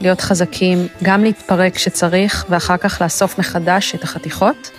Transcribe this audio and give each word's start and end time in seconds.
להיות 0.00 0.20
חזקים, 0.20 0.78
גם 1.02 1.24
להתפרק 1.24 1.74
כשצריך, 1.74 2.46
ואחר 2.48 2.76
כך 2.76 3.02
לאסוף 3.02 3.38
מחדש 3.38 3.94
את 3.94 4.02
החתיכות. 4.02 4.70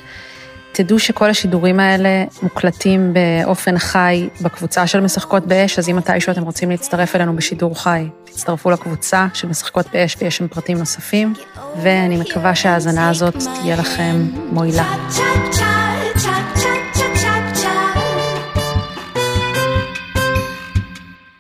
תדעו 0.76 1.00
שכל 1.00 1.30
השידורים 1.30 1.80
האלה 1.80 2.24
מוקלטים 2.44 3.14
באופן 3.14 3.78
חי 3.78 4.30
בקבוצה 4.42 4.88
של 4.88 5.00
משחקות 5.00 5.48
באש, 5.48 5.80
אז 5.80 5.90
אם 5.90 5.96
מתישהו 5.96 6.32
אתם 6.32 6.44
רוצים 6.44 6.70
להצטרף 6.72 7.16
אלינו 7.16 7.36
בשידור 7.36 7.84
חי, 7.84 8.08
תצטרפו 8.24 8.72
לקבוצה 8.72 9.28
של 9.34 9.48
משחקות 9.48 9.86
באש 9.94 10.16
ויש 10.22 10.38
שם 10.38 10.48
פרטים 10.48 10.78
נוספים, 10.78 11.34
ואני 11.82 12.18
מקווה 12.18 12.56
שההאזנה 12.56 13.10
הזאת 13.10 13.36
תהיה 13.38 13.76
לכם 13.76 14.28
מועילה. 14.52 14.96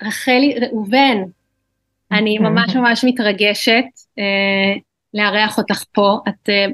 רחלי 0.03 0.55
ראובן, 0.61 1.17
אני 2.13 2.37
אוקיי. 2.37 2.49
ממש 2.49 2.75
ממש 2.75 3.05
מתרגשת 3.07 3.83
אה, 4.19 4.73
לארח 5.13 5.57
אותך 5.57 5.83
פה, 5.91 6.19
את 6.29 6.49
אה, 6.49 6.65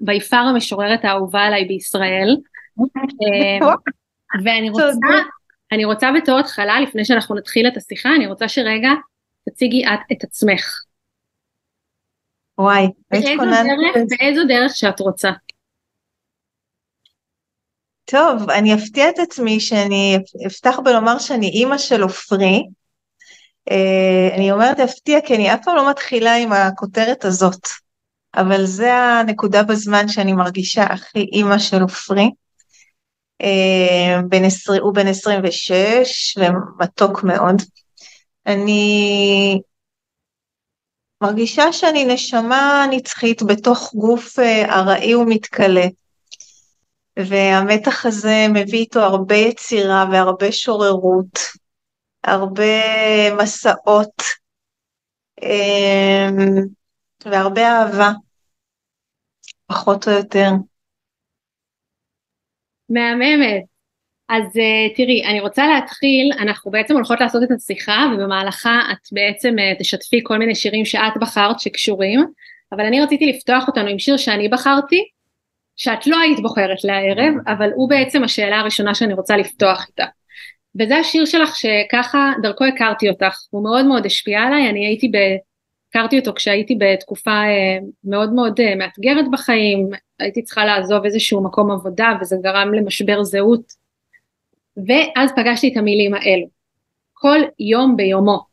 ביפר 0.00 0.36
המשוררת 0.36 1.04
האהובה 1.04 1.40
עליי 1.40 1.64
בישראל, 1.64 2.36
אה, 2.80 3.68
ואני 4.44 4.70
רוצה, 4.70 4.90
אני 5.72 5.84
רוצה 5.84 6.10
בתור 6.16 6.38
התחלה, 6.38 6.80
לפני 6.80 7.04
שאנחנו 7.04 7.34
נתחיל 7.34 7.68
את 7.68 7.76
השיחה, 7.76 8.08
אני 8.16 8.26
רוצה 8.26 8.48
שרגע 8.48 8.90
תציגי 9.48 9.86
את 9.86 9.98
את 10.12 10.24
עצמך. 10.24 10.82
וואי, 12.58 12.86
באיזו 13.10 13.44
דרך, 13.44 13.96
באיזו 14.18 14.42
דרך 14.48 14.76
שאת 14.76 15.00
רוצה. 15.00 15.30
טוב, 18.04 18.50
אני 18.50 18.74
אפתיע 18.74 19.08
את 19.08 19.18
עצמי 19.18 19.60
שאני 19.60 20.18
אפתח 20.46 20.78
בלומר 20.84 21.18
שאני 21.18 21.48
אימא 21.48 21.78
של 21.78 22.02
עופרי, 22.02 22.62
אני 24.34 24.52
אומרת 24.52 24.78
להפתיע 24.78 25.20
כי 25.20 25.34
אני 25.34 25.54
אף 25.54 25.60
פעם 25.64 25.76
לא 25.76 25.90
מתחילה 25.90 26.36
עם 26.36 26.52
הכותרת 26.52 27.24
הזאת, 27.24 27.68
אבל 28.36 28.66
זה 28.66 28.94
הנקודה 28.94 29.62
בזמן 29.62 30.08
שאני 30.08 30.32
מרגישה 30.32 30.82
הכי 30.82 31.18
אימא 31.32 31.58
של 31.58 31.82
עופרי. 31.82 32.30
אה, 33.42 34.20
הוא 34.80 34.94
בן 34.94 35.06
26 35.06 36.38
ומתוק 36.38 37.24
מאוד. 37.24 37.62
אני 38.46 39.60
מרגישה 41.22 41.72
שאני 41.72 42.04
נשמה 42.04 42.86
נצחית 42.90 43.42
בתוך 43.42 43.94
גוף 43.94 44.38
אה, 44.38 44.74
ארעי 44.74 45.14
ומתכלה. 45.14 45.86
והמתח 47.18 48.06
הזה 48.06 48.46
מביא 48.50 48.78
איתו 48.78 49.00
הרבה 49.00 49.36
יצירה 49.36 50.04
והרבה 50.12 50.52
שוררות. 50.52 51.38
הרבה 52.26 52.62
מסעות 53.42 54.22
אמ, 55.42 56.36
והרבה 57.24 57.62
אהבה, 57.62 58.10
פחות 59.66 60.08
או 60.08 60.12
יותר. 60.12 60.48
מהממת. 62.88 63.64
אז 64.28 64.42
uh, 64.42 64.96
תראי, 64.96 65.24
אני 65.24 65.40
רוצה 65.40 65.66
להתחיל, 65.66 66.32
אנחנו 66.38 66.70
בעצם 66.70 66.94
הולכות 66.94 67.20
לעשות 67.20 67.42
את 67.42 67.48
השיחה 67.50 68.06
ובמהלכה 68.14 68.80
את 68.92 69.08
בעצם 69.12 69.54
uh, 69.58 69.78
תשתפי 69.78 70.20
כל 70.22 70.38
מיני 70.38 70.54
שירים 70.54 70.84
שאת 70.84 71.12
בחרת 71.20 71.60
שקשורים, 71.60 72.26
אבל 72.72 72.84
אני 72.84 73.00
רציתי 73.00 73.26
לפתוח 73.26 73.68
אותנו 73.68 73.88
עם 73.88 73.98
שיר 73.98 74.16
שאני 74.16 74.48
בחרתי, 74.48 75.04
שאת 75.76 76.06
לא 76.06 76.20
היית 76.20 76.40
בוחרת 76.40 76.84
לערב, 76.84 77.34
אבל 77.46 77.70
הוא 77.74 77.90
בעצם 77.90 78.24
השאלה 78.24 78.60
הראשונה 78.60 78.94
שאני 78.94 79.14
רוצה 79.14 79.36
לפתוח 79.36 79.86
איתה. 79.88 80.06
וזה 80.78 80.96
השיר 80.96 81.24
שלך 81.24 81.56
שככה 81.56 82.32
דרכו 82.42 82.64
הכרתי 82.64 83.08
אותך, 83.08 83.36
הוא 83.50 83.62
מאוד 83.62 83.86
מאוד 83.86 84.06
השפיע 84.06 84.40
עליי, 84.40 84.70
אני 84.70 84.86
הייתי 84.86 85.08
ב... 85.08 85.16
הכרתי 85.90 86.18
אותו 86.18 86.32
כשהייתי 86.34 86.78
בתקופה 86.80 87.30
אה, 87.30 87.78
מאוד 88.04 88.32
מאוד 88.32 88.60
אה, 88.60 88.74
מאתגרת 88.74 89.24
בחיים, 89.32 89.90
הייתי 90.18 90.42
צריכה 90.42 90.64
לעזוב 90.64 91.04
איזשהו 91.04 91.44
מקום 91.44 91.70
עבודה 91.70 92.12
וזה 92.20 92.36
גרם 92.42 92.74
למשבר 92.74 93.24
זהות, 93.24 93.72
ואז 94.86 95.32
פגשתי 95.36 95.72
את 95.72 95.76
המילים 95.76 96.14
האלו, 96.14 96.46
כל 97.12 97.38
יום 97.58 97.96
ביומו, 97.96 98.44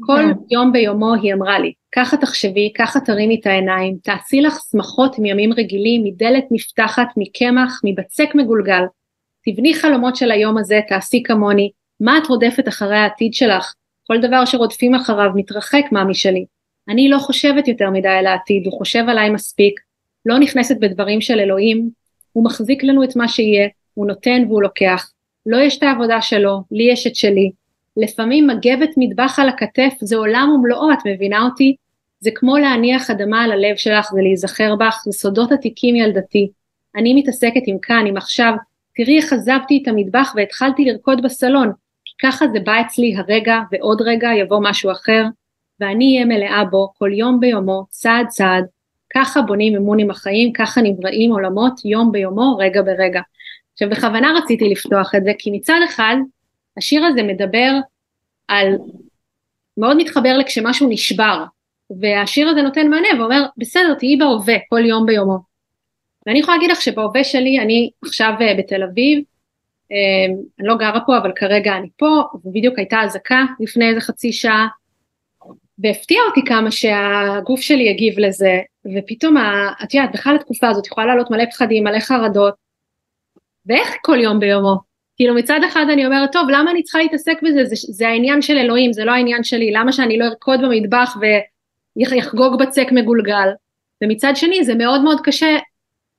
כל 0.00 0.22
יום 0.50 0.72
ביומו 0.72 1.14
היא 1.14 1.34
אמרה 1.34 1.58
לי, 1.58 1.72
ככה 1.92 2.16
תחשבי, 2.16 2.72
ככה 2.76 3.00
תרימי 3.00 3.40
את 3.40 3.46
העיניים, 3.46 3.96
תעשי 4.02 4.40
לך 4.40 4.58
שמחות 4.70 5.18
מימים 5.18 5.52
רגילים, 5.52 6.04
מדלת 6.04 6.44
נפתחת, 6.50 7.08
מקמח, 7.16 7.80
מבצק 7.84 8.28
מגולגל, 8.34 8.82
תבני 9.44 9.74
חלומות 9.74 10.16
של 10.16 10.30
היום 10.30 10.58
הזה, 10.58 10.80
תעשי 10.88 11.22
כמוני, 11.24 11.70
מה 12.00 12.18
את 12.18 12.26
רודפת 12.26 12.68
אחרי 12.68 12.96
העתיד 12.96 13.34
שלך? 13.34 13.74
כל 14.06 14.20
דבר 14.20 14.44
שרודפים 14.44 14.94
אחריו 14.94 15.30
מתרחק 15.34 15.84
מה 15.92 16.04
משלי. 16.04 16.44
אני 16.88 17.08
לא 17.08 17.18
חושבת 17.18 17.68
יותר 17.68 17.90
מדי 17.90 18.08
על 18.08 18.26
העתיד, 18.26 18.66
הוא 18.66 18.78
חושב 18.78 19.04
עליי 19.08 19.30
מספיק, 19.30 19.80
לא 20.26 20.38
נכנסת 20.38 20.76
בדברים 20.80 21.20
של 21.20 21.40
אלוהים, 21.40 21.90
הוא 22.32 22.44
מחזיק 22.44 22.84
לנו 22.84 23.04
את 23.04 23.16
מה 23.16 23.28
שיהיה, 23.28 23.68
הוא 23.94 24.06
נותן 24.06 24.44
והוא 24.48 24.62
לוקח. 24.62 25.10
לא 25.46 25.56
יש 25.56 25.78
את 25.78 25.82
העבודה 25.82 26.22
שלו, 26.22 26.62
לי 26.70 26.92
יש 26.92 27.06
את 27.06 27.14
שלי. 27.14 27.50
לפעמים 27.96 28.46
מגבת 28.46 28.90
מטבח 28.96 29.38
על 29.38 29.48
הכתף 29.48 29.92
זה 30.00 30.16
עולם 30.16 30.52
ומלואו, 30.54 30.92
את 30.92 30.98
מבינה 31.06 31.44
אותי? 31.44 31.76
זה 32.20 32.30
כמו 32.34 32.58
להניח 32.58 33.10
אדמה 33.10 33.44
על 33.44 33.52
הלב 33.52 33.76
שלך, 33.76 34.08
זה 34.12 34.20
להיזכר 34.22 34.76
בך, 34.76 35.02
זה 35.04 35.12
סודות 35.12 35.52
עתיקים 35.52 35.96
ילדתי. 35.96 36.50
אני 36.96 37.14
מתעסקת 37.14 37.62
עם 37.66 37.76
כאן, 37.82 38.04
עם 38.06 38.16
עכשיו, 38.16 38.52
תראי 38.96 39.16
איך 39.16 39.32
עזבתי 39.32 39.80
את 39.82 39.88
המטבח 39.88 40.32
והתחלתי 40.36 40.84
לרקוד 40.84 41.22
בסלון, 41.22 41.72
כי 42.04 42.26
ככה 42.26 42.48
זה 42.52 42.60
בא 42.60 42.80
אצלי 42.80 43.14
הרגע 43.16 43.58
ועוד 43.72 44.02
רגע 44.02 44.28
יבוא 44.34 44.60
משהו 44.62 44.90
אחר, 44.90 45.24
ואני 45.80 46.14
אהיה 46.14 46.26
מלאה 46.26 46.64
בו 46.64 46.92
כל 46.98 47.10
יום 47.12 47.40
ביומו, 47.40 47.84
צעד 47.90 48.26
צעד, 48.26 48.64
ככה 49.14 49.42
בונים 49.42 49.76
אמון 49.76 49.98
עם 49.98 50.10
החיים, 50.10 50.52
ככה 50.52 50.80
נבראים 50.82 51.32
עולמות 51.32 51.84
יום 51.84 52.12
ביומו, 52.12 52.56
רגע 52.58 52.82
ברגע. 52.82 53.20
עכשיו 53.72 53.90
בכוונה 53.90 54.32
רציתי 54.42 54.68
לפתוח 54.68 55.14
את 55.14 55.24
זה, 55.24 55.32
כי 55.38 55.50
מצד 55.50 55.80
אחד 55.84 56.16
השיר 56.76 57.04
הזה 57.04 57.22
מדבר 57.22 57.72
על, 58.48 58.66
מאוד 59.76 59.96
מתחבר 59.96 60.38
לכשמשהו 60.38 60.88
נשבר, 60.90 61.44
והשיר 62.00 62.48
הזה 62.48 62.62
נותן 62.62 62.88
מענה 62.88 63.08
ואומר 63.18 63.46
בסדר 63.56 63.94
תהיי 63.94 64.16
בהווה 64.16 64.54
כל 64.68 64.84
יום 64.84 65.06
ביומו, 65.06 65.51
ואני 66.26 66.38
יכולה 66.38 66.56
להגיד 66.56 66.70
לך 66.70 66.82
שבהווה 66.82 67.24
שלי, 67.24 67.58
אני 67.58 67.90
עכשיו 68.04 68.32
אה, 68.40 68.54
בתל 68.58 68.82
אביב, 68.82 69.24
אה, 69.92 70.34
אני 70.60 70.68
לא 70.68 70.74
גרה 70.76 71.00
פה, 71.06 71.18
אבל 71.18 71.32
כרגע 71.36 71.76
אני 71.76 71.88
פה, 71.96 72.22
ובדיוק 72.44 72.78
הייתה 72.78 73.00
אזעקה 73.02 73.44
לפני 73.60 73.88
איזה 73.88 74.00
חצי 74.00 74.32
שעה, 74.32 74.68
והפתיע 75.78 76.18
אותי 76.28 76.40
כמה 76.46 76.70
שהגוף 76.70 77.60
שלי 77.60 77.90
הגיב 77.90 78.18
לזה, 78.18 78.60
ופתאום, 78.96 79.36
את 79.82 79.94
יודעת, 79.94 80.12
בכלל 80.12 80.34
התקופה 80.36 80.68
הזאת 80.68 80.86
יכולה 80.86 81.06
לעלות 81.06 81.30
מלא 81.30 81.44
פחדים, 81.44 81.84
מלא 81.84 82.00
חרדות, 82.00 82.54
ואיך 83.66 83.96
כל 84.02 84.18
יום 84.20 84.40
ביומו? 84.40 84.76
כאילו 85.16 85.34
מצד 85.34 85.60
אחד 85.68 85.84
אני 85.92 86.06
אומרת, 86.06 86.32
טוב, 86.32 86.48
למה 86.50 86.70
אני 86.70 86.82
צריכה 86.82 86.98
להתעסק 86.98 87.38
בזה? 87.42 87.64
זה, 87.64 87.74
זה 87.78 88.08
העניין 88.08 88.42
של 88.42 88.58
אלוהים, 88.58 88.92
זה 88.92 89.04
לא 89.04 89.12
העניין 89.12 89.44
שלי, 89.44 89.72
למה 89.72 89.92
שאני 89.92 90.18
לא 90.18 90.24
ארקוד 90.24 90.60
במטבח 90.62 91.16
ויחגוג 91.96 92.58
בצק 92.58 92.86
מגולגל? 92.92 93.48
ומצד 94.04 94.32
שני 94.36 94.64
זה 94.64 94.74
מאוד 94.74 95.02
מאוד 95.02 95.20
קשה 95.24 95.58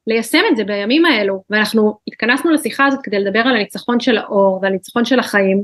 ליישם 0.07 0.41
את 0.51 0.55
זה 0.57 0.63
בימים 0.63 1.05
האלו, 1.05 1.43
ואנחנו 1.49 1.99
התכנסנו 2.07 2.51
לשיחה 2.51 2.85
הזאת 2.85 2.99
כדי 3.03 3.19
לדבר 3.19 3.39
על 3.39 3.55
הניצחון 3.55 3.99
של 3.99 4.17
האור 4.17 4.59
ועל 4.61 4.71
הניצחון 4.71 5.05
של 5.05 5.19
החיים, 5.19 5.63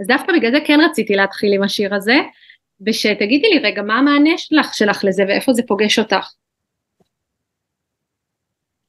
אז 0.00 0.06
דווקא 0.06 0.32
בגלל 0.32 0.50
זה 0.50 0.58
כן 0.66 0.78
רציתי 0.90 1.16
להתחיל 1.16 1.52
עם 1.54 1.62
השיר 1.62 1.94
הזה, 1.94 2.16
ושתגידי 2.86 3.48
לי 3.48 3.58
רגע 3.58 3.82
מה 3.82 3.98
המענה 3.98 4.38
שלך, 4.38 4.74
שלך 4.74 5.04
לזה 5.04 5.24
ואיפה 5.28 5.52
זה 5.52 5.62
פוגש 5.68 5.98
אותך. 5.98 6.30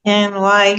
כן, 0.05 0.29
וואי. 0.33 0.75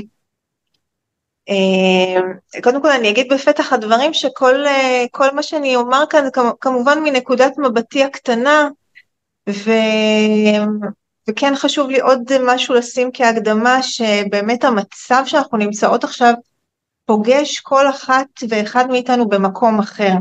קודם 2.62 2.82
כל 2.82 2.90
אני 2.90 3.10
אגיד 3.10 3.32
בפתח 3.32 3.72
הדברים 3.72 4.14
שכל 4.14 5.28
מה 5.34 5.42
שאני 5.42 5.76
אומר 5.76 6.04
כאן 6.10 6.24
כמובן 6.60 6.98
מנקודת 7.04 7.52
מבטי 7.58 8.04
הקטנה 8.04 8.68
ו... 9.48 9.70
וכן 11.28 11.56
חשוב 11.56 11.90
לי 11.90 12.00
עוד 12.00 12.22
משהו 12.40 12.74
לשים 12.74 13.10
כהקדמה 13.14 13.82
שבאמת 13.82 14.64
המצב 14.64 15.22
שאנחנו 15.26 15.58
נמצאות 15.58 16.04
עכשיו 16.04 16.32
פוגש 17.04 17.60
כל 17.60 17.90
אחת 17.90 18.26
ואחד 18.48 18.86
מאיתנו 18.90 19.28
במקום 19.28 19.78
אחר. 19.78 20.12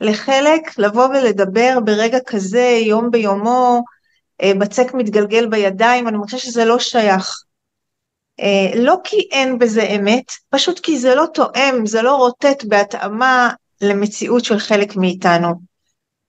לחלק 0.00 0.78
לבוא 0.78 1.06
ולדבר 1.06 1.78
ברגע 1.84 2.18
כזה 2.26 2.78
יום 2.86 3.10
ביומו 3.10 3.82
אה, 4.42 4.52
בצק 4.58 4.94
מתגלגל 4.94 5.46
בידיים 5.46 6.08
אני 6.08 6.18
חושבת 6.18 6.40
שזה 6.40 6.64
לא 6.64 6.78
שייך. 6.78 7.30
אה, 8.40 8.80
לא 8.80 8.96
כי 9.04 9.28
אין 9.30 9.58
בזה 9.58 9.82
אמת, 9.82 10.32
פשוט 10.50 10.80
כי 10.80 10.98
זה 10.98 11.14
לא 11.14 11.26
תואם, 11.34 11.86
זה 11.86 12.02
לא 12.02 12.16
רוטט 12.16 12.64
בהתאמה 12.64 13.50
למציאות 13.80 14.44
של 14.44 14.58
חלק 14.58 14.96
מאיתנו. 14.96 15.48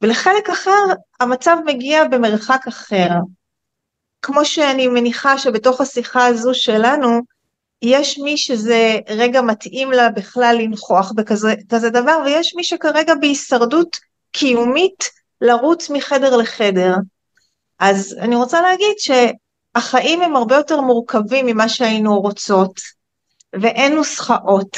ולחלק 0.02 0.50
אחר 0.50 0.86
המצב 1.20 1.58
מגיע 1.66 2.04
במרחק 2.04 2.68
אחר. 2.68 3.10
כמו 4.21 4.45
שאני 4.45 4.88
מניחה 4.88 5.38
שבתוך 5.38 5.81
השיחה 5.81 6.25
הזו 6.25 6.54
שלנו, 6.54 7.21
יש 7.81 8.19
מי 8.19 8.38
שזה 8.38 8.98
רגע 9.10 9.42
מתאים 9.42 9.92
לה 9.92 10.10
בכלל 10.10 10.57
לנכוח 10.60 11.12
בכזה 11.12 11.89
דבר, 11.89 12.21
ויש 12.25 12.56
מי 12.56 12.63
שכרגע 12.63 13.16
בהישרדות 13.16 13.98
קיומית 14.31 15.04
לרוץ 15.42 15.89
מחדר 15.89 16.38
לחדר. 16.38 16.95
אז 17.80 18.16
אני 18.19 18.36
רוצה 18.36 18.62
להגיד 18.62 18.95
שהחיים 18.98 20.22
הם 20.22 20.36
הרבה 20.36 20.56
יותר 20.56 20.81
מורכבים 20.81 21.45
ממה 21.45 21.69
שהיינו 21.69 22.19
רוצות, 22.19 22.80
ואין 23.62 23.95
נוסחאות. 23.95 24.77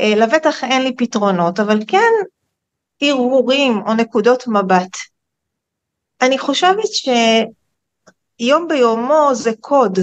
אה, 0.00 0.14
לבטח 0.16 0.64
אין 0.64 0.82
לי 0.82 0.96
פתרונות, 0.96 1.60
אבל 1.60 1.80
כן 1.88 2.12
הרהורים 3.02 3.82
או 3.86 3.94
נקודות 3.94 4.46
מבט. 4.46 4.96
אני 6.20 6.38
חושבת 6.38 6.88
שיום 8.40 8.68
ביומו 8.68 9.30
זה 9.34 9.50
קוד, 9.60 9.98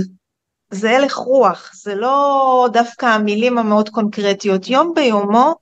זה 0.71 0.97
הלך 0.97 1.15
רוח, 1.15 1.71
זה 1.73 1.95
לא 1.95 2.67
דווקא 2.73 3.05
המילים 3.05 3.57
המאוד 3.57 3.89
קונקרטיות. 3.89 4.69
יום 4.69 4.93
ביומו 4.95 5.55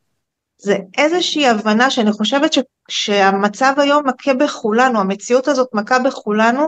זה 0.57 0.77
איזושהי 0.97 1.47
הבנה 1.47 1.91
שאני 1.91 2.11
חושבת 2.11 2.53
ש, 2.53 2.59
שהמצב 2.89 3.73
היום 3.77 4.07
מכה 4.07 4.33
בכולנו, 4.33 4.99
המציאות 4.99 5.47
הזאת 5.47 5.67
מכה 5.73 5.99
בכולנו, 5.99 6.67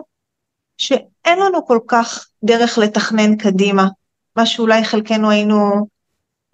שאין 0.77 1.39
לנו 1.39 1.65
כל 1.65 1.79
כך 1.87 2.27
דרך 2.43 2.77
לתכנן 2.77 3.35
קדימה, 3.35 3.87
מה 4.35 4.45
שאולי 4.45 4.83
חלקנו 4.83 5.29
היינו 5.29 5.87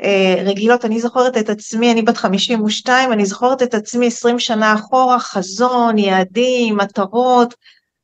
אה, 0.03 0.44
רגילות. 0.45 0.86
אני 0.86 1.01
זוכרת 1.01 1.38
את 1.38 1.50
עצמי, 1.50 1.92
אני 1.92 2.01
בת 2.01 2.18
52, 2.18 3.12
אני 3.12 3.25
זוכרת 3.25 3.63
את 3.63 3.74
עצמי 3.74 4.07
20 4.07 4.39
שנה 4.39 4.74
אחורה, 4.74 5.19
חזון, 5.19 5.98
יעדים, 5.98 6.77
מטרות, 6.77 7.53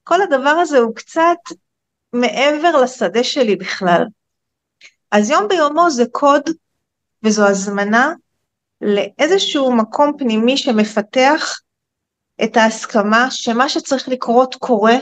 כל 0.08 0.22
הדבר 0.22 0.50
הזה 0.50 0.78
הוא 0.78 0.96
קצת 0.96 1.38
מעבר 2.14 2.82
לשדה 2.82 3.24
שלי 3.24 3.56
בכלל. 3.56 4.04
אז 5.12 5.30
יום 5.30 5.48
ביומו 5.48 5.90
זה 5.90 6.04
קוד 6.12 6.42
וזו 7.24 7.48
הזמנה 7.48 8.14
לאיזשהו 8.82 9.76
מקום 9.76 10.12
פנימי 10.18 10.58
שמפתח 10.58 11.60
את 12.44 12.58
ההסכמה 12.58 13.28
שמה 13.32 13.70
שצריך 13.70 14.10
לקרות 14.10 14.56
קורה 14.56 14.96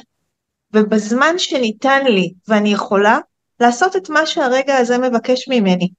ובזמן 0.73 1.35
שניתן 1.37 2.05
לי 2.05 2.33
ואני 2.47 2.73
יכולה 2.73 3.19
לעשות 3.59 3.95
את 3.95 4.09
מה 4.09 4.25
שהרגע 4.25 4.77
הזה 4.77 4.97
מבקש 4.97 5.47
ממני. 5.47 5.89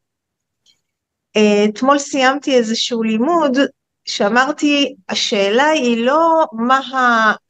אה, 1.36 1.64
אתמול 1.68 1.98
סיימתי 1.98 2.54
איזשהו 2.54 3.02
לימוד 3.02 3.58
שאמרתי 4.06 4.94
השאלה 5.08 5.66
היא 5.66 6.06
לא 6.06 6.44
מה 6.52 6.80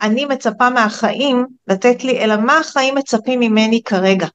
אני 0.01 0.25
מצפה 0.25 0.71
מהחיים 0.71 1.47
לתת 1.67 2.05
לי 2.05 2.25
אלא 2.25 2.37
מה 2.37 2.59
החיים 2.59 2.95
מצפים 2.95 3.41
ממני 3.41 3.83
כרגע. 3.85 4.27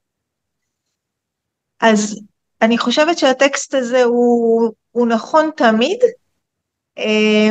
אז 1.80 2.22
אני 2.62 2.78
חושבת 2.78 3.18
שהטקסט 3.18 3.74
הזה 3.74 4.04
הוא, 4.04 4.72
הוא 4.92 5.08
נכון 5.08 5.50
תמיד 5.58 6.00
אה, 6.98 7.50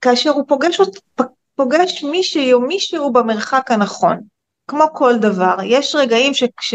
כאשר 0.00 0.30
הוא 0.30 0.44
פוגש, 0.48 0.80
פוגש 1.54 2.04
מישהי 2.04 2.52
או 2.52 2.60
מישהו 2.60 3.12
במרחק 3.12 3.70
הנכון 3.70 4.20
כמו 4.68 4.84
כל 4.94 5.16
דבר 5.20 5.56
יש 5.64 5.94
רגעים 5.94 6.34
שכש... 6.34 6.74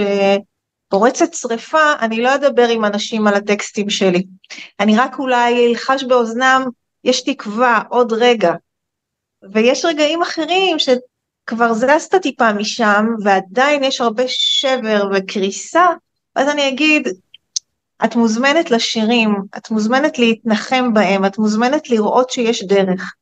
פורצת 0.89 1.33
שריפה, 1.33 1.93
אני 1.99 2.21
לא 2.21 2.35
אדבר 2.35 2.67
עם 2.67 2.85
אנשים 2.85 3.27
על 3.27 3.33
הטקסטים 3.33 3.89
שלי. 3.89 4.23
אני 4.79 4.97
רק 4.97 5.19
אולי 5.19 5.67
אלחש 5.67 6.03
באוזנם, 6.03 6.63
יש 7.03 7.23
תקווה, 7.23 7.81
עוד 7.89 8.13
רגע. 8.13 8.53
ויש 9.53 9.85
רגעים 9.85 10.21
אחרים 10.21 10.77
שכבר 10.79 11.73
זזת 11.73 12.15
טיפה 12.21 12.53
משם, 12.53 13.05
ועדיין 13.23 13.83
יש 13.83 14.01
הרבה 14.01 14.23
שבר 14.27 15.09
וקריסה, 15.13 15.85
אז 16.35 16.49
אני 16.49 16.69
אגיד, 16.69 17.07
את 18.05 18.15
מוזמנת 18.15 18.71
לשירים, 18.71 19.35
את 19.57 19.71
מוזמנת 19.71 20.19
להתנחם 20.19 20.93
בהם, 20.93 21.25
את 21.25 21.37
מוזמנת 21.37 21.89
לראות 21.89 22.29
שיש 22.29 22.63
דרך. 22.63 23.13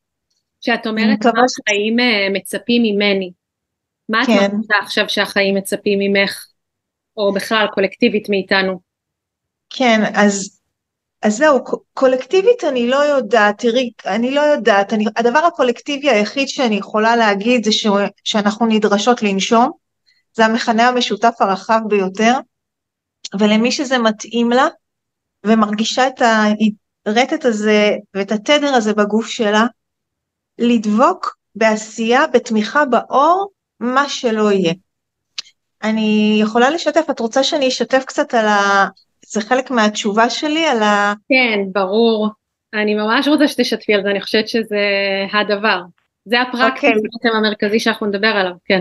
כשאת 0.60 0.86
אומרת 0.86 1.26
מה 1.26 1.42
החיים 1.44 2.00
אה, 2.00 2.28
מצפים 2.32 2.82
ממני, 2.82 3.32
מה 4.08 4.26
כן. 4.26 4.32
את 4.32 4.52
מרגישה 4.52 4.74
עכשיו 4.82 5.08
שהחיים 5.08 5.54
מצפים 5.54 5.98
ממך? 5.98 6.47
או 7.18 7.32
בכלל 7.32 7.66
קולקטיבית 7.74 8.28
מאיתנו? 8.28 8.80
כן, 9.70 10.00
אז, 10.14 10.60
אז 11.22 11.36
זהו, 11.36 11.64
קולקטיבית 11.94 12.64
אני 12.64 12.88
לא 12.88 12.96
יודעת, 12.96 13.58
תראי, 13.58 13.90
אני 14.06 14.30
לא 14.30 14.40
יודעת, 14.40 14.92
אני, 14.92 15.04
הדבר 15.16 15.38
הקולקטיבי 15.38 16.10
היחיד 16.10 16.48
שאני 16.48 16.74
יכולה 16.74 17.16
להגיד 17.16 17.64
זה 17.64 17.72
ש, 17.72 17.86
שאנחנו 18.24 18.66
נדרשות 18.66 19.22
לנשום, 19.22 19.70
זה 20.36 20.44
המכנה 20.44 20.88
המשותף 20.88 21.34
הרחב 21.40 21.80
ביותר, 21.88 22.32
ולמי 23.40 23.72
שזה 23.72 23.98
מתאים 23.98 24.50
לה, 24.50 24.66
ומרגישה 25.46 26.06
את 26.06 26.22
הרטט 27.06 27.44
הזה 27.44 27.90
ואת 28.14 28.32
התדר 28.32 28.74
הזה 28.74 28.94
בגוף 28.94 29.26
שלה, 29.26 29.66
לדבוק 30.58 31.36
בעשייה, 31.54 32.26
בתמיכה 32.26 32.84
באור, 32.84 33.48
מה 33.80 34.08
שלא 34.08 34.52
יהיה. 34.52 34.74
אני 35.82 36.38
יכולה 36.42 36.70
לשתף, 36.70 37.06
את 37.10 37.20
רוצה 37.20 37.44
שאני 37.44 37.68
אשתף 37.68 38.04
קצת 38.06 38.34
על 38.34 38.46
ה... 38.46 38.86
זה 39.26 39.40
חלק 39.40 39.70
מהתשובה 39.70 40.30
שלי 40.30 40.66
על 40.66 40.82
ה... 40.82 41.14
כן, 41.28 41.60
ברור. 41.72 42.28
אני 42.74 42.94
ממש 42.94 43.28
רוצה 43.28 43.48
שתשתפי 43.48 43.94
על 43.94 44.02
זה, 44.02 44.10
אני 44.10 44.20
חושבת 44.20 44.48
שזה 44.48 44.86
הדבר. 45.32 45.80
זה 46.24 46.40
הפרקטי 46.40 46.86
okay. 46.86 46.98
אוקיי. 47.14 47.30
המרכזי 47.38 47.80
שאנחנו 47.80 48.06
נדבר 48.06 48.28
עליו, 48.28 48.52
כן. 48.64 48.80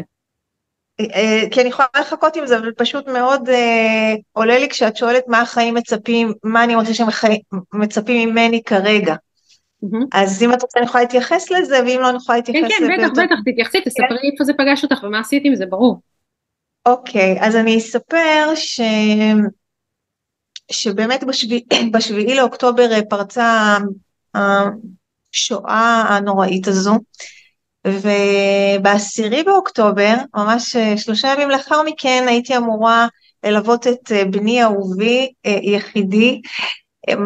אה, 1.00 1.42
כי 1.52 1.62
אני 1.62 1.70
יכולה 1.70 1.88
לחכות 2.00 2.36
עם 2.36 2.48
זה, 2.48 2.58
אבל 2.58 2.72
פשוט 2.72 3.08
מאוד 3.08 3.50
אה, 3.50 4.14
עולה 4.34 4.60
לי 4.60 4.70
כשאת 4.70 4.98
שואלת 4.98 5.24
מה 5.28 5.42
החיים 5.42 5.74
מצפים, 5.74 6.34
מה 6.44 6.64
אני 6.64 6.76
רוצה 6.76 6.94
שהם 6.94 7.08
מצפים 7.74 8.30
ממני 8.30 8.64
כרגע. 8.64 9.16
Mm-hmm. 9.16 10.06
אז 10.14 10.44
אם 10.44 10.54
את 10.54 10.62
רוצה 10.62 10.80
אני 10.80 10.88
יכולה 10.88 11.04
להתייחס 11.04 11.52
לזה, 11.52 11.80
ואם 11.86 12.00
לא 12.02 12.10
אני 12.10 12.18
יכולה 12.18 12.38
להתייחס 12.38 12.62
לזה. 12.64 12.88
כן, 12.88 12.98
כן, 12.98 13.10
בטח, 13.10 13.24
בטח, 13.24 13.36
תתייחסי, 13.46 13.82
תספרי 13.82 14.08
כן. 14.08 14.30
איפה 14.32 14.44
זה 14.44 14.54
פגש 14.54 14.84
אותך 14.84 15.04
ומה 15.04 15.20
עשית 15.20 15.44
עם 15.46 15.56
זה, 15.56 15.66
ברור. 15.66 16.00
אוקיי, 16.88 17.38
אז 17.42 17.56
אני 17.56 17.78
אספר 17.78 18.56
ש... 18.56 18.82
שבאמת 20.72 21.24
בשביעי, 21.24 21.64
בשביעי 21.94 22.36
לאוקטובר 22.36 22.92
אה, 22.92 23.00
פרצה 23.10 23.78
השואה 24.36 26.06
הנוראית 26.10 26.68
הזו, 26.68 27.00
ובעשירי 27.88 29.44
באוקטובר, 29.44 30.16
ממש 30.36 30.76
אה, 30.76 30.98
שלושה 30.98 31.28
ימים 31.28 31.50
לאחר 31.50 31.84
מכן, 31.84 32.26
הייתי 32.28 32.58
אמורה 32.58 33.08
ללוות 33.44 33.88
את 33.88 34.12
אה, 34.12 34.26
בני 34.26 34.64
אהובי 34.64 35.32
יחידי, 35.46 36.42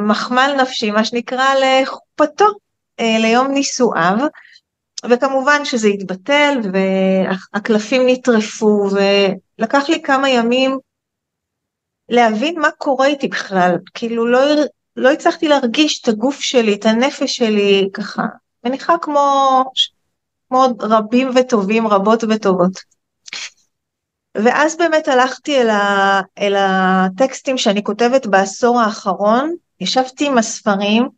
מחמל 0.07 0.55
נפשי, 0.61 0.91
מה 0.91 1.05
שנקרא, 1.05 1.45
לחופתו, 1.61 2.45
ליום 2.99 3.47
נישואיו. 3.47 4.17
וכמובן 5.09 5.65
שזה 5.65 5.87
התבטל 5.87 6.57
והקלפים 6.73 8.01
נטרפו 8.07 8.89
ולקח 8.91 9.89
לי 9.89 10.01
כמה 10.01 10.29
ימים 10.29 10.79
להבין 12.09 12.59
מה 12.59 12.71
קורה 12.77 13.07
איתי 13.07 13.27
בכלל, 13.27 13.75
כאילו 13.93 14.27
לא, 14.27 14.39
לא 14.95 15.11
הצלחתי 15.11 15.47
להרגיש 15.47 16.01
את 16.01 16.07
הגוף 16.07 16.39
שלי, 16.39 16.73
את 16.73 16.85
הנפש 16.85 17.35
שלי 17.35 17.89
ככה, 17.93 18.23
מניחה 18.63 18.95
כמו, 19.01 19.63
כמו 20.49 20.67
רבים 20.79 21.29
וטובים, 21.35 21.87
רבות 21.87 22.23
וטובות. 22.29 22.71
ואז 24.35 24.77
באמת 24.77 25.07
הלכתי 25.07 25.61
אל, 25.61 25.69
ה, 25.69 26.21
אל 26.39 26.55
הטקסטים 26.57 27.57
שאני 27.57 27.83
כותבת 27.83 28.25
בעשור 28.25 28.79
האחרון, 28.79 29.55
ישבתי 29.79 30.27
עם 30.27 30.37
הספרים 30.37 31.09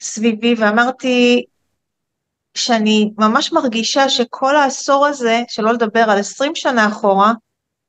סביבי 0.00 0.54
ואמרתי, 0.58 1.44
שאני 2.58 3.10
ממש 3.18 3.52
מרגישה 3.52 4.08
שכל 4.08 4.56
העשור 4.56 5.06
הזה, 5.06 5.42
שלא 5.48 5.72
לדבר 5.72 6.10
על 6.10 6.18
20 6.18 6.54
שנה 6.54 6.88
אחורה, 6.88 7.32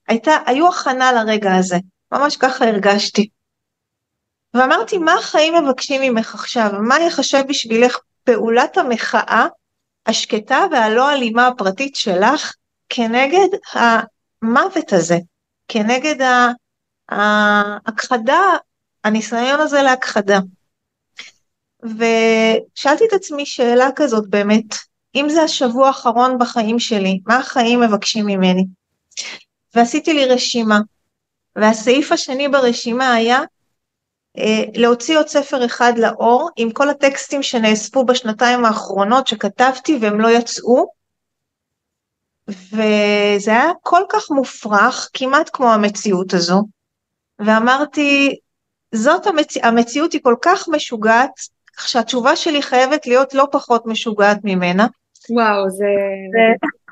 הייתה, 0.07 0.31
היו 0.45 0.69
הכנה 0.69 1.11
לרגע 1.11 1.55
הזה, 1.55 1.77
ממש 2.11 2.37
ככה 2.37 2.65
הרגשתי. 2.65 3.29
ואמרתי, 4.53 4.97
מה 4.97 5.13
החיים 5.13 5.53
מבקשים 5.55 6.01
ממך 6.01 6.35
עכשיו? 6.35 6.71
מה 6.81 6.99
יחשב 6.99 7.43
בשבילך 7.47 7.97
פעולת 8.23 8.77
המחאה 8.77 9.47
השקטה 10.05 10.65
והלא 10.71 11.11
אלימה 11.11 11.47
הפרטית 11.47 11.95
שלך 11.95 12.53
כנגד 12.89 13.47
המוות 13.73 14.93
הזה, 14.93 15.17
כנגד 15.67 16.15
ההכחדה, 17.09 18.41
הניסיון 19.03 19.59
הזה 19.59 19.81
להכחדה. 19.81 20.39
ושאלתי 21.83 23.05
את 23.07 23.13
עצמי 23.13 23.45
שאלה 23.45 23.89
כזאת 23.95 24.29
באמת, 24.29 24.65
אם 25.15 25.25
זה 25.29 25.41
השבוע 25.41 25.87
האחרון 25.87 26.37
בחיים 26.39 26.79
שלי, 26.79 27.19
מה 27.27 27.37
החיים 27.37 27.81
מבקשים 27.81 28.25
ממני? 28.25 28.65
ועשיתי 29.75 30.13
לי 30.13 30.25
רשימה, 30.25 30.79
והסעיף 31.55 32.11
השני 32.11 32.47
ברשימה 32.47 33.13
היה 33.13 33.41
אה, 34.37 34.63
להוציא 34.75 35.17
עוד 35.17 35.27
ספר 35.27 35.65
אחד 35.65 35.93
לאור 35.97 36.49
עם 36.55 36.71
כל 36.71 36.89
הטקסטים 36.89 37.43
שנאספו 37.43 38.05
בשנתיים 38.05 38.65
האחרונות 38.65 39.27
שכתבתי 39.27 39.97
והם 40.01 40.21
לא 40.21 40.27
יצאו, 40.27 40.91
וזה 42.47 43.51
היה 43.51 43.71
כל 43.81 44.01
כך 44.09 44.31
מופרך, 44.31 45.09
כמעט 45.13 45.49
כמו 45.53 45.73
המציאות 45.73 46.33
הזו, 46.33 46.63
ואמרתי, 47.39 48.35
זאת 48.95 49.27
המצ... 49.27 49.57
המציאות 49.57 50.13
היא 50.13 50.21
כל 50.23 50.35
כך 50.41 50.67
משוגעת, 50.71 51.31
שהתשובה 51.87 52.35
שלי 52.35 52.61
חייבת 52.61 53.07
להיות 53.07 53.33
לא 53.33 53.47
פחות 53.51 53.85
משוגעת 53.85 54.37
ממנה. 54.43 54.87
וואו, 55.29 55.69
זה... 55.69 55.85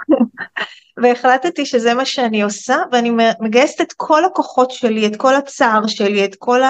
והחלטתי 1.03 1.65
שזה 1.65 1.93
מה 1.93 2.05
שאני 2.05 2.41
עושה, 2.41 2.77
ואני 2.91 3.11
מגייסת 3.39 3.81
את 3.81 3.93
כל 3.97 4.25
הכוחות 4.25 4.71
שלי, 4.71 5.07
את 5.07 5.15
כל 5.15 5.35
הצער 5.35 5.87
שלי, 5.87 6.25
את 6.25 6.35
כל 6.39 6.61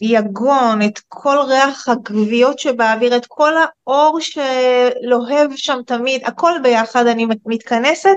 היגון, 0.00 0.82
את 0.82 1.00
כל 1.08 1.36
ריח 1.48 1.88
הגוויות 1.88 2.58
שבאוויר, 2.58 3.16
את 3.16 3.26
כל 3.28 3.52
האור 3.86 4.18
שלוהב 4.20 5.50
שם 5.56 5.78
תמיד, 5.86 6.22
הכל 6.24 6.52
ביחד, 6.62 7.06
אני 7.06 7.26
מתכנסת 7.46 8.16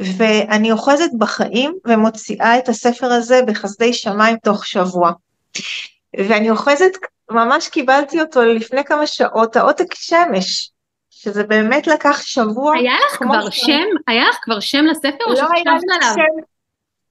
ואני 0.00 0.72
אוחזת 0.72 1.10
בחיים 1.18 1.74
ומוציאה 1.86 2.58
את 2.58 2.68
הספר 2.68 3.06
הזה 3.06 3.40
בחסדי 3.46 3.92
שמיים 3.92 4.36
תוך 4.42 4.66
שבוע. 4.66 5.12
ואני 6.16 6.50
אוחזת, 6.50 6.92
ממש 7.30 7.68
קיבלתי 7.68 8.20
אותו 8.20 8.44
לפני 8.44 8.84
כמה 8.84 9.06
שעות, 9.06 9.56
העותק 9.56 9.94
שמש, 9.94 10.70
שזה 11.10 11.44
באמת 11.44 11.86
לקח 11.86 12.22
שבוע. 12.22 12.76
היה 12.76 12.96
לך 13.08 13.16
כבר 13.16 13.50
שם? 13.50 13.66
שם? 13.66 13.96
היה 14.06 14.28
לך 14.28 14.38
כבר 14.42 14.60
שם 14.60 14.84
לספר 14.84 15.24
או 15.26 15.30
לא 15.30 15.36
שחשבת 15.36 15.66
עליו? 15.66 16.14
שם, 16.14 16.42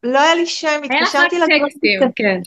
לא 0.03 0.19
היה 0.19 0.35
לי 0.35 0.45
שם, 0.45 0.81
התקשרתי 0.83 1.39
לגרפיקאית. 1.39 2.11
כן. 2.15 2.39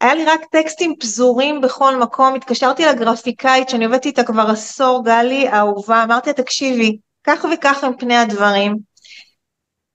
היה 0.00 0.14
לי 0.14 0.24
רק 0.24 0.40
טקסטים 0.50 0.94
פזורים 1.00 1.60
בכל 1.60 1.96
מקום, 1.96 2.34
התקשרתי 2.34 2.86
לגרפיקאית 2.86 3.68
שאני 3.68 3.84
עובדת 3.84 4.06
איתה 4.06 4.24
כבר 4.24 4.46
עשור, 4.50 5.04
גלי 5.04 5.48
האהובה, 5.48 6.02
אמרתי 6.02 6.30
לה 6.30 6.34
תקשיבי, 6.34 6.96
כך 7.24 7.44
וכך 7.52 7.84
הם 7.84 7.96
פני 7.96 8.16
הדברים. 8.16 8.76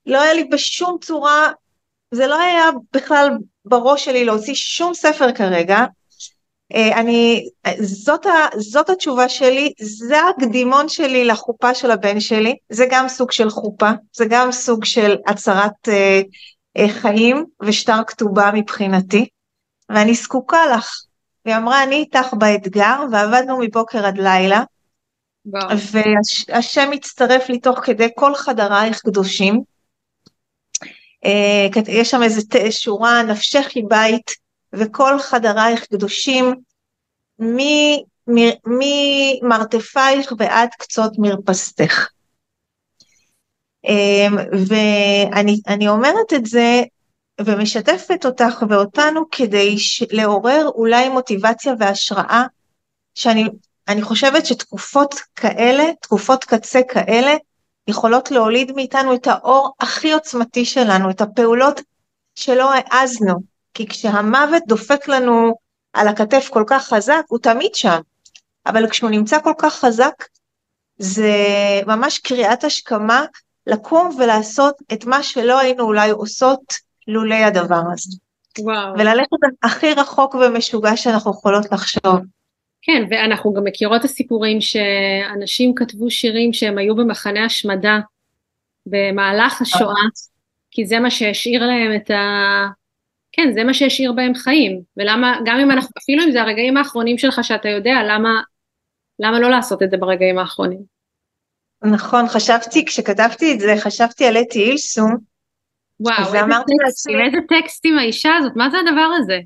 לא 0.05 0.21
היה 0.21 0.33
לי 0.33 0.43
בשום 0.43 0.97
צורה, 1.01 1.51
זה 2.11 2.27
לא 2.27 2.39
היה 2.39 2.63
בכלל 2.93 3.29
בראש 3.67 4.05
שלי 4.05 4.25
להוציא 4.25 4.53
שום 4.55 4.93
ספר 4.93 5.31
כרגע. 5.31 5.85
אה, 6.73 6.99
אני, 6.99 7.49
זאת, 7.79 8.25
ה, 8.25 8.31
זאת 8.57 8.89
התשובה 8.89 9.29
שלי, 9.29 9.73
זה 9.79 10.17
הקדימון 10.27 10.89
שלי 10.89 11.25
לחופה 11.25 11.75
של 11.75 11.91
הבן 11.91 12.19
שלי, 12.19 12.55
זה 12.69 12.85
גם 12.89 13.07
סוג 13.07 13.31
של 13.31 13.49
חופה, 13.49 13.89
זה 14.15 14.25
גם 14.29 14.51
סוג 14.51 14.85
של 14.85 15.15
הצהרת 15.27 15.89
אה, 15.89 16.21
אה, 16.77 16.89
חיים 16.89 17.45
ושטר 17.61 18.03
כתובה 18.07 18.51
מבחינתי, 18.53 19.27
ואני 19.89 20.13
זקוקה 20.13 20.65
לך. 20.75 20.89
והיא 21.45 21.57
אמרה, 21.57 21.83
אני 21.83 21.95
איתך 21.95 22.33
באתגר, 22.33 23.03
ועבדנו 23.11 23.59
מבוקר 23.59 24.05
עד 24.05 24.17
לילה, 24.17 24.63
והשם 26.49 26.91
הצטרף 26.93 27.49
לי 27.49 27.59
תוך 27.59 27.79
כדי 27.79 28.09
כל 28.15 28.35
חדרייך 28.35 28.99
קדושים. 28.99 29.61
אה, 31.27 31.67
יש 31.87 32.11
שם 32.11 32.23
איזה 32.23 32.41
שורה, 32.71 33.23
נפשך 33.23 33.67
היא 33.75 33.83
בית, 33.87 34.31
וכל 34.73 35.19
חדרייך 35.19 35.85
קדושים, 35.85 36.55
ממרתפייך 38.67 40.33
ועד 40.37 40.69
קצות 40.79 41.11
מרפסתך. 41.17 42.07
אמ, 43.87 44.35
ואני 44.67 45.87
אומרת 45.87 46.33
את 46.35 46.45
זה 46.45 46.81
ומשתפת 47.41 48.25
אותך 48.25 48.63
ואותנו 48.69 49.21
כדי 49.31 49.75
לעורר 50.11 50.67
אולי 50.75 51.09
מוטיבציה 51.09 51.73
והשראה, 51.79 52.43
שאני 53.15 54.01
חושבת 54.01 54.45
שתקופות 54.45 55.15
כאלה, 55.35 55.83
תקופות 56.01 56.43
קצה 56.43 56.79
כאלה, 56.89 57.35
יכולות 57.87 58.31
להוליד 58.31 58.71
מאיתנו 58.75 59.13
את 59.13 59.27
האור 59.27 59.73
הכי 59.79 60.13
עוצמתי 60.13 60.65
שלנו, 60.65 61.09
את 61.09 61.21
הפעולות 61.21 61.81
שלא 62.35 62.71
העזנו, 62.73 63.35
כי 63.73 63.87
כשהמוות 63.87 64.63
דופק 64.67 65.07
לנו 65.07 65.55
על 65.93 66.07
הכתף 66.07 66.49
כל 66.51 66.63
כך 66.67 66.87
חזק, 66.87 67.21
הוא 67.27 67.39
תמיד 67.39 67.75
שם, 67.75 67.99
אבל 68.65 68.89
כשהוא 68.89 69.09
נמצא 69.09 69.39
כל 69.39 69.53
כך 69.57 69.73
חזק, 69.73 70.23
זה 70.97 71.33
ממש 71.87 72.19
קריאת 72.19 72.63
השכמה 72.63 73.25
לקום 73.67 74.15
ולעשות 74.19 74.75
את 74.93 75.05
מה 75.05 75.23
שלא 75.23 75.59
היינו 75.59 75.83
אולי 75.83 76.09
עושות 76.09 76.73
לולי 77.07 77.43
הדבר 77.43 77.81
הזה. 77.93 78.17
וואו. 78.59 78.93
וללכת 78.93 79.29
הכי 79.63 79.93
רחוק 79.93 80.35
ומשוגע 80.35 80.97
שאנחנו 80.97 81.31
יכולות 81.31 81.71
לחשוב. 81.71 82.19
כן, 82.87 83.03
ואנחנו 83.09 83.53
גם 83.53 83.63
מכירות 83.63 83.99
את 83.99 84.05
הסיפורים 84.05 84.61
שאנשים 84.61 85.75
כתבו 85.75 86.11
שירים 86.11 86.53
שהם 86.53 86.77
היו 86.77 86.95
במחנה 86.95 87.45
השמדה 87.45 87.99
במהלך 88.85 89.61
השואה, 89.61 90.03
כי 90.71 90.85
זה 90.85 90.99
מה 90.99 91.11
שהשאיר 91.11 91.65
להם 91.65 91.95
את 91.95 92.11
ה... 92.11 92.65
כן, 93.31 93.51
זה 93.53 93.63
מה 93.63 93.73
שהשאיר 93.73 94.13
בהם 94.13 94.33
חיים, 94.33 94.81
ולמה, 94.97 95.39
גם 95.45 95.59
אם 95.59 95.71
אנחנו, 95.71 95.89
אפילו 95.97 96.23
אם 96.23 96.31
זה 96.31 96.41
הרגעים 96.41 96.77
האחרונים 96.77 97.17
שלך 97.17 97.43
שאתה 97.43 97.69
יודע, 97.69 97.95
למה, 98.09 98.41
למה 99.19 99.39
לא 99.39 99.49
לעשות 99.49 99.83
את 99.83 99.89
זה 99.89 99.97
ברגעים 99.97 100.37
האחרונים? 100.37 100.79
נכון, 101.83 102.27
חשבתי, 102.27 102.85
כשכתבתי 102.85 103.53
את 103.53 103.59
זה, 103.59 103.73
חשבתי 103.79 104.25
על 104.25 104.37
אתי 104.37 104.63
אילסום, 104.63 105.17
וואו, 105.99 106.25
איזה 106.25 106.39
טקסטים, 106.85 107.19
איזה 107.25 107.37
טקסטים 107.49 107.97
האישה 107.97 108.35
הזאת, 108.35 108.51
מה 108.55 108.69
זה 108.69 108.77
הדבר 108.79 109.09
הזה? 109.17 109.39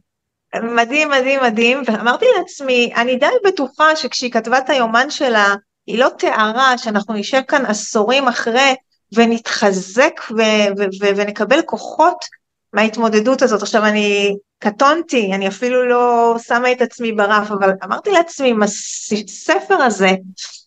מדהים, 0.60 1.10
מדהים, 1.10 1.43
מדהים, 1.43 1.81
ואמרתי 1.86 2.25
לעצמי, 2.38 2.91
אני 2.96 3.15
די 3.15 3.25
בטוחה 3.46 3.96
שכשהיא 3.96 4.31
כתבה 4.31 4.58
את 4.58 4.70
היומן 4.70 5.10
שלה, 5.10 5.55
היא 5.88 6.00
לא 6.00 6.10
תיארה 6.10 6.77
שאנחנו 6.77 7.13
נשב 7.13 7.41
כאן 7.48 7.65
עשורים 7.65 8.27
אחרי 8.27 8.75
ונתחזק 9.13 10.22
ו- 10.31 10.72
ו- 10.77 11.03
ו- 11.03 11.15
ונקבל 11.15 11.62
כוחות 11.62 12.25
מההתמודדות 12.74 13.41
הזאת. 13.41 13.62
עכשיו 13.62 13.86
אני 13.86 14.36
קטונתי, 14.60 15.31
אני 15.34 15.48
אפילו 15.48 15.89
לא 15.89 16.36
שמה 16.48 16.72
את 16.72 16.81
עצמי 16.81 17.12
ברף, 17.12 17.51
אבל 17.51 17.72
אמרתי 17.84 18.12
לעצמי, 18.12 18.50
עם 18.50 18.63
הספר 18.63 19.84
הזה, 19.84 20.10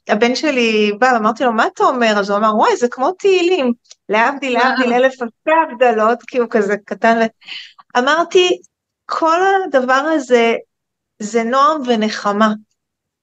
הבן 0.08 0.34
שלי 0.34 0.92
בא, 0.98 1.16
אמרתי 1.16 1.44
לו, 1.44 1.52
מה 1.52 1.66
אתה 1.66 1.84
אומר? 1.84 2.18
אז 2.18 2.30
הוא 2.30 2.38
אמר, 2.38 2.56
וואי, 2.56 2.76
זה 2.76 2.88
כמו 2.88 3.12
תהילים, 3.12 3.72
להבדיל, 4.08 4.52
להבדיל 4.58 4.92
אלף 4.92 5.22
אלפי 5.22 5.50
הבדלות, 5.72 6.18
כי 6.26 6.38
הוא 6.38 6.46
כזה 6.50 6.76
קטן. 6.84 7.18
אמרתי, 7.98 8.58
כל 9.06 9.40
הדבר 9.64 9.92
הזה 9.92 10.54
זה 11.18 11.42
נועם 11.42 11.82
ונחמה. 11.86 12.48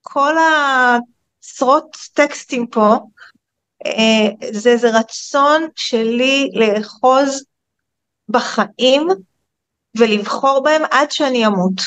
כל 0.02 0.34
העשרות 0.38 1.98
טקסטים 2.14 2.68
פה, 2.68 2.96
אה, 3.86 4.50
זה 4.52 4.70
איזה 4.70 4.90
רצון 5.00 5.68
שלי 5.76 6.50
לאחוז 6.54 7.46
בחיים 8.30 9.08
ולבחור 9.98 10.62
בהם 10.64 10.82
עד 10.92 11.12
שאני 11.12 11.48
אמות. 11.48 11.82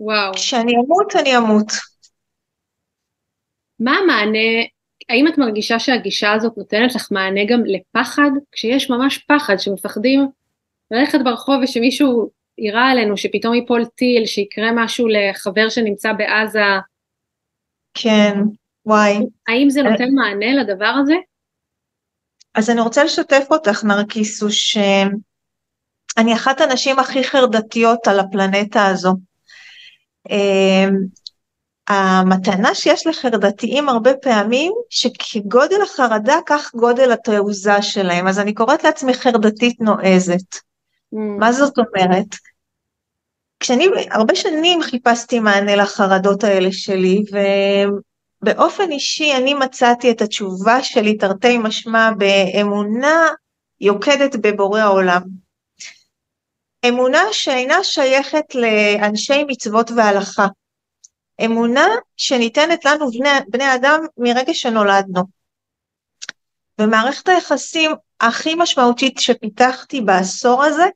וואו. 0.00 0.34
כשאני 0.34 0.72
אמות, 0.76 1.16
אני 1.16 1.36
אמות. 1.36 1.72
מה 3.80 3.90
המענה, 3.90 4.64
האם 5.08 5.28
את 5.28 5.38
מרגישה 5.38 5.78
שהגישה 5.78 6.32
הזאת 6.32 6.52
נותנת 6.56 6.94
לך 6.94 7.08
מענה 7.10 7.40
גם 7.48 7.60
לפחד? 7.64 8.30
כשיש 8.52 8.90
ממש 8.90 9.18
פחד, 9.18 9.56
שמפחדים 9.58 10.28
ללכת 10.90 11.18
ברחוב 11.24 11.54
ושמישהו 11.62 12.30
יירה 12.60 12.90
עלינו, 12.90 13.16
שפתאום 13.16 13.54
ייפול 13.54 13.84
טיל, 13.84 14.26
שיקרה 14.26 14.68
משהו 14.74 15.06
לחבר 15.08 15.68
שנמצא 15.68 16.12
בעזה. 16.12 16.64
כן, 17.94 18.38
וואי. 18.86 19.18
האם 19.48 19.70
זה 19.70 19.82
נותן 19.82 20.08
מענה 20.14 20.62
לדבר 20.62 20.92
הזה? 21.02 21.14
אז 22.54 22.70
אני 22.70 22.80
רוצה 22.80 23.04
לשתף 23.04 23.46
אותך, 23.50 23.84
נרקיסו, 23.84 24.50
שאני 24.50 26.34
אחת 26.34 26.60
הנשים 26.60 26.98
הכי 26.98 27.24
חרדתיות 27.24 28.08
על 28.08 28.20
הפלנטה 28.20 28.86
הזו. 28.86 29.14
אמ, 30.30 30.96
המתנה 31.88 32.74
שיש 32.74 33.06
לחרדתיים 33.06 33.88
הרבה 33.88 34.14
פעמים, 34.14 34.72
שכגודל 34.90 35.82
החרדה 35.82 36.36
כך 36.46 36.74
גודל 36.74 37.12
התעוזה 37.12 37.82
שלהם. 37.82 38.26
אז 38.26 38.38
אני 38.38 38.54
קוראת 38.54 38.84
לעצמי 38.84 39.14
חרדתית 39.14 39.80
נועזת. 39.80 40.54
Mm. 40.54 41.18
מה 41.38 41.52
זאת 41.52 41.74
אומרת? 41.78 42.26
כשאני 43.60 43.86
הרבה 44.10 44.34
שנים 44.34 44.82
חיפשתי 44.82 45.40
מענה 45.40 45.76
לחרדות 45.76 46.44
האלה 46.44 46.72
שלי, 46.72 47.22
ובאופן 48.42 48.92
אישי 48.92 49.32
אני 49.36 49.54
מצאתי 49.54 50.10
את 50.10 50.22
התשובה 50.22 50.82
שלי 50.82 51.16
תרתי 51.16 51.58
משמע 51.58 52.10
באמונה 52.18 53.28
יוקדת 53.80 54.36
בבורא 54.36 54.80
העולם. 54.80 55.20
אמונה 56.88 57.22
שאינה 57.32 57.84
שייכת 57.84 58.54
לאנשי 58.54 59.44
מצוות 59.44 59.90
והלכה. 59.90 60.46
אמונה 61.44 61.86
שניתנת 62.16 62.84
לנו 62.84 63.10
בני, 63.10 63.28
בני 63.48 63.74
אדם 63.74 64.00
מרגע 64.18 64.54
שנולדנו. 64.54 65.22
ומערכת 66.78 67.28
היחסים 67.28 67.90
הכי 68.20 68.54
משמעותית 68.54 69.18
שפיתחתי 69.18 70.00
בעשור 70.00 70.62
הזה, 70.62 70.86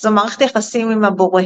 זו 0.00 0.10
מערכת 0.10 0.40
היחסים 0.40 0.90
עם 0.90 1.04
הבורא. 1.04 1.42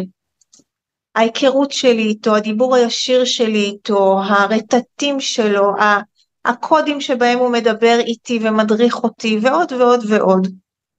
ההיכרות 1.15 1.73
שלי 1.73 2.03
איתו, 2.03 2.37
הדיבור 2.37 2.77
הישיר 2.77 3.25
שלי 3.25 3.65
איתו, 3.65 4.21
הרטטים 4.23 5.21
שלו, 5.21 5.73
הקודים 6.45 7.01
שבהם 7.01 7.39
הוא 7.39 7.53
מדבר 7.53 7.97
איתי 7.99 8.39
ומדריך 8.43 9.05
אותי 9.05 9.39
ועוד 9.43 9.73
ועוד 9.73 10.01
ועוד. 10.09 10.47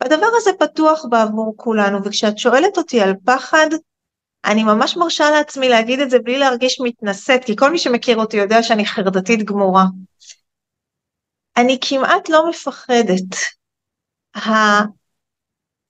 והדבר 0.02 0.28
הזה 0.38 0.52
פתוח 0.60 1.06
בעבור 1.10 1.54
כולנו, 1.58 2.04
וכשאת 2.04 2.38
שואלת 2.38 2.78
אותי 2.78 3.02
על 3.02 3.14
פחד, 3.26 3.68
אני 4.46 4.64
ממש 4.64 4.98
מרשה 4.98 5.32
לעצמי 5.32 5.70
להגיד 5.70 6.00
את 6.00 6.10
זה 6.10 6.20
בלי 6.20 6.40
להרגיש 6.40 6.82
מתנשאת, 6.84 7.44
כי 7.46 7.56
כל 7.56 7.72
מי 7.72 7.80
שמכיר 7.80 8.18
אותי 8.18 8.38
יודע 8.38 8.64
שאני 8.64 8.86
חרדתית 8.86 9.44
גמורה. 9.44 9.86
אני 11.58 11.78
כמעט 11.82 12.30
לא 12.30 12.50
מפחדת. 12.50 13.36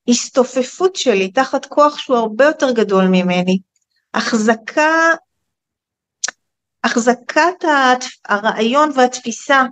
ההסתופפות 0.07 0.95
שלי 0.95 1.31
תחת 1.31 1.65
כוח 1.65 1.97
שהוא 1.97 2.17
הרבה 2.17 2.45
יותר 2.45 2.71
גדול 2.71 3.05
ממני, 3.07 3.59
החזקה, 4.13 5.11
החזקת 6.83 7.65
הרעיון 8.25 8.91
והתפיסה 8.95 9.63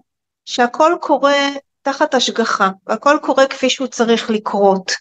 שהכל 0.46 0.98
קורה 1.02 1.48
תחת 1.82 2.14
השגחה 2.14 2.70
והכל 2.88 3.18
קורה 3.22 3.48
כפי 3.48 3.70
שהוא 3.70 3.88
צריך 3.88 4.30
לקרות, 4.30 4.92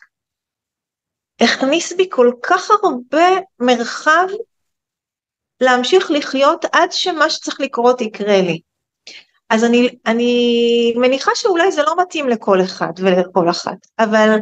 הכניס 1.40 1.92
בי 1.92 2.08
כל 2.10 2.32
כך 2.42 2.70
הרבה 2.70 3.28
מרחב 3.58 4.26
להמשיך 5.60 6.10
לחיות 6.10 6.64
עד 6.72 6.92
שמה 6.92 7.30
שצריך 7.30 7.60
לקרות 7.60 8.00
יקרה 8.00 8.40
לי. 8.42 8.60
אז 9.50 9.64
אני, 9.64 9.88
אני 10.06 10.94
מניחה 10.96 11.30
שאולי 11.34 11.72
זה 11.72 11.82
לא 11.82 11.94
מתאים 12.02 12.28
לכל 12.28 12.58
אחד 12.62 12.92
ולכל 12.98 13.50
אחת, 13.50 13.76
אבל 13.98 14.38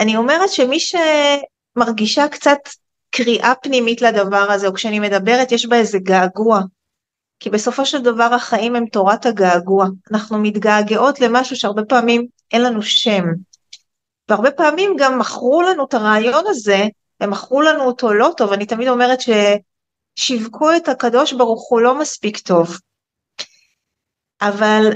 אני 0.00 0.16
אומרת 0.16 0.50
שמי 0.50 0.78
שמרגישה 0.80 2.28
קצת 2.28 2.58
קריאה 3.16 3.52
פנימית 3.62 4.02
לדבר 4.02 4.50
הזה, 4.50 4.66
או 4.66 4.74
כשאני 4.74 5.00
מדברת 5.00 5.52
יש 5.52 5.66
בה 5.66 5.76
איזה 5.76 5.98
געגוע, 5.98 6.60
כי 7.40 7.50
בסופו 7.50 7.86
של 7.86 8.02
דבר 8.02 8.34
החיים 8.34 8.76
הם 8.76 8.86
תורת 8.86 9.26
הגעגוע, 9.26 9.86
אנחנו 10.12 10.38
מתגעגעות 10.38 11.20
למשהו 11.20 11.56
שהרבה 11.56 11.84
פעמים 11.84 12.26
אין 12.50 12.62
לנו 12.62 12.82
שם, 12.82 13.24
והרבה 14.28 14.50
פעמים 14.50 14.96
גם 14.98 15.18
מכרו 15.18 15.62
לנו 15.62 15.84
את 15.84 15.94
הרעיון 15.94 16.44
הזה, 16.46 16.84
הם 17.20 17.30
מכרו 17.30 17.62
לנו 17.62 17.82
אותו 17.82 18.12
לא 18.12 18.30
טוב, 18.36 18.52
אני 18.52 18.66
תמיד 18.66 18.88
אומרת 18.88 19.18
ששיווקו 20.18 20.76
את 20.76 20.88
הקדוש 20.88 21.32
ברוך 21.32 21.70
הוא 21.70 21.80
לא 21.80 21.98
מספיק 21.98 22.38
טוב, 22.38 22.78
אבל 24.40 24.90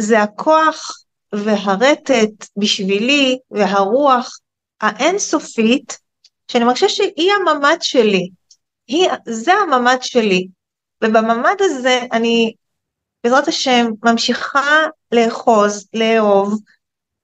זה 0.00 0.22
הכוח 0.22 1.04
והרטט 1.32 2.46
בשבילי 2.56 3.38
והרוח 3.50 4.38
האינסופית 4.80 6.01
שאני 6.52 6.64
מרגישה 6.64 6.88
שהיא 6.88 7.32
הממ"ד 7.32 7.76
שלי, 7.80 8.30
היא, 8.86 9.08
זה 9.28 9.52
הממ"ד 9.52 9.98
שלי, 10.00 10.48
ובממ"ד 11.04 11.56
הזה 11.60 12.00
אני 12.12 12.52
בעזרת 13.24 13.48
השם 13.48 13.86
ממשיכה 14.04 14.86
לאחוז, 15.12 15.88
לאהוב, 15.94 16.60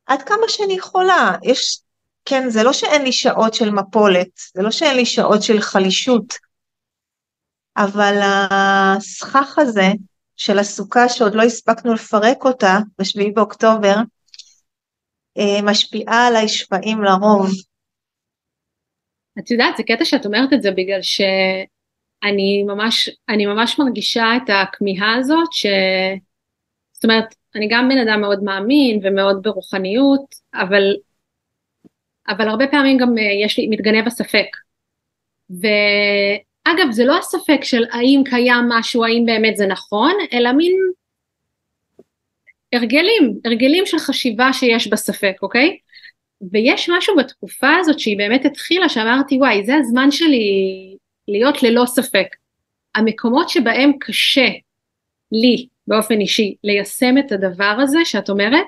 עד 0.06 0.22
כמה 0.22 0.48
שאני 0.48 0.72
יכולה. 0.72 1.36
יש, 1.42 1.80
כן, 2.24 2.50
זה 2.50 2.62
לא 2.62 2.72
שאין 2.72 3.02
לי 3.02 3.12
שעות 3.12 3.54
של 3.54 3.70
מפולת, 3.70 4.28
זה 4.54 4.62
לא 4.62 4.70
שאין 4.70 4.96
לי 4.96 5.06
שעות 5.06 5.42
של 5.42 5.60
חלישות, 5.60 6.34
אבל 7.76 8.18
הסכך 8.50 9.58
הזה 9.58 9.88
של 10.36 10.58
הסוכה 10.58 11.08
שעוד 11.08 11.34
לא 11.34 11.42
הספקנו 11.42 11.94
לפרק 11.94 12.44
אותה 12.44 12.78
בשביעי 12.98 13.30
באוקטובר, 13.30 13.94
אה, 15.38 15.62
משפיעה 15.62 16.26
עליי 16.26 16.48
שפעים 16.48 17.02
לרוב. 17.02 17.50
את 19.38 19.50
יודעת, 19.50 19.76
זה 19.76 19.82
קטע 19.82 20.04
שאת 20.04 20.26
אומרת 20.26 20.52
את 20.52 20.62
זה 20.62 20.70
בגלל 20.70 21.02
שאני 21.02 22.62
ממש, 22.66 23.10
אני 23.28 23.46
ממש 23.46 23.78
מרגישה 23.78 24.26
את 24.36 24.50
הכמיהה 24.50 25.16
הזאת, 25.16 25.52
ש... 25.52 25.66
זאת 26.92 27.04
אומרת, 27.04 27.34
אני 27.54 27.68
גם 27.70 27.88
בן 27.88 27.98
אדם 27.98 28.20
מאוד 28.20 28.42
מאמין 28.42 29.00
ומאוד 29.02 29.42
ברוחניות, 29.42 30.34
אבל, 30.54 30.96
אבל 32.28 32.48
הרבה 32.48 32.66
פעמים 32.66 32.96
גם 32.96 33.18
אה, 33.18 33.44
יש 33.44 33.58
לי, 33.58 33.68
מתגנב 33.68 34.06
הספק. 34.06 34.46
ואגב, 35.50 36.90
זה 36.90 37.04
לא 37.04 37.18
הספק 37.18 37.60
של 37.62 37.84
האם 37.92 38.22
קיים 38.24 38.64
משהו, 38.68 39.04
האם 39.04 39.22
באמת 39.26 39.56
זה 39.56 39.66
נכון, 39.66 40.12
אלא 40.32 40.52
מין 40.52 40.72
הרגלים, 42.72 43.40
הרגלים 43.44 43.86
של 43.86 43.98
חשיבה 43.98 44.52
שיש 44.52 44.88
בספק, 44.88 45.36
אוקיי? 45.42 45.78
ויש 46.52 46.90
משהו 46.90 47.16
בתקופה 47.16 47.76
הזאת 47.80 48.00
שהיא 48.00 48.18
באמת 48.18 48.44
התחילה, 48.44 48.88
שאמרתי 48.88 49.36
וואי 49.38 49.66
זה 49.66 49.76
הזמן 49.76 50.10
שלי 50.10 50.96
להיות 51.28 51.62
ללא 51.62 51.86
ספק. 51.86 52.26
המקומות 52.94 53.48
שבהם 53.48 53.92
קשה 54.00 54.48
לי 55.32 55.66
באופן 55.86 56.20
אישי 56.20 56.54
ליישם 56.64 57.18
את 57.18 57.32
הדבר 57.32 57.76
הזה 57.82 57.98
שאת 58.04 58.30
אומרת, 58.30 58.64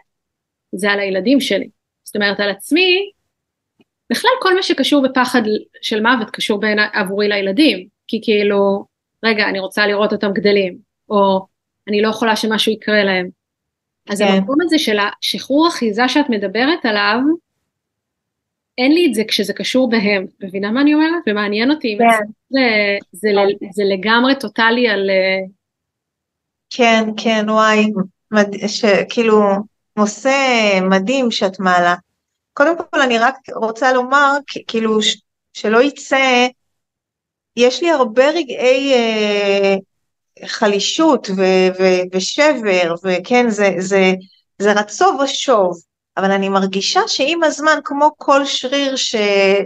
זה 0.72 0.90
על 0.90 1.00
הילדים 1.00 1.40
שלי. 1.40 1.68
זאת 2.04 2.16
אומרת 2.16 2.40
על 2.40 2.50
עצמי, 2.50 3.10
בכלל 4.10 4.30
כל 4.40 4.54
מה 4.54 4.62
שקשור 4.62 5.02
בפחד 5.02 5.42
של 5.82 6.02
מוות 6.02 6.30
קשור 6.30 6.60
בין, 6.60 6.78
עבורי 6.92 7.28
לילדים, 7.28 7.86
כי 8.06 8.20
כאילו, 8.22 8.84
רגע 9.24 9.48
אני 9.48 9.58
רוצה 9.58 9.86
לראות 9.86 10.12
אותם 10.12 10.32
גדלים, 10.32 10.78
או 11.08 11.46
אני 11.88 12.02
לא 12.02 12.08
יכולה 12.08 12.36
שמשהו 12.36 12.72
יקרה 12.72 13.04
להם. 13.04 13.28
אז 14.10 14.22
כן. 14.22 14.28
המקום 14.28 14.56
הזה 14.62 14.78
של 14.78 14.98
השחרור 14.98 15.68
אחיזה 15.68 16.08
שאת 16.08 16.28
מדברת 16.28 16.84
עליו, 16.84 17.18
אין 18.80 18.92
לי 18.92 19.06
את 19.08 19.14
זה 19.14 19.22
כשזה 19.28 19.52
קשור 19.52 19.90
בהם, 19.90 20.26
מבינה 20.40 20.70
מה 20.70 20.80
אני 20.80 20.94
אומרת? 20.94 21.22
ומעניין 21.26 21.70
אותי, 21.70 21.96
כן. 21.98 22.26
זה, 22.50 22.60
זה, 23.12 23.28
זה 23.72 23.82
לגמרי 23.84 24.34
טוטאלי 24.40 24.88
על... 24.88 25.10
אה, 25.10 25.46
כן, 26.70 27.04
כן, 27.16 27.44
וואי, 27.48 27.86
מד... 28.30 28.48
כאילו, 29.08 29.40
נושא 29.96 30.34
מדהים 30.90 31.30
שאת 31.30 31.60
מעלה. 31.60 31.94
קודם 32.52 32.76
כל 32.76 33.00
אני 33.00 33.18
רק 33.18 33.34
רוצה 33.56 33.92
לומר, 33.92 34.36
כאילו, 34.68 35.02
ש... 35.02 35.16
שלא 35.52 35.82
יצא, 35.82 36.46
יש 37.56 37.82
לי 37.82 37.90
הרבה 37.90 38.30
רגעי 38.30 38.92
אה, 38.94 39.76
חלישות 40.46 41.30
ו- 41.30 41.80
ו- 41.80 42.16
ושבר, 42.16 42.94
וכן, 43.04 43.48
זה, 43.48 43.74
זה, 43.78 44.12
זה 44.58 44.72
רצוב 44.72 45.20
ושוב. 45.20 45.89
אבל 46.16 46.30
אני 46.30 46.48
מרגישה 46.48 47.00
שעם 47.06 47.42
הזמן, 47.42 47.78
כמו 47.84 48.10
כל 48.16 48.44
שריר 48.44 48.96
ש, 48.96 49.16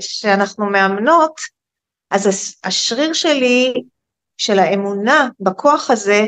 שאנחנו 0.00 0.66
מאמנות, 0.66 1.40
אז 2.10 2.54
השריר 2.64 3.12
שלי, 3.12 3.74
של 4.36 4.58
האמונה 4.58 5.28
בכוח 5.40 5.90
הזה, 5.90 6.24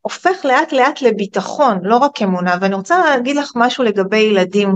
הופך 0.00 0.44
לאט 0.44 0.72
לאט 0.72 1.02
לביטחון, 1.02 1.78
לא 1.82 1.96
רק 1.96 2.22
אמונה. 2.22 2.56
ואני 2.60 2.74
רוצה 2.74 2.98
להגיד 2.98 3.36
לך 3.36 3.52
משהו 3.56 3.84
לגבי 3.84 4.18
ילדים. 4.18 4.68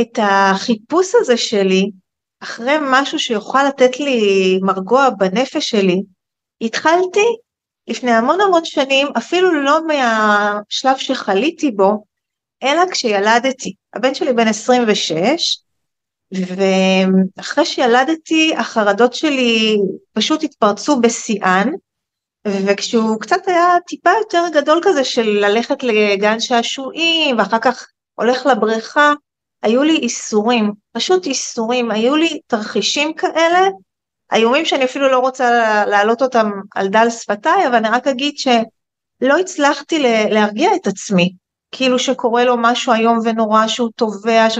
את 0.00 0.18
החיפוש 0.22 1.14
הזה 1.14 1.36
שלי, 1.36 1.90
אחרי 2.42 2.76
משהו 2.80 3.18
שיוכל 3.18 3.64
לתת 3.68 4.00
לי 4.00 4.20
מרגוע 4.62 5.10
בנפש 5.10 5.70
שלי, 5.70 6.02
התחלתי 6.60 7.26
לפני 7.88 8.10
המון 8.10 8.40
המון 8.40 8.64
שנים, 8.64 9.06
אפילו 9.16 9.62
לא 9.62 9.86
מהשלב 9.86 10.96
שחליתי 10.96 11.70
בו, 11.70 12.04
אלא 12.62 12.82
כשילדתי. 12.90 13.74
הבן 13.94 14.14
שלי 14.14 14.32
בן 14.32 14.48
26, 14.48 15.58
ואחרי 16.32 17.64
שילדתי 17.64 18.54
החרדות 18.56 19.14
שלי 19.14 19.76
פשוט 20.12 20.42
התפרצו 20.42 21.00
בשיאן, 21.00 21.70
וכשהוא 22.46 23.20
קצת 23.20 23.48
היה 23.48 23.68
טיפה 23.86 24.10
יותר 24.18 24.42
גדול 24.54 24.80
כזה 24.82 25.04
של 25.04 25.28
ללכת 25.28 25.82
לגן 25.82 26.40
שעשועים 26.40 27.38
ואחר 27.38 27.58
כך 27.58 27.86
הולך 28.14 28.46
לבריכה, 28.46 29.12
היו 29.62 29.82
לי 29.82 29.96
איסורים, 29.96 30.72
פשוט 30.92 31.26
איסורים, 31.26 31.90
היו 31.90 32.16
לי 32.16 32.40
תרחישים 32.46 33.14
כאלה, 33.14 33.68
איומים 34.32 34.64
שאני 34.64 34.84
אפילו 34.84 35.08
לא 35.08 35.18
רוצה 35.18 35.84
להעלות 35.86 36.22
אותם 36.22 36.50
על 36.74 36.88
דל 36.88 37.10
שפתיי, 37.10 37.66
אבל 37.66 37.74
אני 37.74 37.88
רק 37.88 38.06
אגיד 38.06 38.34
שלא 38.38 39.38
הצלחתי 39.38 39.98
להרגיע 40.30 40.74
את 40.74 40.86
עצמי. 40.86 41.34
כאילו 41.70 41.98
שקורה 41.98 42.44
לו 42.44 42.54
משהו 42.58 42.92
איום 42.92 43.18
ונורא 43.24 43.66
שהוא 43.66 43.90
תובע, 43.96 44.50
ש... 44.50 44.58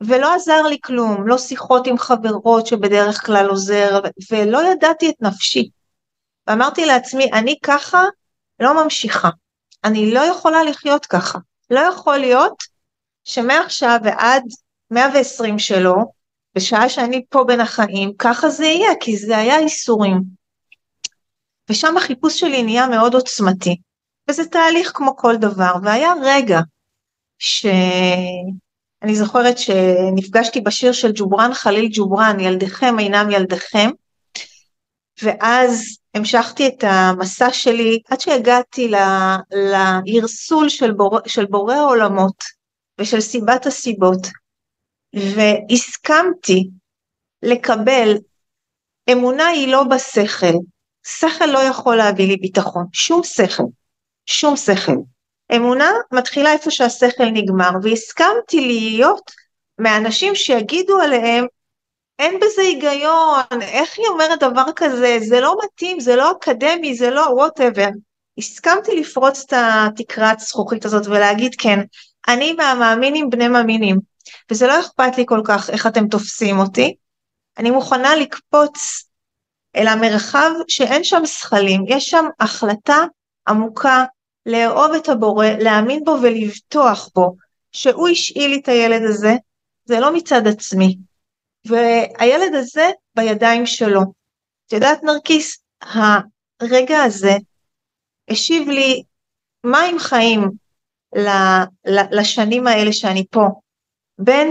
ולא 0.00 0.34
עזר 0.34 0.62
לי 0.62 0.78
כלום, 0.84 1.26
לא 1.26 1.38
שיחות 1.38 1.86
עם 1.86 1.98
חברות 1.98 2.66
שבדרך 2.66 3.26
כלל 3.26 3.46
עוזר, 3.48 4.00
ולא 4.30 4.62
ידעתי 4.72 5.10
את 5.10 5.14
נפשי. 5.20 5.68
ואמרתי 6.46 6.86
לעצמי, 6.86 7.32
אני 7.32 7.54
ככה 7.62 8.04
לא 8.60 8.84
ממשיכה, 8.84 9.28
אני 9.84 10.14
לא 10.14 10.20
יכולה 10.20 10.62
לחיות 10.62 11.06
ככה. 11.06 11.38
לא 11.70 11.80
יכול 11.80 12.18
להיות 12.18 12.62
שמעכשיו 13.24 13.98
ועד 14.04 14.42
120 14.90 15.58
שלו, 15.58 15.94
בשעה 16.54 16.88
שאני 16.88 17.24
פה 17.28 17.44
בין 17.46 17.60
החיים, 17.60 18.12
ככה 18.18 18.50
זה 18.50 18.66
יהיה, 18.66 18.90
כי 19.00 19.16
זה 19.16 19.38
היה 19.38 19.58
איסורים. 19.58 20.22
ושם 21.70 21.96
החיפוש 21.96 22.40
שלי 22.40 22.62
נהיה 22.62 22.86
מאוד 22.86 23.14
עוצמתי, 23.14 23.76
וזה 24.28 24.44
תהליך 24.46 24.92
כמו 24.94 25.16
כל 25.16 25.36
דבר, 25.36 25.72
והיה 25.82 26.12
רגע 26.24 26.60
שאני 27.38 29.14
זוכרת 29.14 29.58
שנפגשתי 29.58 30.60
בשיר 30.60 30.92
של 30.92 31.12
ג'ובראן 31.14 31.54
חליל 31.54 31.88
ג'ובראן, 31.92 32.40
ילדיכם 32.40 32.98
אינם 32.98 33.30
ילדיכם, 33.30 33.90
ואז 35.22 35.98
המשכתי 36.14 36.68
את 36.68 36.84
המסע 36.86 37.52
שלי 37.52 38.00
עד 38.08 38.20
שהגעתי 38.20 38.90
לערסול 39.50 40.68
של, 40.68 40.92
בור, 40.92 41.18
של 41.26 41.46
בורא 41.46 41.74
העולמות 41.74 42.42
ושל 42.98 43.20
סיבת 43.20 43.66
הסיבות, 43.66 44.26
והסכמתי 45.14 46.68
לקבל, 47.42 48.16
אמונה 49.12 49.46
היא 49.46 49.68
לא 49.68 49.84
בשכל, 49.84 50.54
שכל 51.06 51.46
לא 51.46 51.58
יכול 51.58 51.96
להביא 51.96 52.28
לי 52.28 52.36
ביטחון, 52.36 52.86
שום 52.92 53.22
שכל, 53.24 53.62
שום 54.28 54.56
שכל. 54.56 54.96
אמונה 55.56 55.90
מתחילה 56.12 56.52
איפה 56.52 56.70
שהשכל 56.70 57.24
נגמר, 57.24 57.70
והסכמתי 57.82 58.60
להיות 58.60 59.30
מהאנשים 59.78 60.34
שיגידו 60.34 60.98
עליהם 60.98 61.46
אין 62.18 62.40
בזה 62.40 62.62
היגיון, 62.62 63.62
איך 63.62 63.98
היא 63.98 64.06
אומרת 64.06 64.40
דבר 64.40 64.64
כזה, 64.76 65.18
זה 65.20 65.40
לא 65.40 65.56
מתאים, 65.64 66.00
זה 66.00 66.16
לא 66.16 66.32
אקדמי, 66.32 66.94
זה 66.94 67.10
לא 67.10 67.20
וואטאבר. 67.20 67.88
הסכמתי 68.38 69.00
לפרוץ 69.00 69.44
את 69.46 69.52
התקרת 69.56 70.40
זכוכית 70.40 70.84
הזאת 70.84 71.06
ולהגיד 71.06 71.54
כן, 71.58 71.78
אני 72.28 72.52
מהמאמינים 72.52 73.30
בני 73.30 73.48
מאמינים, 73.48 73.98
וזה 74.50 74.66
לא 74.66 74.80
אכפת 74.80 75.16
לי 75.18 75.24
כל 75.26 75.40
כך 75.44 75.70
איך 75.70 75.86
אתם 75.86 76.08
תופסים 76.08 76.58
אותי, 76.58 76.94
אני 77.58 77.70
מוכנה 77.70 78.16
לקפוץ 78.16 79.04
אל 79.76 79.86
המרחב 79.86 80.50
שאין 80.68 81.04
שם 81.04 81.26
שכלים, 81.26 81.84
יש 81.88 82.10
שם 82.10 82.24
החלטה 82.40 83.04
עמוקה 83.48 84.04
לאהוב 84.46 84.92
את 84.94 85.08
הבורא, 85.08 85.46
להאמין 85.46 86.04
בו 86.04 86.16
ולבטוח 86.22 87.08
בו, 87.14 87.36
שהוא 87.72 88.08
השאיל 88.08 88.50
לי 88.50 88.60
את 88.62 88.68
הילד 88.68 89.02
הזה, 89.02 89.32
זה 89.84 90.00
לא 90.00 90.14
מצד 90.14 90.46
עצמי, 90.46 90.96
והילד 91.66 92.54
הזה 92.54 92.90
בידיים 93.16 93.66
שלו. 93.66 94.00
את 94.66 94.72
יודעת 94.72 95.02
נרקיס, 95.02 95.62
הרגע 96.60 97.02
הזה 97.02 97.36
השיב 98.30 98.68
לי 98.68 99.02
מים 99.64 99.98
חיים 99.98 100.50
לשנים 102.10 102.66
האלה 102.66 102.92
שאני 102.92 103.24
פה. 103.30 103.46
בין 104.18 104.50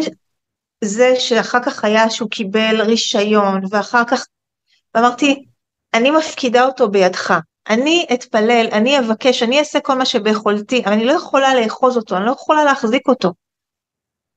זה 0.84 1.14
שאחר 1.20 1.60
כך 1.66 1.84
היה 1.84 2.10
שהוא 2.10 2.30
קיבל 2.30 2.82
רישיון 2.82 3.62
ואחר 3.72 4.04
כך, 4.08 4.26
ואמרתי, 4.96 5.46
אני 5.94 6.12
מפקידה 6.12 6.66
אותו 6.66 6.90
בידך. 6.92 7.34
אני 7.70 8.06
אתפלל, 8.14 8.68
אני 8.72 9.00
אבקש, 9.00 9.44
אני 9.44 9.60
אעשה 9.60 9.80
כל 9.80 9.94
מה 9.98 10.06
שביכולתי, 10.06 10.84
אבל 10.86 10.94
אני 10.94 11.06
לא 11.06 11.12
יכולה 11.12 11.56
לאחוז 11.56 11.98
אותו, 11.98 12.18
אני 12.18 12.26
לא 12.26 12.32
יכולה 12.32 12.64
להחזיק 12.64 13.08
אותו. 13.08 13.34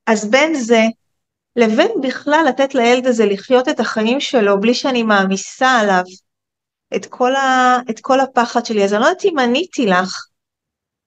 אז 0.06 0.30
בין 0.30 0.54
זה 0.54 0.82
לבין 1.56 1.90
בכלל 2.02 2.44
לתת 2.48 2.74
לילד 2.74 3.06
הזה 3.06 3.26
לחיות 3.26 3.68
את 3.68 3.80
החיים 3.80 4.20
שלו 4.20 4.60
בלי 4.60 4.74
שאני 4.74 5.02
מעמיסה 5.02 5.70
עליו 5.70 6.02
את 6.96 7.06
כל, 7.06 7.34
ה, 7.34 7.78
את 7.90 8.00
כל 8.00 8.20
הפחד 8.20 8.64
שלי. 8.64 8.84
אז 8.84 8.92
אני 8.92 9.00
לא 9.00 9.06
יודעת 9.06 9.24
אם 9.24 9.38
עניתי 9.38 9.86
לך, 9.86 10.26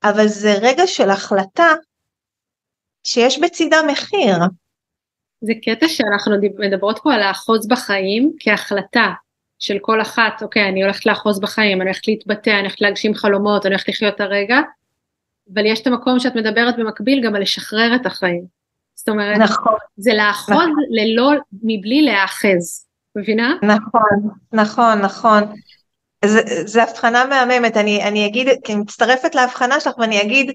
אבל 0.04 0.28
זה 0.28 0.54
רגע 0.62 0.88
של 0.88 1.10
החלטה 1.10 1.74
שיש 3.04 3.40
בצידה 3.40 3.78
מחיר. 3.88 4.36
זה 5.42 5.54
קטע 5.64 5.88
שאנחנו 5.88 6.36
מדברות 6.60 7.00
פה 7.04 7.14
על 7.14 7.22
האחוז 7.22 7.68
בחיים 7.68 8.32
כהחלטה 8.40 9.08
של 9.64 9.78
כל 9.82 10.02
אחת, 10.02 10.42
אוקיי, 10.42 10.70
אני 10.70 10.84
הולכת 10.84 11.06
לאחוז 11.06 11.40
בחיים, 11.40 11.82
אני 11.82 11.90
הולכת 11.90 12.08
להתבטא, 12.08 12.50
אני 12.50 12.60
הולכת 12.60 12.82
להגשים 12.82 13.14
חלומות, 13.14 13.66
אני 13.66 13.74
הולכת 13.74 13.90
לחיות 13.90 14.16
את 14.16 14.22
הרגע, 14.22 14.58
אבל 15.54 15.66
יש 15.66 15.82
את 15.82 15.88
המקום 15.88 16.20
שאת 16.20 16.36
מדברת 16.36 16.78
במקביל 16.78 17.24
גם 17.24 17.36
על 17.36 17.42
לשחרר 17.42 17.96
את 17.96 18.06
החיים. 18.06 18.44
זאת 18.96 19.10
אומרת, 19.10 19.38
נכון, 19.38 19.74
זה 19.98 20.14
לאחוז 20.14 20.56
נכון. 20.56 20.72
ללא, 20.90 21.32
מבלי 21.64 22.02
להאחז, 22.02 22.86
מבינה? 23.16 23.54
נכון, 23.64 24.30
נכון, 24.54 25.02
נכון. 25.02 25.44
זו 26.66 26.82
הבחנה 26.82 27.26
מהממת, 27.26 27.78
אני, 27.78 28.04
אני 28.04 28.26
אגיד, 28.26 28.48
כי 28.64 28.74
אני 28.74 28.82
מצטרפת 28.82 29.36
להבחנה 29.36 29.80
שלך 29.80 29.98
ואני 29.98 30.22
אגיד, 30.22 30.52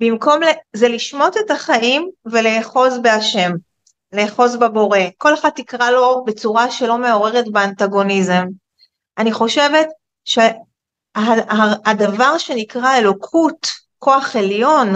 במקום, 0.00 0.40
זה 0.72 0.88
לשמוט 0.88 1.36
את 1.36 1.50
החיים 1.50 2.10
ולאחוז 2.26 2.98
בהשם, 2.98 3.50
לאחוז 4.16 4.56
בבורא. 4.56 4.98
כל 5.18 5.34
אחד 5.34 5.50
תקרא 5.50 5.90
לו 5.90 6.24
בצורה 6.26 6.70
שלא 6.70 6.98
מעוררת 6.98 7.48
באנטגוניזם. 7.48 8.44
אני 9.18 9.32
חושבת 9.32 9.88
שהדבר 10.24 12.38
שנקרא 12.38 12.98
אלוקות, 12.98 13.66
כוח 13.98 14.36
עליון, 14.36 14.88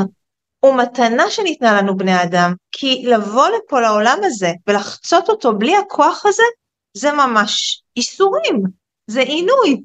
הוא 0.61 0.77
מתנה 0.77 1.31
שניתנה 1.31 1.83
לנו 1.83 1.97
בני 1.97 2.23
אדם, 2.23 2.55
כי 2.73 3.05
לבוא 3.07 3.49
לפה 3.49 3.81
לעולם 3.81 4.19
הזה 4.25 4.53
ולחצות 4.67 5.29
אותו 5.29 5.59
בלי 5.59 5.77
הכוח 5.77 6.27
הזה, 6.27 6.43
זה 6.97 7.13
ממש 7.13 7.83
איסורים, 7.97 8.63
זה 9.07 9.21
עינוי. 9.21 9.83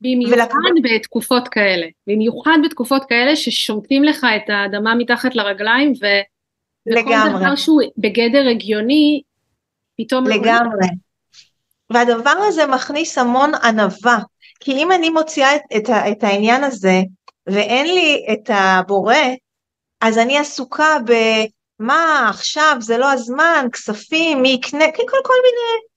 במיוחד 0.00 0.36
ולכ... 0.36 0.52
בתקופות 0.82 1.48
כאלה, 1.48 1.86
במיוחד 2.06 2.58
בתקופות 2.64 3.04
כאלה 3.08 3.36
ששומטים 3.36 4.04
לך 4.04 4.26
את 4.36 4.50
האדמה 4.50 4.94
מתחת 4.94 5.34
לרגליים 5.34 5.92
ו... 6.02 6.06
לגמרי. 6.86 7.30
וכל 7.30 7.38
דבר 7.38 7.56
שהוא 7.56 7.82
בגדר 7.98 8.48
הגיוני, 8.50 9.22
פתאום... 9.98 10.26
לא 10.26 10.34
לגמרי. 10.34 10.88
והדבר 11.90 12.30
הזה 12.30 12.66
מכניס 12.66 13.18
המון 13.18 13.54
ענווה, 13.54 14.18
כי 14.60 14.72
אם 14.72 14.92
אני 14.92 15.10
מוציאה 15.10 15.56
את, 15.56 15.62
את, 15.76 15.90
את 15.90 16.24
העניין 16.24 16.64
הזה 16.64 17.00
ואין 17.46 17.86
לי 17.86 18.26
את 18.32 18.50
הבורא, 18.54 19.16
אז 20.00 20.18
אני 20.18 20.38
עסוקה 20.38 20.96
במה 21.04 22.26
עכשיו 22.30 22.76
זה 22.80 22.98
לא 22.98 23.12
הזמן, 23.12 23.66
כספים, 23.72 24.42
מי 24.42 24.48
יקנה, 24.48 24.84
כן, 24.84 25.02
כל, 25.08 25.18
כל 25.24 25.34
מיני, 25.44 25.94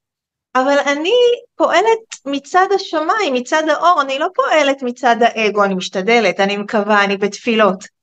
אבל 0.55 0.91
אני 0.91 1.13
פועלת 1.55 1.99
מצד 2.25 2.67
השמיים, 2.75 3.33
מצד 3.33 3.63
האור, 3.69 4.01
אני 4.01 4.19
לא 4.19 4.27
פועלת 4.35 4.83
מצד 4.83 5.15
האגו, 5.19 5.63
אני 5.63 5.73
משתדלת, 5.73 6.39
אני 6.39 6.57
מקווה, 6.57 7.03
אני 7.03 7.17
בתפילות. 7.17 7.96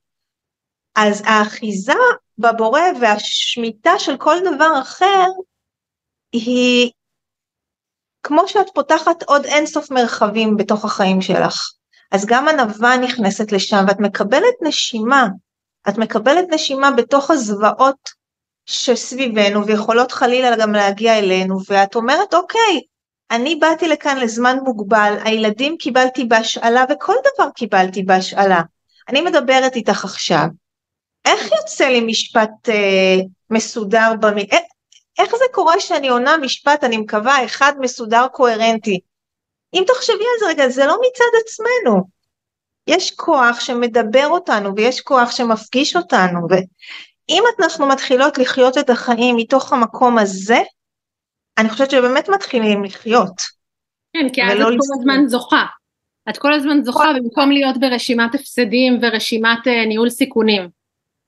אז 0.96 1.22
האחיזה 1.26 1.92
בבורא 2.38 2.80
והשמיטה 3.00 3.98
של 3.98 4.16
כל 4.16 4.36
דבר 4.54 4.80
אחר 4.82 5.26
היא 6.32 6.90
כמו 8.22 8.48
שאת 8.48 8.66
פותחת 8.74 9.22
עוד 9.22 9.44
אינסוף 9.44 9.90
מרחבים 9.90 10.56
בתוך 10.56 10.84
החיים 10.84 11.22
שלך. 11.22 11.54
אז 12.12 12.26
גם 12.26 12.48
ענווה 12.48 12.96
נכנסת 12.96 13.52
לשם 13.52 13.84
ואת 13.88 14.00
מקבלת 14.00 14.54
נשימה. 14.62 15.26
את 15.88 15.98
מקבלת 15.98 16.44
נשימה 16.50 16.90
בתוך 16.90 17.30
הזוועות 17.30 18.10
שסביבנו 18.66 19.66
ויכולות 19.66 20.12
חלילה 20.12 20.56
גם 20.56 20.72
להגיע 20.72 21.18
אלינו 21.18 21.56
ואת 21.68 21.94
אומרת 21.94 22.34
אוקיי 22.34 22.80
אני 23.30 23.56
באתי 23.56 23.88
לכאן 23.88 24.18
לזמן 24.18 24.56
מוגבל 24.64 25.16
הילדים 25.24 25.76
קיבלתי 25.76 26.24
בהשאלה 26.24 26.84
וכל 26.90 27.14
דבר 27.34 27.50
קיבלתי 27.50 28.02
בהשאלה. 28.02 28.60
אני 29.08 29.20
מדברת 29.20 29.76
איתך 29.76 30.04
עכשיו 30.04 30.46
איך 31.24 31.52
יוצא 31.52 31.88
לי 31.88 32.00
משפט 32.00 32.68
אה, 32.68 33.16
מסודר 33.50 34.12
במ... 34.20 34.38
איך, 34.38 34.62
איך 35.18 35.30
זה 35.30 35.44
קורה 35.52 35.80
שאני 35.80 36.08
עונה 36.08 36.36
משפט 36.36 36.84
אני 36.84 36.96
מקווה 36.96 37.44
אחד 37.44 37.72
מסודר 37.80 38.26
קוהרנטי? 38.32 39.00
אם 39.74 39.82
תחשבי 39.86 40.14
על 40.14 40.38
זה 40.40 40.46
רגע 40.46 40.68
זה 40.68 40.86
לא 40.86 40.96
מצד 41.00 41.38
עצמנו. 41.44 42.02
יש 42.86 43.10
כוח 43.10 43.60
שמדבר 43.60 44.26
אותנו 44.26 44.76
ויש 44.76 45.00
כוח 45.00 45.30
שמפגיש 45.30 45.96
אותנו 45.96 46.38
ואם 46.50 47.42
אנחנו 47.58 47.88
מתחילות 47.88 48.38
לחיות 48.38 48.78
את 48.78 48.90
החיים 48.90 49.36
מתוך 49.36 49.72
המקום 49.72 50.18
הזה 50.18 50.62
אני 51.58 51.68
חושבת 51.68 51.90
שבאמת 51.90 52.28
מתחילים 52.28 52.84
לחיות. 52.84 53.42
כן 54.12 54.28
כי 54.32 54.42
אז 54.42 54.52
את 54.52 54.58
כל 54.58 54.76
הזמן 54.98 55.26
זוכה. 55.26 55.64
את 56.30 56.38
כל 56.38 56.52
הזמן 56.52 56.82
זוכה 56.82 57.04
במקום 57.16 57.50
להיות 57.50 57.80
ברשימת 57.80 58.34
הפסדים 58.34 58.98
ורשימת 59.02 59.58
uh, 59.66 59.88
ניהול 59.88 60.10
סיכונים. 60.10 60.68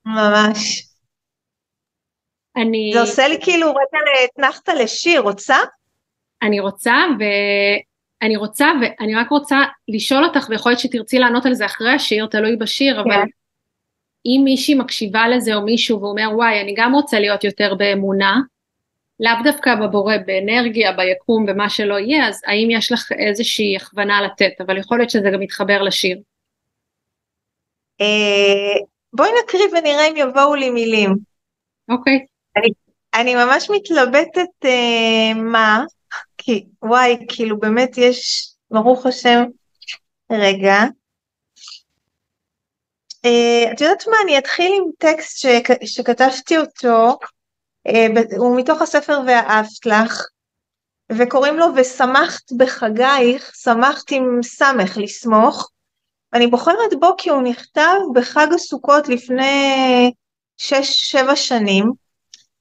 ממש. 0.07 0.83
אני... 2.57 2.90
זה 2.95 3.01
עושה 3.01 3.29
לי 3.29 3.38
כאילו 3.42 3.66
רגע 3.71 3.99
אתנחתא 4.25 4.71
לשיר, 4.71 5.21
רוצה? 5.21 5.57
אני 6.42 6.61
רוצה, 6.61 6.95
ו... 7.21 7.23
אני 8.23 8.37
רוצה, 8.37 8.66
ואני 8.81 9.14
רק 9.14 9.31
רוצה 9.31 9.59
לשאול 9.88 10.25
אותך, 10.25 10.47
ויכול 10.51 10.73
להיות 10.73 10.81
שתרצי 10.81 11.19
לענות 11.19 11.47
על 11.47 11.55
זה 11.55 11.66
אחרי 11.66 11.92
השיר, 11.92 12.27
תלוי 12.27 12.57
בשיר, 12.57 13.01
אבל 13.01 13.11
כן. 13.11 13.27
אם 14.27 14.40
מישהי 14.45 14.75
מקשיבה 14.75 15.29
לזה 15.29 15.55
או 15.55 15.62
מישהו 15.62 16.01
ואומר 16.01 16.29
וואי 16.35 16.61
אני 16.61 16.75
גם 16.77 16.95
רוצה 16.95 17.21
להיות 17.21 17.45
יותר 17.45 17.75
באמונה, 17.75 18.40
לאו 19.21 19.33
דווקא 19.45 19.75
בבורא, 19.75 20.16
באנרגיה, 20.27 20.92
ביקום, 20.92 21.47
במה 21.47 21.71
שלא 21.71 21.99
יהיה, 21.99 22.29
אז 22.29 22.42
האם 22.47 22.69
יש 22.71 22.92
לך 22.92 23.12
איזושהי 23.12 23.77
הכוונה 23.77 24.23
לתת, 24.23 24.61
אבל 24.61 24.79
יכול 24.79 24.99
להיות 24.99 25.11
שזה 25.11 25.31
גם 25.33 25.40
מתחבר 25.40 25.83
לשיר. 25.83 26.19
אה, 29.17 29.25
בואי 29.25 29.31
נקריא 29.43 29.67
ונראה 29.73 30.09
אם 30.09 30.17
יבואו 30.17 30.55
לי 30.55 30.71
מילים. 30.71 31.15
אוקיי. 31.89 32.27
אני, 32.57 32.69
אני 33.15 33.35
ממש 33.35 33.71
מתלבטת 33.71 34.65
uh, 34.65 35.35
מה, 35.35 35.85
כי 36.39 36.67
וואי, 36.83 37.17
כאילו 37.29 37.59
באמת 37.59 37.99
יש, 37.99 38.51
ברוך 38.71 39.07
השם, 39.07 39.45
רגע. 40.33 40.77
Uh, 43.27 43.73
את 43.73 43.81
יודעת 43.81 44.07
מה, 44.07 44.17
אני 44.25 44.39
אתחיל 44.39 44.73
עם 44.77 44.91
טקסט 44.99 45.39
שכ, 45.39 45.71
שכתבתי 45.85 46.59
אותו, 46.59 47.19
uh, 47.89 48.37
הוא 48.37 48.61
מתוך 48.61 48.83
הספר 48.83 49.21
ואהבת 49.27 49.87
לך, 49.87 50.23
וקוראים 51.13 51.57
לו 51.57 51.67
ושמחת 51.77 52.53
בחגייך, 52.57 53.53
שמחת 53.55 54.11
עם 54.11 54.43
סמך, 54.43 54.97
לסמוך, 54.97 55.71
אני 56.35 56.47
בוחרת 56.47 56.95
בו 57.01 57.15
כי 57.19 57.31
הוא 57.31 57.43
נכתב 57.43 57.97
בחג 58.15 58.47
הסוכות 58.55 59.09
לפני 59.09 60.12
שש, 60.57 61.11
שבע 61.11 61.37
שנים, 61.37 61.93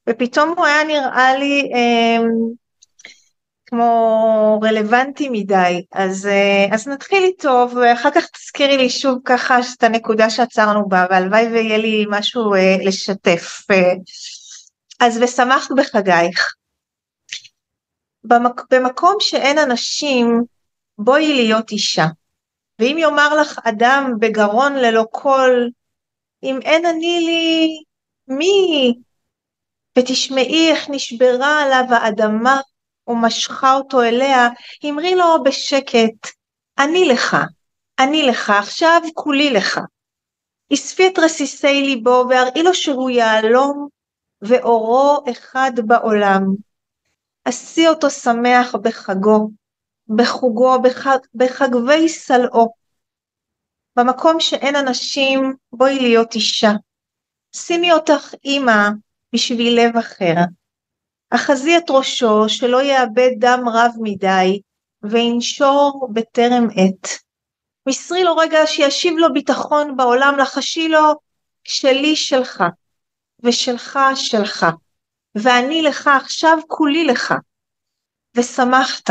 ופתאום 0.09 0.53
הוא 0.57 0.65
היה 0.65 0.83
נראה 0.83 1.37
לי 1.37 1.71
אה, 1.75 2.23
כמו 3.65 4.59
רלוונטי 4.63 5.29
מדי, 5.29 5.85
אז, 5.93 6.27
אה, 6.27 6.67
אז 6.71 6.87
נתחיל 6.87 7.23
איתו 7.23 7.67
ואחר 7.75 8.11
כך 8.11 8.25
תזכירי 8.25 8.77
לי 8.77 8.89
שוב 8.89 9.19
ככה 9.25 9.57
את 9.77 9.83
הנקודה 9.83 10.29
שעצרנו 10.29 10.89
בה, 10.89 11.05
והלוואי 11.09 11.47
ויהיה 11.47 11.77
לי 11.77 12.05
משהו 12.09 12.53
אה, 12.53 12.77
לשתף. 12.85 13.61
אה, 13.71 13.93
אז 14.99 15.19
ושמחת 15.21 15.69
בחגייך. 15.77 16.53
במק, 18.23 18.61
במקום 18.71 19.15
שאין 19.19 19.57
אנשים, 19.57 20.43
בואי 20.97 21.33
להיות 21.33 21.71
אישה. 21.71 22.05
ואם 22.79 22.97
יאמר 22.99 23.35
לך 23.41 23.59
אדם 23.63 24.13
בגרון 24.19 24.75
ללא 24.75 25.05
קול, 25.11 25.69
אם 26.43 26.59
אין 26.61 26.85
אני 26.85 27.19
לי, 27.25 27.67
מי? 28.27 28.93
ותשמעי 29.99 30.71
איך 30.71 30.89
נשברה 30.89 31.63
עליו 31.63 31.83
האדמה 31.89 32.61
ומשכה 33.07 33.73
אותו 33.73 34.01
אליה, 34.01 34.49
אמרי 34.85 35.15
לו 35.15 35.43
בשקט, 35.43 36.27
אני 36.79 37.05
לך, 37.05 37.37
אני 37.99 38.23
לך, 38.23 38.49
עכשיו 38.49 39.01
כולי 39.13 39.49
לך. 39.49 39.79
אספי 40.73 41.07
את 41.07 41.19
רסיסי 41.19 41.81
ליבו 41.81 42.25
והראי 42.29 42.63
לו 42.63 42.73
שהוא 42.73 43.09
יהלום 43.09 43.87
ואורו 44.41 45.23
אחד 45.31 45.71
בעולם. 45.85 46.41
עשי 47.45 47.87
אותו 47.87 48.09
שמח 48.09 48.75
בחגו, 48.75 49.49
בחוגו, 50.07 50.81
בחג, 50.81 51.17
בחגבי 51.35 52.09
סלעו. 52.09 52.73
במקום 53.97 54.39
שאין 54.39 54.75
אנשים, 54.75 55.53
בואי 55.71 55.99
להיות 55.99 56.35
אישה. 56.35 56.71
שימי 57.55 57.91
אותך 57.91 58.33
אימא 58.45 58.89
בשביל 59.33 59.79
לב 59.79 59.97
אחר. 59.97 60.35
אחזי 61.29 61.77
את 61.77 61.89
ראשו 61.89 62.49
שלא 62.49 62.83
יאבד 62.83 63.31
דם 63.39 63.63
רב 63.73 63.91
מדי, 64.01 64.61
וינשור 65.03 66.09
בטרם 66.13 66.67
עת. 66.75 67.07
מסרי 67.87 68.23
לו 68.23 68.35
רגע 68.35 68.57
שישיב 68.65 69.13
לו 69.17 69.33
ביטחון 69.33 69.97
בעולם, 69.97 70.35
לחשי 70.37 70.87
לו 70.87 71.13
שלי 71.63 72.15
שלך, 72.15 72.63
ושלך 73.43 73.99
שלך, 74.15 74.65
ואני 75.35 75.81
לך 75.81 76.09
עכשיו 76.23 76.57
כולי 76.67 77.05
לך. 77.05 77.33
ושמחת, 78.37 79.09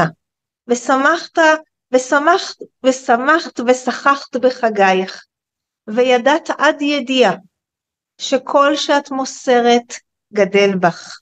ושמחת, 0.68 1.38
ושמחת, 1.92 2.56
ושמחת 2.84 3.60
ושחחת 3.60 4.36
בחגייך, 4.36 5.24
וידעת 5.86 6.50
עד 6.58 6.82
ידיעה 6.82 7.34
שכל 8.20 8.76
שאת 8.76 9.10
מוסרת 9.10 9.94
גדל 10.32 10.70
בך, 10.80 11.20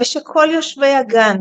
ושכל 0.00 0.48
יושבי 0.52 0.94
הגן 0.94 1.36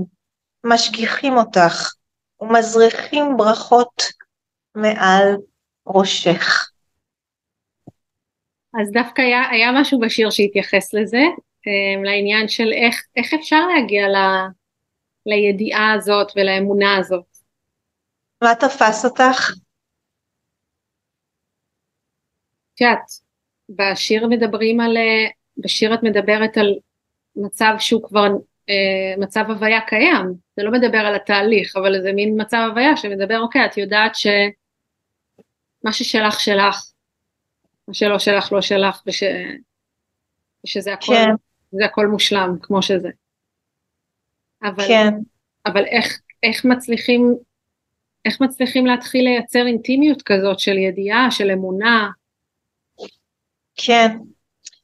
משגיחים 0.63 1.33
אותך 1.33 1.93
ומזריחים 2.41 3.37
ברכות 3.37 4.03
מעל 4.75 5.35
ראשך. 5.87 6.69
אז 8.81 8.91
דווקא 8.91 9.21
היה, 9.21 9.49
היה 9.51 9.71
משהו 9.81 9.99
בשיר 9.99 10.29
שהתייחס 10.29 10.93
לזה, 10.93 11.23
אה, 11.67 12.03
לעניין 12.03 12.47
של 12.47 12.71
איך, 12.73 13.03
איך 13.15 13.33
אפשר 13.33 13.67
להגיע 13.67 14.07
לידיעה 15.25 15.93
הזאת 15.93 16.27
ולאמונה 16.35 16.97
הזאת. 16.97 17.25
מה 18.43 18.55
תפס 18.55 19.05
אותך? 19.05 19.51
את 22.73 22.81
יודעת, 22.81 23.05
בשיר 23.69 24.27
מדברים 24.27 24.79
על, 24.79 24.97
בשיר 25.57 25.93
את 25.93 26.03
מדברת 26.03 26.57
על 26.57 26.75
מצב 27.35 27.73
שהוא 27.79 28.03
כבר 28.03 28.27
אה, 28.69 29.13
מצב 29.17 29.45
הוויה 29.47 29.81
קיים, 29.81 30.33
זה 30.57 30.63
לא 30.63 30.71
מדבר 30.71 30.97
על 30.97 31.15
התהליך, 31.15 31.75
אבל 31.75 32.01
זה 32.01 32.13
מין 32.13 32.41
מצב 32.41 32.67
הוויה 32.69 32.97
שמדבר, 32.97 33.39
אוקיי, 33.39 33.65
את 33.65 33.77
יודעת 33.77 34.15
שמה 34.15 35.93
ששלך 35.93 36.39
שלך, 36.39 36.91
מה 37.87 37.93
שלא 37.93 38.19
שלך 38.19 38.51
לא 38.51 38.61
שלך, 38.61 39.01
וש... 39.07 39.23
ושזה 40.65 40.93
הכל, 40.93 41.13
כן. 41.13 41.83
הכל 41.85 42.07
מושלם 42.07 42.55
כמו 42.61 42.81
שזה. 42.81 43.09
אבל, 44.63 44.87
כן. 44.87 45.13
אבל 45.65 45.85
איך, 45.85 46.19
איך 46.43 46.65
מצליחים, 46.65 47.35
איך 48.25 48.41
מצליחים 48.41 48.85
להתחיל 48.85 49.23
לייצר 49.23 49.67
אינטימיות 49.67 50.21
כזאת 50.21 50.59
של 50.59 50.77
ידיעה, 50.77 51.31
של 51.31 51.51
אמונה? 51.51 52.09
כן. 53.75 54.17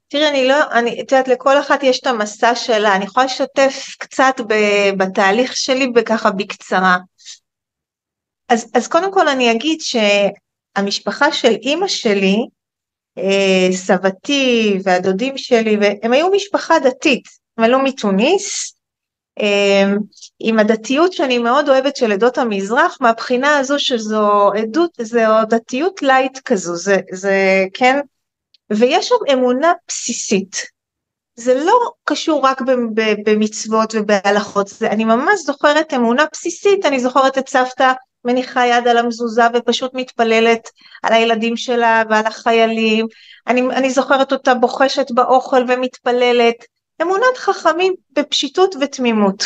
תראי, 0.08 0.30
אני 0.30 0.48
לא, 0.48 0.72
אני, 0.72 1.02
את 1.02 1.12
יודעת, 1.12 1.28
לכל 1.28 1.60
אחת 1.60 1.84
יש 1.84 2.00
את 2.00 2.08
המסע 2.08 2.56
שלה, 2.56 2.96
אני 2.96 3.06
יכולה 3.06 3.26
לשתף 3.26 3.96
קצת 4.00 4.36
ב, 4.48 4.54
בתהליך 4.98 5.56
שלי 5.56 5.88
וככה 5.96 6.32
בקצרה. 6.32 6.98
אז, 8.50 8.72
אז 8.76 8.88
קודם 8.88 9.14
כל 9.14 9.28
אני 9.28 9.52
אגיד 9.52 9.80
שהמשפחה 9.82 11.32
של 11.32 11.56
אימא 11.62 11.88
שלי, 11.88 12.38
אה, 13.18 13.68
סבתי 13.72 14.78
והדודים 14.84 15.38
שלי, 15.38 15.78
הם 16.04 16.14
היו 16.14 16.30
משפחה 16.32 16.80
דתית, 16.80 17.24
הם 17.58 17.64
עלו 17.64 17.80
מתוניס, 17.84 18.76
אמ, 18.76 18.81
עם 20.40 20.60
הדתיות 20.60 21.14
שאני 21.14 21.38
מאוד 21.38 21.70
אוהבת 21.70 21.96
של 21.96 22.12
עדות 22.12 22.38
המזרח, 22.38 22.98
מהבחינה 23.02 23.58
הזו 23.58 23.80
שזו 23.80 24.52
עדות, 24.58 24.92
זו 25.02 25.20
דתיות 25.50 26.02
לייט 26.02 26.40
כזו, 26.46 26.76
זה, 26.76 26.98
זה 27.12 27.66
כן, 27.74 28.00
ויש 28.70 29.08
שם 29.08 29.16
אמונה 29.34 29.74
בסיסית. 29.88 30.56
זה 31.36 31.54
לא 31.54 31.80
קשור 32.04 32.46
רק 32.46 32.62
במצוות 33.26 33.94
ובהלכות, 33.96 34.68
זה, 34.68 34.88
אני 34.88 35.06
ממש 35.06 35.40
זוכרת 35.46 35.94
אמונה 35.94 36.26
בסיסית, 36.32 36.86
אני 36.86 37.00
זוכרת 37.00 37.38
את 37.38 37.50
סבתא 37.50 37.94
מניחה 38.26 38.68
יד 38.68 38.88
על 38.88 38.98
המזוזה 38.98 39.44
ופשוט 39.54 39.92
מתפללת 39.94 40.70
על 41.04 41.14
הילדים 41.14 41.58
שלה 41.58 42.04
ועל 42.10 42.26
החיילים, 42.26 43.08
אני, 43.48 43.62
אני 43.62 43.90
זוכרת 43.90 44.32
אותה 44.32 44.54
בוחשת 44.54 45.12
באוכל 45.12 45.64
ומתפללת, 45.68 46.56
אמונת 47.02 47.38
חכמים 47.38 47.94
בפשיטות 48.12 48.76
ותמימות. 48.82 49.44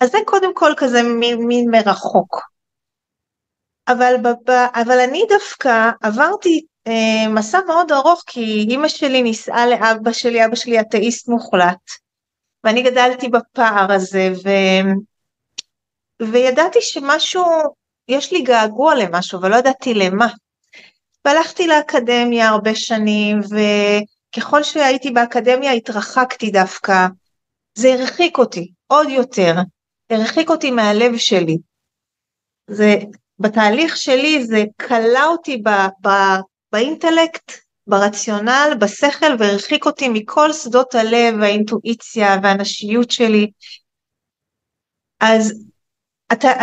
אז 0.00 0.10
זה 0.10 0.18
קודם 0.26 0.54
כל 0.54 0.72
כזה 0.76 1.02
מין, 1.02 1.70
מרחוק. 1.70 2.40
אבל, 3.88 4.14
אבל 4.74 5.00
אני 5.00 5.24
דווקא 5.28 5.90
עברתי 6.02 6.60
אה, 6.86 7.28
מסע 7.28 7.58
מאוד 7.66 7.92
ארוך 7.92 8.22
כי 8.26 8.66
אימא 8.70 8.88
שלי 8.88 9.22
נישאה 9.22 9.66
לאבא 9.66 10.12
שלי, 10.12 10.44
אבא 10.44 10.54
שלי 10.54 10.80
אתאיסט 10.80 11.28
מוחלט. 11.28 11.90
ואני 12.64 12.82
גדלתי 12.82 13.28
בפער 13.28 13.92
הזה 13.92 14.32
ו... 14.44 14.48
וידעתי 16.22 16.78
שמשהו, 16.80 17.44
יש 18.08 18.32
לי 18.32 18.42
געגוע 18.42 18.94
למשהו 18.94 19.42
ולא 19.42 19.56
ידעתי 19.56 19.94
למה. 19.94 20.26
והלכתי 21.24 21.66
לאקדמיה 21.66 22.48
הרבה 22.48 22.74
שנים 22.74 23.40
ו... 23.40 23.56
ככל 24.36 24.62
שהייתי 24.62 25.10
באקדמיה 25.10 25.72
התרחקתי 25.72 26.50
דווקא, 26.50 27.06
זה 27.74 27.94
הרחיק 27.94 28.38
אותי 28.38 28.72
עוד 28.86 29.08
יותר, 29.08 29.54
הרחיק 30.10 30.50
אותי 30.50 30.70
מהלב 30.70 31.16
שלי. 31.16 31.56
זה, 32.66 32.94
בתהליך 33.38 33.96
שלי 33.96 34.44
זה 34.44 34.64
כלא 34.88 35.26
אותי 35.26 35.56
ב, 35.56 35.68
ב, 36.06 36.10
באינטלקט, 36.72 37.52
ברציונל, 37.86 38.70
בשכל, 38.80 39.36
והרחיק 39.38 39.86
אותי 39.86 40.08
מכל 40.08 40.52
שדות 40.52 40.94
הלב, 40.94 41.42
האינטואיציה 41.42 42.36
והנשיות 42.42 43.10
שלי. 43.10 43.50
אז 45.20 45.66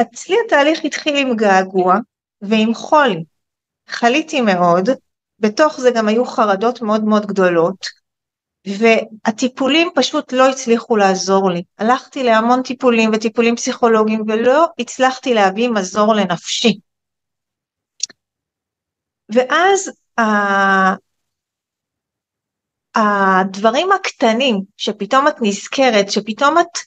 אצלי 0.01 0.35
התהליך 0.45 0.79
התחיל 0.85 1.15
עם 1.15 1.35
געגוע 1.35 1.95
ועם 2.41 2.73
חולי. 2.73 3.23
חליתי 3.87 4.41
מאוד, 4.41 4.89
בתוך 5.39 5.79
זה 5.79 5.89
גם 5.95 6.07
היו 6.07 6.25
חרדות 6.25 6.81
מאוד 6.81 7.03
מאוד 7.03 7.25
גדולות, 7.25 7.85
והטיפולים 8.67 9.89
פשוט 9.95 10.33
לא 10.33 10.49
הצליחו 10.49 10.97
לעזור 10.97 11.51
לי. 11.51 11.63
הלכתי 11.77 12.23
להמון 12.23 12.63
טיפולים 12.63 13.09
וטיפולים 13.13 13.55
פסיכולוגיים 13.55 14.21
ולא 14.27 14.67
הצלחתי 14.79 15.33
להביא 15.33 15.69
מזור 15.69 16.13
לנפשי. 16.13 16.79
ואז 19.29 19.91
הדברים 22.95 23.91
הקטנים 23.91 24.61
שפתאום 24.77 25.27
את 25.27 25.35
נזכרת, 25.41 26.11
שפתאום 26.11 26.57
את, 26.59 26.77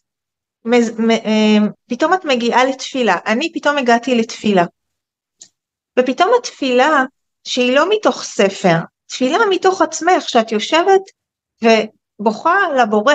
אה, 1.10 1.58
פתאום 1.88 2.14
את 2.14 2.24
מגיעה 2.24 2.64
לתפילה, 2.64 3.16
אני 3.26 3.52
פתאום 3.52 3.78
הגעתי 3.78 4.14
לתפילה, 4.14 4.64
ופתאום 5.98 6.30
התפילה 6.38 7.04
שהיא 7.44 7.76
לא 7.76 7.88
מתוך 7.88 8.22
ספר, 8.22 8.76
תפילה 9.06 9.38
מתוך 9.50 9.82
עצמך, 9.82 10.28
שאת 10.28 10.52
יושבת 10.52 11.00
ובוכה 11.62 12.56
לבורא, 12.82 13.14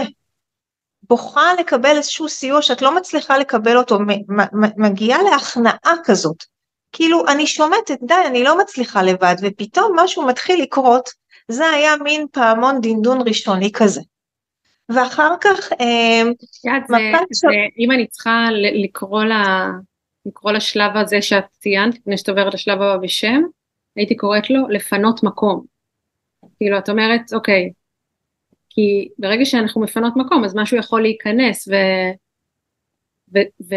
בוכה 1.03 1.53
לקבל 1.59 1.97
איזשהו 1.97 2.29
סיוע 2.29 2.61
שאת 2.61 2.81
לא 2.81 2.95
מצליחה 2.95 3.37
לקבל 3.37 3.77
אותו, 3.77 3.99
מגיעה 4.77 5.23
להכנעה 5.23 5.93
כזאת, 6.03 6.43
כאילו 6.91 7.27
אני 7.27 7.47
שומטת, 7.47 7.97
די, 8.03 8.13
אני 8.27 8.43
לא 8.43 8.57
מצליחה 8.57 9.03
לבד, 9.03 9.35
ופתאום 9.41 9.99
משהו 9.99 10.27
מתחיל 10.27 10.61
לקרות, 10.61 11.09
זה 11.47 11.69
היה 11.69 11.97
מין 12.03 12.25
פעמון 12.31 12.81
דינדון 12.81 13.27
ראשוני 13.27 13.71
כזה. 13.71 14.01
ואחר 14.89 15.35
כך... 15.41 15.71
אה, 15.81 16.23
זה, 16.87 16.99
זה, 17.31 17.47
אם 17.79 17.91
אני 17.91 18.07
צריכה 18.07 18.47
לקרוא, 18.83 19.23
לה, 19.23 19.67
לקרוא 20.25 20.51
לשלב 20.51 20.91
הזה 20.95 21.21
שאת 21.21 21.43
ציינת, 21.51 21.95
לפני 21.95 22.17
שאת 22.17 22.29
עוברת 22.29 22.53
לשלב 22.53 22.81
הבא 22.81 22.97
בשם, 22.97 23.41
הייתי 23.97 24.15
קוראת 24.15 24.49
לו 24.49 24.67
לפנות 24.69 25.23
מקום. 25.23 25.65
כאילו, 26.57 26.77
את 26.77 26.89
אומרת, 26.89 27.33
אוקיי, 27.33 27.71
כי 28.69 29.09
ברגע 29.17 29.45
שאנחנו 29.45 29.81
מפנות 29.81 30.13
מקום, 30.15 30.43
אז 30.43 30.55
משהו 30.55 30.77
יכול 30.77 31.01
להיכנס, 31.01 31.67
ו... 31.67 31.73
ו... 33.33 33.39
ו... 33.69 33.75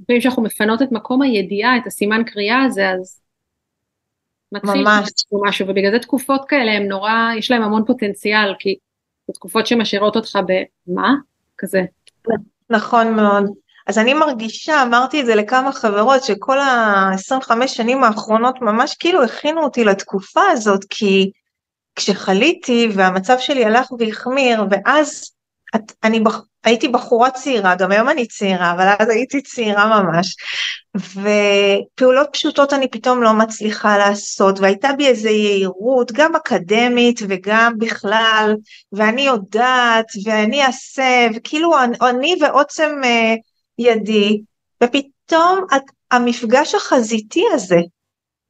לפעמים 0.00 0.20
כשאנחנו 0.20 0.42
מפנות 0.42 0.82
את 0.82 0.92
מקום 0.92 1.22
הידיעה, 1.22 1.76
את 1.76 1.86
הסימן 1.86 2.22
קריאה 2.26 2.62
הזה, 2.62 2.90
אז 2.90 3.20
מתחיל 4.52 4.82
ממש. 4.84 5.08
משהו, 5.48 5.68
ובגלל 5.68 5.90
זה 5.90 5.98
תקופות 5.98 6.44
כאלה 6.48 6.72
הם 6.72 6.82
נורא, 6.82 7.12
יש 7.38 7.50
להם 7.50 7.62
המון 7.62 7.84
פוטנציאל, 7.86 8.54
כי 8.58 8.76
זה 9.26 9.32
תקופות 9.32 9.66
שמשאירות 9.66 10.16
אותך 10.16 10.38
במה? 10.86 11.14
כזה. 11.58 11.82
נכון 12.70 13.16
מאוד. 13.16 13.44
אז 13.86 13.98
אני 13.98 14.14
מרגישה, 14.14 14.82
אמרתי 14.82 15.20
את 15.20 15.26
זה 15.26 15.34
לכמה 15.34 15.72
חברות, 15.72 16.24
שכל 16.24 16.58
ה-25 16.58 17.66
שנים 17.66 18.04
האחרונות 18.04 18.54
ממש 18.60 18.94
כאילו 18.94 19.24
הכינו 19.24 19.64
אותי 19.64 19.84
לתקופה 19.84 20.42
הזאת, 20.50 20.84
כי 20.90 21.30
כשחליתי 21.96 22.88
והמצב 22.94 23.38
שלי 23.38 23.64
הלך 23.64 23.92
והחמיר, 23.98 24.64
ואז 24.70 25.30
את, 25.76 25.92
אני 26.04 26.20
בח, 26.20 26.40
הייתי 26.64 26.88
בחורה 26.88 27.30
צעירה, 27.30 27.74
גם 27.74 27.90
היום 27.90 28.08
אני 28.08 28.26
צעירה, 28.26 28.72
אבל 28.72 28.88
אז 28.98 29.08
הייתי 29.08 29.42
צעירה 29.42 30.02
ממש, 30.02 30.36
ופעולות 30.96 32.28
פשוטות 32.32 32.72
אני 32.72 32.88
פתאום 32.90 33.22
לא 33.22 33.32
מצליחה 33.32 33.98
לעשות, 33.98 34.60
והייתה 34.60 34.88
בי 34.92 35.06
איזו 35.06 35.28
יהירות, 35.28 36.12
גם 36.12 36.36
אקדמית 36.36 37.20
וגם 37.28 37.72
בכלל, 37.78 38.54
ואני 38.92 39.22
יודעת, 39.22 40.06
ואני 40.24 40.64
אעשה, 40.64 41.28
וכאילו 41.34 41.72
אני 42.02 42.34
ועוצם 42.40 42.90
uh, 43.02 43.51
ידי, 43.88 44.42
ופתאום 44.82 45.64
את, 45.76 45.82
המפגש 46.12 46.74
החזיתי 46.74 47.44
הזה, 47.52 47.78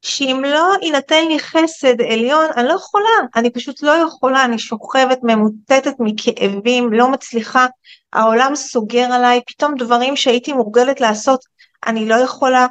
שאם 0.03 0.42
לא 0.47 0.73
יינתן 0.83 1.29
לי 1.29 1.38
חסד 1.38 2.01
עליון, 2.01 2.47
אני 2.57 2.68
לא 2.68 2.73
יכולה, 2.73 3.09
אני 3.37 3.51
פשוט 3.51 3.83
לא 3.83 3.90
יכולה, 3.90 4.45
אני 4.45 4.59
שוכבת, 4.59 5.18
ממוטטת 5.23 5.95
מכאבים, 5.99 6.92
לא 6.92 7.09
מצליחה, 7.11 7.66
העולם 8.12 8.55
סוגר 8.55 9.12
עליי, 9.12 9.40
פתאום 9.47 9.75
דברים 9.79 10.16
שהייתי 10.16 10.53
מורגלת 10.53 11.01
לעשות, 11.01 11.45
אני 11.87 12.09
לא 12.09 12.14
יכולה. 12.14 12.66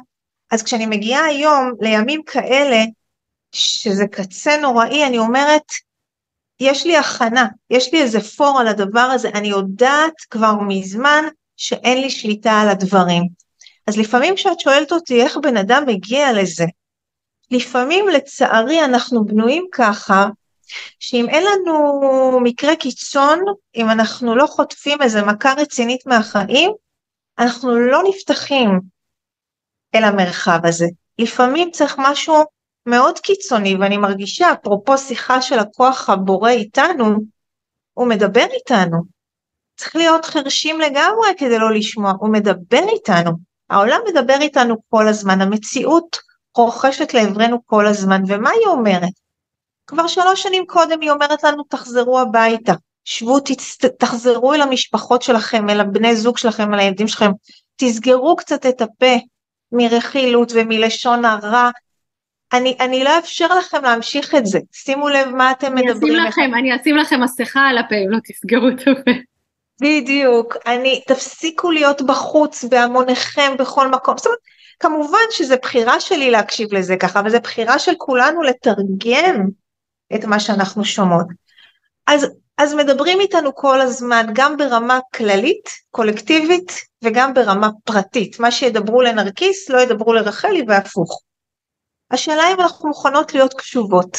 אז 0.50 0.62
כשאני 0.62 0.86
מגיעה 0.86 1.24
היום 1.24 1.72
לימים 1.80 2.22
כאלה, 2.22 2.84
שזה 3.52 4.06
קצה 4.06 4.56
נוראי, 4.56 5.06
אני 5.06 5.18
אומרת, 5.18 5.66
יש 6.60 6.86
לי 6.86 6.96
הכנה, 6.96 7.46
יש 7.70 7.92
לי 7.92 8.02
איזה 8.02 8.20
פור 8.20 8.60
על 8.60 8.68
הדבר 8.68 9.00
הזה, 9.00 9.28
אני 9.28 9.48
יודעת 9.48 10.14
כבר 10.30 10.54
מזמן 10.68 11.24
שאין 11.56 12.00
לי 12.00 12.10
שליטה 12.10 12.60
על 12.60 12.68
הדברים. 12.68 13.22
אז 13.86 13.98
לפעמים 13.98 14.34
כשאת 14.34 14.60
שואלת 14.60 14.92
אותי 14.92 15.22
איך 15.22 15.36
בן 15.36 15.56
אדם 15.56 15.82
מגיע 15.86 16.32
לזה, 16.32 16.64
לפעמים 17.50 18.08
לצערי 18.08 18.84
אנחנו 18.84 19.24
בנויים 19.24 19.66
ככה, 19.72 20.26
שאם 20.98 21.28
אין 21.28 21.44
לנו 21.44 22.40
מקרה 22.42 22.76
קיצון, 22.76 23.44
אם 23.76 23.90
אנחנו 23.90 24.36
לא 24.36 24.46
חוטפים 24.46 25.02
איזה 25.02 25.22
מכה 25.22 25.54
רצינית 25.58 26.06
מהחיים, 26.06 26.72
אנחנו 27.38 27.78
לא 27.78 28.02
נפתחים 28.08 28.80
אל 29.94 30.04
המרחב 30.04 30.60
הזה. 30.64 30.86
לפעמים 31.18 31.70
צריך 31.70 31.96
משהו 31.98 32.44
מאוד 32.86 33.18
קיצוני, 33.18 33.76
ואני 33.76 33.96
מרגישה, 33.96 34.52
אפרופו 34.52 34.98
שיחה 34.98 35.42
של 35.42 35.58
הכוח 35.58 36.10
הבורא 36.10 36.50
איתנו, 36.50 37.16
הוא 37.92 38.08
מדבר 38.08 38.46
איתנו. 38.52 38.98
צריך 39.76 39.96
להיות 39.96 40.24
חרשים 40.24 40.80
לגמרי 40.80 41.28
כדי 41.38 41.58
לא 41.58 41.74
לשמוע, 41.74 42.12
הוא 42.20 42.32
מדבר 42.32 42.82
איתנו. 42.88 43.30
העולם 43.70 44.00
מדבר 44.08 44.36
איתנו 44.40 44.76
כל 44.88 45.08
הזמן, 45.08 45.40
המציאות 45.40 46.18
רוכשת 46.56 47.14
לעברנו 47.14 47.66
כל 47.66 47.86
הזמן, 47.86 48.22
ומה 48.28 48.50
היא 48.50 48.66
אומרת? 48.66 49.12
כבר 49.86 50.06
שלוש 50.06 50.42
שנים 50.42 50.64
קודם 50.66 51.00
היא 51.00 51.10
אומרת 51.10 51.44
לנו 51.44 51.62
תחזרו 51.62 52.20
הביתה, 52.20 52.72
שבו, 53.04 53.40
תצ... 53.40 53.78
תחזרו 53.98 54.54
אל 54.54 54.60
המשפחות 54.62 55.22
שלכם, 55.22 55.70
אל 55.70 55.80
הבני 55.80 56.16
זוג 56.16 56.38
שלכם, 56.38 56.74
אל 56.74 56.78
הילדים 56.78 57.08
שלכם, 57.08 57.30
תסגרו 57.76 58.36
קצת 58.36 58.66
את 58.66 58.80
הפה 58.80 59.16
מרכילות 59.72 60.52
ומלשון 60.54 61.24
הרע. 61.24 61.70
אני, 62.52 62.76
אני 62.80 63.04
לא 63.04 63.16
אאפשר 63.16 63.58
לכם 63.58 63.82
להמשיך 63.82 64.34
את 64.34 64.46
זה, 64.46 64.58
שימו 64.72 65.08
לב 65.08 65.28
מה 65.28 65.50
אתם 65.50 65.78
אני 65.78 65.86
מדברים. 65.86 66.12
אשים 66.12 66.26
לכם, 66.26 66.54
אני 66.58 66.76
אשים 66.76 66.96
לכם 66.96 67.20
מסכה 67.20 67.60
על 67.60 67.78
הפה 67.78 67.94
אם 67.94 68.10
לא 68.10 68.18
תסגרו 68.24 68.68
את 68.68 68.80
הפה. 68.80 69.31
בדיוק, 69.82 70.56
אני, 70.66 71.02
תפסיקו 71.06 71.70
להיות 71.70 72.02
בחוץ 72.02 72.64
בהמוניכם 72.64 73.52
בכל 73.58 73.88
מקום. 73.88 74.16
זאת 74.16 74.26
אומרת, 74.26 74.38
כמובן 74.80 75.26
שזה 75.30 75.56
בחירה 75.56 76.00
שלי 76.00 76.30
להקשיב 76.30 76.74
לזה 76.74 76.96
ככה, 76.96 77.20
אבל 77.20 77.30
זה 77.30 77.40
בחירה 77.40 77.78
של 77.78 77.92
כולנו 77.98 78.42
לתרגם 78.42 79.48
את 80.14 80.24
מה 80.24 80.40
שאנחנו 80.40 80.84
שומעות. 80.84 81.26
אז, 82.06 82.26
אז 82.58 82.74
מדברים 82.74 83.20
איתנו 83.20 83.54
כל 83.54 83.80
הזמן, 83.80 84.26
גם 84.32 84.56
ברמה 84.56 84.98
כללית, 85.14 85.68
קולקטיבית, 85.90 86.72
וגם 87.04 87.34
ברמה 87.34 87.68
פרטית. 87.84 88.40
מה 88.40 88.50
שידברו 88.50 89.02
לנרקיס 89.02 89.70
לא 89.70 89.80
ידברו 89.80 90.12
לרחלי 90.12 90.64
והפוך. 90.68 91.22
השאלה 92.10 92.42
אם 92.52 92.60
אנחנו 92.60 92.88
מוכנות 92.88 93.34
להיות 93.34 93.54
קשובות. 93.54 94.18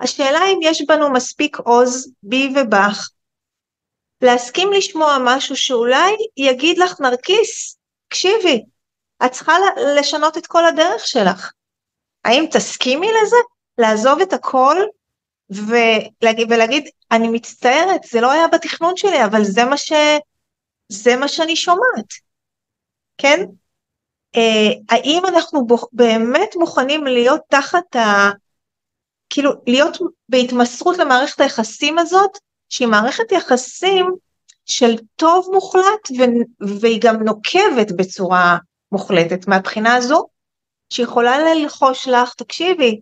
השאלה 0.00 0.40
אם 0.44 0.58
יש 0.62 0.82
בנו 0.88 1.10
מספיק 1.12 1.56
עוז, 1.56 2.12
בי 2.22 2.54
ובך, 2.56 3.08
להסכים 4.22 4.72
לשמוע 4.72 5.16
משהו 5.24 5.56
שאולי 5.56 6.16
יגיד 6.36 6.78
לך 6.78 7.00
נרקיס, 7.00 7.78
תקשיבי, 8.08 8.62
את 9.24 9.32
צריכה 9.32 9.52
לשנות 9.98 10.38
את 10.38 10.46
כל 10.46 10.66
הדרך 10.66 11.06
שלך. 11.06 11.52
האם 12.24 12.44
תסכימי 12.52 13.06
לזה? 13.06 13.36
לעזוב 13.78 14.20
את 14.20 14.32
הכל 14.32 14.76
ולהגיד, 15.50 16.52
ולהגיד, 16.52 16.88
אני 17.10 17.28
מצטערת, 17.28 18.02
זה 18.04 18.20
לא 18.20 18.30
היה 18.30 18.48
בתכנון 18.48 18.96
שלי, 18.96 19.24
אבל 19.24 19.44
זה 19.44 19.64
מה, 19.64 19.76
ש... 19.76 19.92
זה 20.88 21.16
מה 21.16 21.28
שאני 21.28 21.56
שומעת, 21.56 22.06
כן? 23.18 23.40
אה, 24.36 24.72
האם 24.90 25.22
אנחנו 25.28 25.66
באמת 25.92 26.56
מוכנים 26.56 27.04
להיות 27.04 27.40
תחת 27.48 27.96
ה... 27.96 28.30
כאילו, 29.30 29.50
להיות 29.66 29.98
בהתמסרות 30.28 30.98
למערכת 30.98 31.40
היחסים 31.40 31.98
הזאת, 31.98 32.38
שהיא 32.72 32.88
מערכת 32.88 33.32
יחסים 33.32 34.06
של 34.66 34.96
טוב 35.16 35.48
מוחלט, 35.52 36.10
ו... 36.18 36.22
והיא 36.80 37.00
גם 37.02 37.22
נוקבת 37.22 37.92
בצורה 37.96 38.56
מוחלטת 38.92 39.48
מהבחינה 39.48 39.94
הזו, 39.94 40.26
שיכולה 40.92 41.38
ללחוש 41.38 42.08
לך, 42.08 42.34
תקשיבי, 42.34 43.00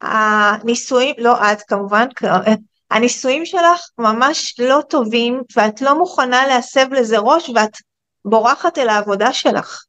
הנישואים, 0.00 1.14
לא 1.18 1.52
את 1.52 1.62
כמובן, 1.62 2.06
הנישואים 2.90 3.46
שלך 3.46 3.80
ממש 3.98 4.54
לא 4.58 4.80
טובים 4.88 5.42
ואת 5.56 5.80
לא 5.80 5.98
מוכנה 5.98 6.46
להסב 6.46 6.92
לזה 6.92 7.18
ראש 7.18 7.48
ואת 7.48 7.76
בורחת 8.24 8.78
אל 8.78 8.88
העבודה 8.88 9.32
שלך. 9.32 9.82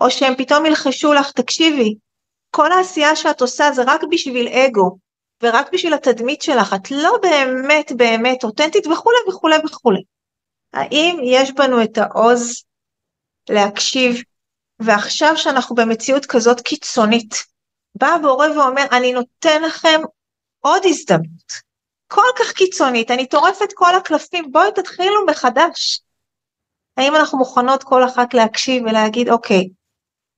או 0.00 0.10
שהם 0.10 0.34
פתאום 0.38 0.66
ילחשו 0.66 1.12
לך, 1.12 1.32
תקשיבי, 1.32 1.94
כל 2.50 2.72
העשייה 2.72 3.16
שאת 3.16 3.40
עושה 3.40 3.72
זה 3.72 3.82
רק 3.86 4.00
בשביל 4.10 4.48
אגו 4.48 4.98
ורק 5.42 5.72
בשביל 5.72 5.94
התדמית 5.94 6.42
שלך, 6.42 6.74
את 6.74 6.90
לא 6.90 7.18
באמת 7.22 7.92
באמת 7.96 8.44
אותנטית 8.44 8.86
וכולי 8.86 9.16
וכולי 9.28 9.56
וכולי. 9.64 10.02
האם 10.72 11.20
יש 11.24 11.52
בנו 11.52 11.82
את 11.82 11.98
העוז 11.98 12.64
להקשיב 13.48 14.22
ועכשיו 14.78 15.36
שאנחנו 15.36 15.74
במציאות 15.76 16.26
כזאת 16.26 16.60
קיצונית, 16.60 17.34
בא 17.94 18.06
הבורא 18.06 18.46
ואומר, 18.48 18.84
אני 18.92 19.12
נותן 19.12 19.62
לכם 19.62 20.00
עוד 20.60 20.82
הזדמנות, 20.84 21.52
כל 22.06 22.30
כך 22.38 22.52
קיצונית, 22.52 23.10
אני 23.10 23.26
טורפת 23.26 23.72
כל 23.74 23.94
הקלפים, 23.94 24.52
בואי 24.52 24.68
תתחילו 24.74 25.26
מחדש. 25.26 26.00
האם 26.96 27.16
אנחנו 27.16 27.38
מוכנות 27.38 27.84
כל 27.84 28.04
אחת 28.04 28.34
להקשיב 28.34 28.82
ולהגיד, 28.82 29.28
אוקיי, 29.28 29.68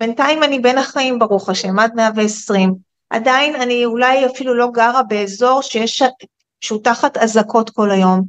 בינתיים 0.00 0.42
אני 0.42 0.58
בין 0.58 0.78
החיים 0.78 1.18
ברוך 1.18 1.48
השם, 1.48 1.78
עד 1.78 1.94
120, 1.94 2.89
עדיין 3.10 3.54
אני 3.54 3.84
אולי 3.84 4.26
אפילו 4.26 4.54
לא 4.54 4.68
גרה 4.72 5.02
באזור 5.02 5.62
שיש, 5.62 6.02
שהוא 6.60 6.82
תחת 6.84 7.16
אזעקות 7.16 7.70
כל 7.70 7.90
היום. 7.90 8.24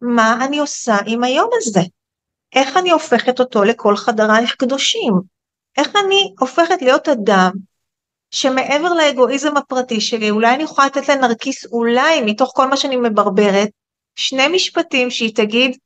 מה 0.00 0.44
אני 0.44 0.58
עושה 0.58 0.96
עם 1.06 1.24
היום 1.24 1.50
הזה? 1.54 1.80
איך 2.54 2.76
אני 2.76 2.90
הופכת 2.90 3.40
אותו 3.40 3.64
לכל 3.64 3.96
חדרייך 3.96 4.54
קדושים? 4.54 5.12
איך 5.76 5.96
אני 6.04 6.34
הופכת 6.38 6.82
להיות 6.82 7.08
אדם 7.08 7.50
שמעבר 8.30 8.94
לאגואיזם 8.94 9.56
הפרטי 9.56 10.00
שלי, 10.00 10.30
אולי 10.30 10.54
אני 10.54 10.62
יכולה 10.62 10.86
לתת 10.86 11.08
לנרקיס 11.08 11.66
אולי 11.66 12.20
מתוך 12.22 12.52
כל 12.54 12.68
מה 12.68 12.76
שאני 12.76 12.96
מברברת, 12.96 13.68
שני 14.14 14.48
משפטים 14.48 15.10
שהיא 15.10 15.36
תגיד, 15.36 15.76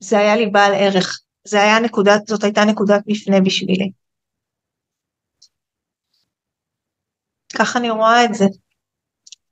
זה 0.00 0.18
היה 0.18 0.36
לי 0.36 0.46
בעל 0.46 0.72
ערך, 0.74 1.20
זה 1.44 1.62
היה 1.62 1.80
נקודת, 1.80 2.26
זאת 2.26 2.44
הייתה 2.44 2.64
נקודת 2.64 3.00
מפנה 3.06 3.40
בשבילי. 3.40 3.90
ככה 7.56 7.78
אני 7.78 7.90
רואה 7.90 8.24
את 8.24 8.34
זה. 8.34 8.44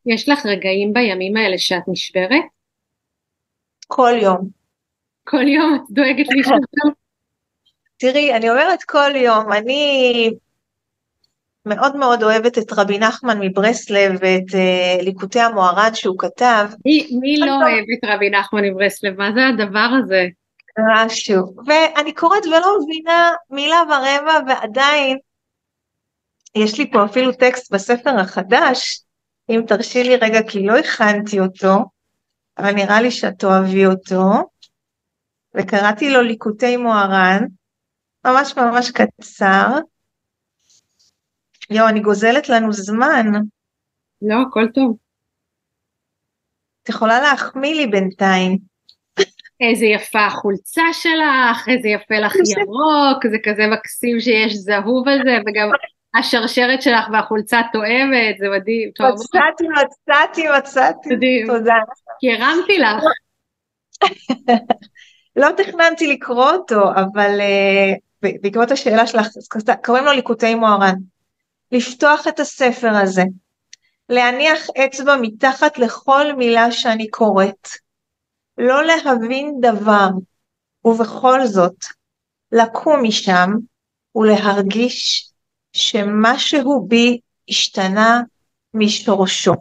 יש 0.06 0.28
לך 0.28 0.46
רגעים 0.46 0.92
בימים 0.92 1.36
האלה 1.36 1.58
שאת 1.58 1.82
נשברת? 1.88 2.42
כל 3.86 4.12
יום. 4.22 4.48
כל 5.24 5.48
יום 5.48 5.74
את 5.74 5.90
דואגת 5.90 6.26
להשתתף? 6.28 7.00
תראי, 7.98 8.34
אני 8.34 8.50
אומרת 8.50 8.82
כל 8.82 9.16
יום, 9.16 9.52
אני 9.52 10.30
מאוד 11.66 11.96
מאוד 11.96 12.22
אוהבת 12.22 12.58
את 12.58 12.72
רבי 12.76 12.98
נחמן 12.98 13.38
מברסלב 13.40 14.12
ואת 14.20 14.50
uh, 14.50 15.04
ליקוטי 15.04 15.40
המוהר"ן 15.40 15.94
שהוא 15.94 16.18
כתב. 16.18 16.66
מי, 16.84 17.08
מי 17.20 17.36
לא 17.36 17.54
אוהב 17.54 17.84
את 17.94 18.10
רבי 18.10 18.30
נחמן 18.30 18.64
מברסלב? 18.64 19.18
מה 19.18 19.30
זה 19.34 19.46
הדבר 19.46 19.88
הזה? 20.04 20.26
משהו. 20.78 21.54
ואני 21.66 22.12
קוראת 22.12 22.46
ולא 22.46 22.78
מבינה 22.82 23.30
מילה 23.50 23.82
ורבע 23.88 24.38
ועדיין 24.46 25.18
יש 26.56 26.78
לי 26.78 26.90
פה 26.90 27.04
אפילו 27.04 27.32
טקסט 27.32 27.72
בספר 27.74 28.10
החדש, 28.20 29.02
אם 29.50 29.60
תרשי 29.66 30.02
לי 30.02 30.16
רגע 30.16 30.38
כי 30.48 30.66
לא 30.66 30.78
הכנתי 30.78 31.40
אותו, 31.40 31.84
אבל 32.58 32.72
נראה 32.72 33.00
לי 33.00 33.10
שאת 33.10 33.38
תאהבי 33.38 33.86
אותו, 33.86 34.22
וקראתי 35.54 36.10
לו 36.10 36.22
ליקוטי 36.22 36.76
מוהר"ן, 36.76 37.44
ממש 38.26 38.56
ממש 38.56 38.90
קצר. 38.90 39.66
יואו, 41.70 41.88
אני 41.88 42.00
גוזלת 42.00 42.48
לנו 42.48 42.72
זמן. 42.72 43.26
לא, 44.22 44.34
הכל 44.48 44.66
טוב. 44.74 44.96
את 46.82 46.88
יכולה 46.88 47.20
להחמיא 47.20 47.74
לי 47.74 47.86
בינתיים. 47.86 48.58
איזה 49.60 49.86
יפה 49.86 50.26
החולצה 50.26 50.82
שלך, 50.92 51.68
איזה 51.68 51.88
יפה 51.88 52.14
לך 52.14 52.34
ירוק, 52.34 53.26
זה 53.30 53.36
כזה 53.44 53.62
מקסים 53.72 54.20
שיש 54.20 54.52
זהוב 54.54 55.08
על 55.08 55.18
זה, 55.24 55.36
וגם 55.46 55.68
השרשרת 56.18 56.82
שלך 56.82 57.04
והחולצה 57.12 57.60
תואמת, 57.72 58.38
זה 58.38 58.46
מדהים. 58.48 58.90
מצאתי, 59.12 59.64
מצאתי, 59.68 60.48
מצאתי. 60.58 61.14
מדהים. 61.14 61.46
תודה. 61.46 61.74
כי 62.20 62.32
הרמתי 62.32 62.78
לך. 62.78 63.04
לא 65.36 65.48
תכננתי 65.56 66.06
לקרוא 66.06 66.50
אותו, 66.50 66.90
אבל 66.92 67.40
uh, 67.40 68.28
בעקבות 68.42 68.70
השאלה 68.70 69.06
שלך, 69.06 69.26
קוראים 69.84 70.04
לו 70.04 70.12
ליקוטי 70.12 70.54
מוהר"ן. 70.54 70.94
לפתוח 71.72 72.28
את 72.28 72.40
הספר 72.40 72.96
הזה, 73.02 73.22
להניח 74.08 74.66
אצבע 74.84 75.16
מתחת 75.20 75.78
לכל 75.78 76.32
מילה 76.32 76.72
שאני 76.72 77.08
קוראת, 77.08 77.68
לא 78.58 78.84
להבין 78.84 79.54
דבר, 79.60 80.08
ובכל 80.84 81.46
זאת, 81.46 81.84
לקום 82.52 83.02
משם 83.02 83.50
ולהרגיש 84.14 85.30
שמשהו 85.76 86.86
בי 86.88 87.20
השתנה 87.48 88.20
משורשו. 88.74 89.52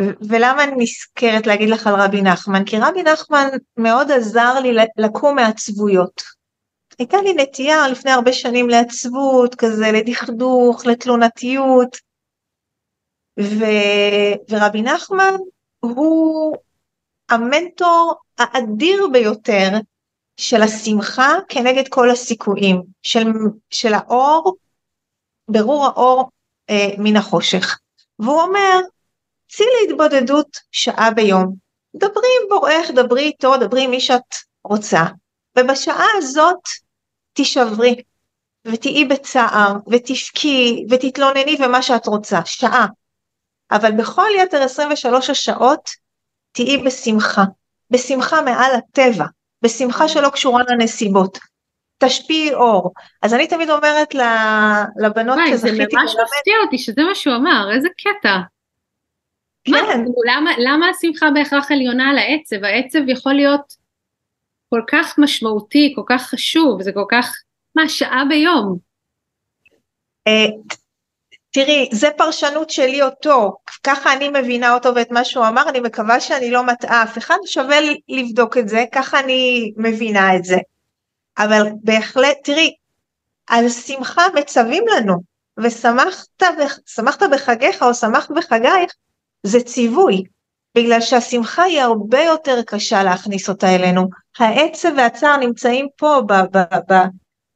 ולמה 0.00 0.64
אני 0.64 0.72
נזכרת 0.76 1.46
להגיד 1.46 1.68
לך 1.68 1.86
על 1.86 1.94
רבי 1.94 2.22
נחמן? 2.22 2.64
כי 2.64 2.76
רבי 2.78 3.02
נחמן 3.02 3.48
מאוד 3.76 4.10
עזר 4.10 4.60
לי 4.62 4.84
לקום 4.96 5.36
מעצבויות. 5.36 6.22
הייתה 6.98 7.16
לי 7.22 7.32
נטייה 7.32 7.88
לפני 7.88 8.10
הרבה 8.10 8.32
שנים 8.32 8.68
לעצבות, 8.68 9.54
כזה 9.54 9.92
לדכדוך, 9.92 10.86
לתלונתיות, 10.86 11.96
ו... 13.40 13.64
ורבי 14.50 14.82
נחמן 14.82 15.34
הוא 15.80 16.56
המנטור 17.28 18.14
האדיר 18.38 19.06
ביותר 19.12 19.68
של 20.38 20.62
השמחה 20.62 21.32
כנגד 21.48 21.88
כל 21.88 22.10
הסיכויים, 22.10 22.82
של, 23.02 23.26
של 23.70 23.94
האור, 23.94 24.56
ברור 25.48 25.86
האור 25.86 26.30
אה, 26.70 26.88
מן 26.98 27.16
החושך. 27.16 27.78
והוא 28.18 28.42
אומר, 28.42 28.80
צאי 29.48 29.66
להתבודדות 29.80 30.56
שעה 30.72 31.10
ביום, 31.10 31.54
דברי 31.96 32.28
עם 32.42 32.48
בורך, 32.48 32.90
דברי 32.90 33.22
איתו, 33.22 33.56
דברי 33.56 33.84
עם 33.84 33.90
מי 33.90 34.00
שאת 34.00 34.34
רוצה, 34.64 35.02
ובשעה 35.58 36.06
הזאת 36.16 36.60
תישברי, 37.32 38.02
ותהיי 38.64 39.04
בצער, 39.04 39.72
ותבכי, 39.90 40.86
ותתלונני 40.90 41.56
ומה 41.60 41.82
שאת 41.82 42.06
רוצה, 42.06 42.40
שעה. 42.44 42.86
אבל 43.70 43.92
בכל 43.92 44.28
יתר 44.38 44.62
23 44.62 45.30
השעות 45.30 45.90
תהיי 46.52 46.78
בשמחה, 46.78 47.42
בשמחה 47.90 48.42
מעל 48.42 48.70
הטבע, 48.74 49.24
בשמחה 49.62 50.08
שלא 50.08 50.28
קשורה 50.28 50.62
לנסיבות. 50.68 51.38
תשפיעי 51.98 52.54
אור. 52.54 52.92
אז 53.22 53.34
אני 53.34 53.46
תמיד 53.46 53.70
אומרת 53.70 54.14
לבנות 54.14 55.38
שזכיתי... 55.48 55.76
וואי, 55.76 55.86
זה 55.90 55.96
ממש 55.96 56.14
מפתיע 56.14 56.54
אותי 56.64 56.78
שזה 56.78 57.02
מה 57.02 57.14
שהוא 57.14 57.36
אמר, 57.36 57.70
איזה 57.74 57.88
קטע. 57.98 58.38
כן. 59.64 59.72
מה, 59.72 59.78
למה, 60.26 60.50
למה 60.58 60.86
השמחה 60.88 61.30
בהכרח 61.34 61.72
עליונה 61.72 62.10
על 62.10 62.18
העצב? 62.18 62.64
העצב 62.64 62.98
יכול 63.08 63.32
להיות 63.32 63.74
כל 64.70 64.80
כך 64.90 65.18
משמעותי, 65.18 65.92
כל 65.96 66.02
כך 66.06 66.22
חשוב, 66.22 66.82
זה 66.82 66.92
כל 66.92 67.04
כך, 67.10 67.42
מה, 67.74 67.88
שעה 67.88 68.24
ביום. 68.28 68.78
תראי, 71.60 71.88
זה 71.92 72.08
פרשנות 72.16 72.70
שלי 72.70 73.02
אותו, 73.02 73.52
ככה 73.84 74.12
אני 74.12 74.28
מבינה 74.28 74.74
אותו 74.74 74.94
ואת 74.94 75.10
מה 75.10 75.24
שהוא 75.24 75.46
אמר, 75.46 75.68
אני 75.68 75.80
מקווה 75.80 76.20
שאני 76.20 76.50
לא 76.50 76.62
מטעה 76.62 77.02
אף 77.02 77.18
אחד, 77.18 77.36
שווה 77.46 77.76
לבדוק 78.08 78.58
את 78.58 78.68
זה, 78.68 78.84
ככה 78.92 79.20
אני 79.20 79.72
מבינה 79.76 80.36
את 80.36 80.44
זה. 80.44 80.56
אבל 81.38 81.68
בהחלט, 81.82 82.36
תראי, 82.44 82.74
על 83.46 83.68
שמחה 83.68 84.22
מצווים 84.34 84.84
לנו, 84.96 85.14
ושמחת 85.58 87.22
בחגיך 87.32 87.82
או 87.82 87.94
שמחת 87.94 88.30
בחגייך, 88.30 88.92
זה 89.42 89.60
ציווי, 89.60 90.22
בגלל 90.74 91.00
שהשמחה 91.00 91.62
היא 91.62 91.80
הרבה 91.80 92.20
יותר 92.20 92.62
קשה 92.62 93.02
להכניס 93.02 93.48
אותה 93.48 93.74
אלינו. 93.74 94.02
העצב 94.38 94.88
והצער 94.96 95.36
נמצאים 95.36 95.86
פה 95.96 96.20
ב- 96.26 96.56
ב- 96.56 96.92
ב- 96.92 97.06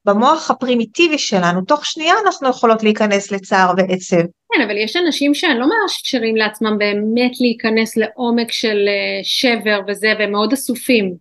במוח 0.05 0.51
הפרימיטיבי 0.51 1.19
שלנו, 1.19 1.61
תוך 1.63 1.87
שנייה 1.87 2.15
אנחנו 2.27 2.49
יכולות 2.49 2.83
להיכנס 2.83 3.31
לצער 3.31 3.73
ועצב. 3.77 4.17
כן, 4.53 4.63
אבל 4.67 4.77
יש 4.79 4.97
אנשים 4.97 5.35
שלא 5.35 5.67
מאפשרים 5.69 6.37
לעצמם 6.37 6.79
באמת 6.79 7.33
להיכנס 7.41 7.97
לעומק 7.97 8.53
של 8.53 8.89
אה, 8.89 9.21
שבר 9.23 9.81
וזה, 9.89 10.13
והם 10.19 10.33
מאוד 10.33 10.53
אסופים. 10.53 11.15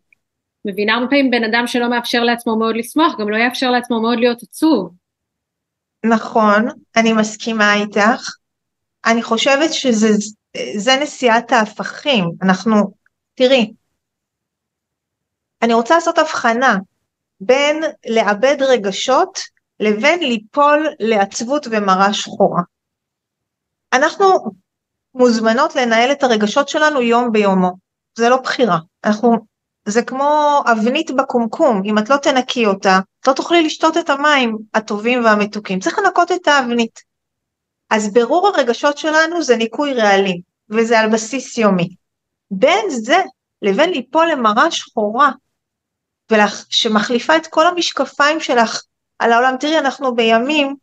מבינה 0.66 0.94
הרבה 0.94 1.08
פעמים 1.08 1.32
בן 1.32 1.44
אדם 1.44 1.68
שלא 1.68 1.90
מאפשר 1.90 2.24
לעצמו 2.24 2.60
מאוד 2.60 2.76
לשמוח, 2.78 3.14
גם 3.20 3.30
לא 3.30 3.38
יאפשר 3.38 3.72
לעצמו 3.72 4.02
מאוד 4.02 4.20
להיות 4.20 4.44
עצוב. 4.44 4.90
נכון, 6.06 6.68
אני 6.96 7.14
מסכימה 7.14 7.74
איתך. 7.74 8.30
אני 9.06 9.24
חושבת 9.24 9.74
שזה 9.74 10.96
נסיעת 11.02 11.52
ההפכים. 11.52 12.32
אנחנו, 12.42 12.76
תראי, 13.36 13.74
אני 15.62 15.74
רוצה 15.74 15.96
לעשות 15.96 16.18
הבחנה 16.18 16.78
בין 17.42 17.84
לאבד 18.10 18.56
רגשות 18.60 19.40
לבין 19.80 20.20
ליפול 20.20 20.88
לעצבות 21.00 21.68
ומרה 21.72 22.14
שחורה. 22.14 22.62
אנחנו 23.94 24.26
מוזמנות 25.16 25.76
לנהל 25.76 26.12
את 26.12 26.24
הרגשות 26.24 26.70
שלנו 26.70 27.02
יום 27.02 27.32
ביומו, 27.32 27.72
זה 28.18 28.30
לא 28.30 28.38
בחירה, 28.38 28.78
אנחנו, 29.04 29.36
זה 29.86 30.02
כמו 30.02 30.60
אבנית 30.72 31.12
בקומקום, 31.12 31.82
אם 31.86 31.98
את 31.98 32.10
לא 32.10 32.18
תנקי 32.18 32.66
אותה, 32.66 33.00
את 33.22 33.28
לא 33.28 33.34
תוכלי 33.34 33.64
לשתות 33.64 33.98
את 33.98 34.10
המים 34.10 34.58
הטובים 34.74 35.24
והמתוקים, 35.24 35.80
צריך 35.80 36.00
לנקות 36.00 36.32
את 36.32 36.48
האבנית. 36.48 37.00
אז 37.90 38.14
ברור 38.14 38.48
הרגשות 38.48 38.98
שלנו 38.98 39.44
זה 39.44 39.58
ניקוי 39.58 39.94
רעלים, 39.94 40.42
וזה 40.70 41.00
על 41.00 41.10
בסיס 41.10 41.58
יומי. 41.58 41.96
בין 42.52 42.86
זה 42.90 43.22
לבין 43.62 43.90
ליפול 43.90 44.28
למרה 44.32 44.72
שחורה 44.72 45.32
ולך, 46.32 46.66
שמחליפה 46.70 47.36
את 47.36 47.48
כל 47.48 47.68
המשקפיים 47.68 48.40
שלך 48.40 48.82
על 49.20 49.34
העולם. 49.34 49.56
תראי, 49.60 49.78
אנחנו 49.78 50.16
בימים 50.16 50.76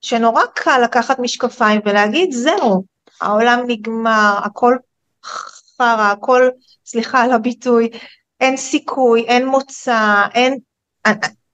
שנורא 0.00 0.42
קל 0.54 0.80
לקחת 0.84 1.18
משקפיים 1.18 1.80
ולהגיד 1.84 2.32
זהו, 2.32 2.84
העולם 3.20 3.60
נגמר, 3.66 4.38
הכל 4.44 4.76
חרא, 5.24 6.12
הכל, 6.12 6.48
סליחה 6.86 7.22
על 7.22 7.32
הביטוי, 7.32 7.90
אין 8.40 8.56
סיכוי, 8.56 9.24
אין 9.26 9.46
מוצא, 9.46 10.22
אין, 10.34 10.58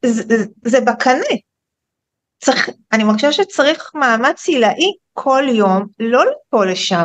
זה, 0.02 0.44
זה, 0.64 0.80
בקנה. 0.80 1.34
צריך, 2.40 2.68
אני 2.92 3.04
מרגישה 3.04 3.32
שצריך 3.32 3.90
מאמץ 3.94 4.48
עילאי 4.48 4.92
כל 5.12 5.44
יום 5.48 5.86
לא 5.98 6.24
ליפול 6.24 6.70
לשם. 6.70 7.04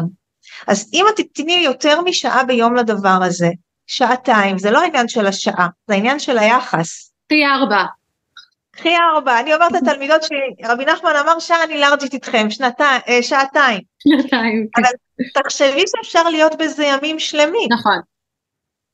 אז 0.68 0.90
אם 0.94 1.06
את 1.10 1.16
תתני 1.20 1.62
יותר 1.66 2.02
משעה 2.02 2.44
ביום 2.44 2.76
לדבר 2.76 3.20
הזה, 3.24 3.48
שעתיים, 3.88 4.58
זה 4.58 4.72
לא 4.72 4.82
העניין 4.82 5.08
של 5.08 5.26
השעה, 5.26 5.68
זה 5.88 5.94
העניין 5.94 6.20
של 6.20 6.38
היחס. 6.38 7.12
קחי 7.28 7.46
ארבע. 7.46 7.84
קחי 8.72 8.96
ארבע, 8.96 9.40
אני 9.40 9.54
אומרת 9.54 9.72
לתלמידות 9.72 10.24
שלי, 10.24 10.70
רבי 10.70 10.86
נחמן 10.86 11.16
אמר 11.16 11.40
שעה 11.40 11.64
אני 11.64 11.78
לארג'ית 11.78 12.14
איתכם, 12.14 12.50
שנתיים, 12.50 13.02
אה, 13.08 13.24
שעתיים. 13.24 13.82
שנתיים. 14.00 14.68
אבל 14.78 14.90
תחשבי 15.34 15.84
שאפשר 15.88 16.30
להיות 16.30 16.56
בזה 16.60 16.86
ימים 16.86 17.20
שלמים. 17.20 17.70
נכון. 17.72 18.00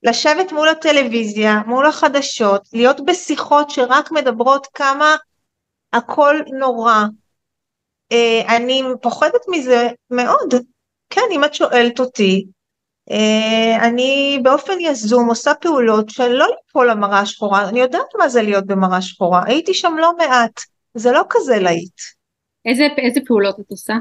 לשבת 0.03 0.51
מול 0.51 0.69
הטלוויזיה, 0.69 1.61
מול 1.67 1.85
החדשות, 1.85 2.61
להיות 2.73 3.05
בשיחות 3.05 3.69
שרק 3.69 4.11
מדברות 4.11 4.67
כמה 4.73 5.15
הכל 5.93 6.35
נורא. 6.59 7.03
אה, 8.11 8.57
אני 8.57 8.83
פוחדת 9.01 9.41
מזה 9.47 9.89
מאוד. 10.09 10.53
כן, 11.09 11.21
אם 11.31 11.43
את 11.43 11.53
שואלת 11.53 11.99
אותי, 11.99 12.45
אני 13.81 14.39
באופן 14.43 14.73
יזום 14.79 15.29
עושה 15.29 15.53
פעולות 15.53 16.09
של 16.09 16.27
לא 16.27 16.47
ליפול 16.47 16.89
למראה 16.89 17.25
שחורה, 17.25 17.69
אני 17.69 17.79
יודעת 17.79 18.15
מה 18.19 18.29
זה 18.29 18.41
להיות 18.41 18.65
במראה 18.65 19.01
שחורה, 19.01 19.43
הייתי 19.45 19.73
שם 19.73 19.93
לא 19.97 20.11
מעט, 20.17 20.61
זה 20.93 21.11
לא 21.11 21.23
כזה 21.29 21.59
להיט. 21.59 22.01
איזה, 22.65 22.83
איזה 22.97 23.19
פעולות 23.25 23.59
את 23.59 23.65
עושה? 23.69 23.93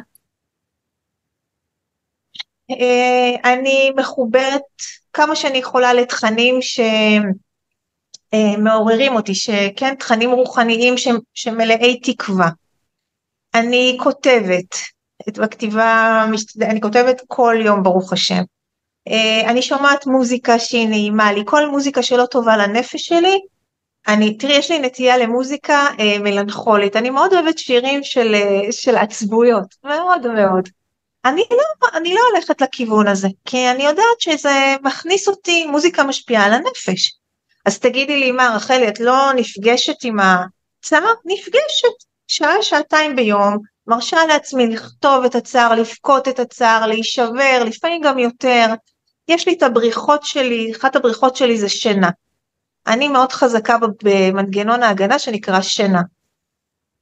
אה, 2.70 3.52
אני 3.52 3.90
מחוברת 3.96 4.62
כמה 5.12 5.36
שאני 5.36 5.58
יכולה 5.58 5.94
לתכנים 5.94 6.58
שמעוררים 8.32 9.14
אותי, 9.14 9.34
שכן, 9.34 9.94
תכנים 9.94 10.30
רוחניים 10.30 10.94
שמלאי 11.34 12.00
תקווה. 12.00 12.48
אני 13.54 13.96
כותבת, 14.02 14.76
בכתיבה, 15.28 16.24
אני 16.60 16.80
כותבת 16.80 17.22
כל 17.26 17.56
יום 17.64 17.82
ברוך 17.82 18.12
השם. 18.12 18.42
אה, 19.08 19.50
אני 19.50 19.62
שומעת 19.62 20.06
מוזיקה 20.06 20.58
שהיא 20.58 20.88
נעימה 20.88 21.32
לי, 21.32 21.42
כל 21.46 21.68
מוזיקה 21.68 22.02
שלא 22.02 22.26
טובה 22.26 22.56
לנפש 22.56 23.02
שלי, 23.02 23.40
אני, 24.08 24.38
תראי, 24.38 24.54
יש 24.54 24.70
לי 24.70 24.78
נטייה 24.78 25.18
למוזיקה 25.18 25.86
אה, 26.00 26.18
מלנכולית, 26.18 26.96
אני 26.96 27.10
מאוד 27.10 27.32
אוהבת 27.32 27.58
שירים 27.58 28.04
של, 28.04 28.34
אה, 28.34 28.72
של 28.72 28.96
עצבויות, 28.96 29.74
מאוד 29.84 30.26
מאוד. 30.26 30.68
אני 31.24 31.44
לא, 31.50 31.88
אני 31.94 32.14
לא 32.14 32.20
הולכת 32.32 32.60
לכיוון 32.60 33.08
הזה, 33.08 33.28
כי 33.44 33.70
אני 33.70 33.84
יודעת 33.86 34.20
שזה 34.20 34.76
מכניס 34.82 35.28
אותי, 35.28 35.66
מוזיקה 35.66 36.04
משפיעה 36.04 36.44
על 36.44 36.52
הנפש. 36.52 37.16
אז 37.66 37.78
תגידי 37.78 38.20
לי, 38.20 38.32
מה, 38.32 38.52
רחלי, 38.56 38.88
את 38.88 39.00
לא 39.00 39.32
נפגשת 39.36 40.04
עם 40.04 40.20
ה... 40.20 40.44
צמא? 40.82 41.10
נפגשת, 41.24 42.04
שעה, 42.28 42.62
שעתיים 42.62 43.16
ביום, 43.16 43.58
מרשה 43.86 44.26
לעצמי 44.28 44.66
לכתוב 44.66 45.24
את 45.24 45.34
הצער, 45.34 45.74
לבכות 45.74 46.28
את 46.28 46.38
הצער, 46.38 46.86
להישבר, 46.86 47.62
לפעמים 47.66 48.00
גם 48.02 48.18
יותר. 48.18 48.66
יש 49.28 49.48
לי 49.48 49.54
את 49.54 49.62
הבריחות 49.62 50.22
שלי, 50.22 50.72
אחת 50.76 50.96
הבריחות 50.96 51.36
שלי 51.36 51.58
זה 51.58 51.68
שינה. 51.68 52.10
אני 52.86 53.08
מאוד 53.08 53.32
חזקה 53.32 53.76
במנגנון 54.02 54.82
ההגנה 54.82 55.18
שנקרא 55.18 55.60
שינה. 55.60 56.02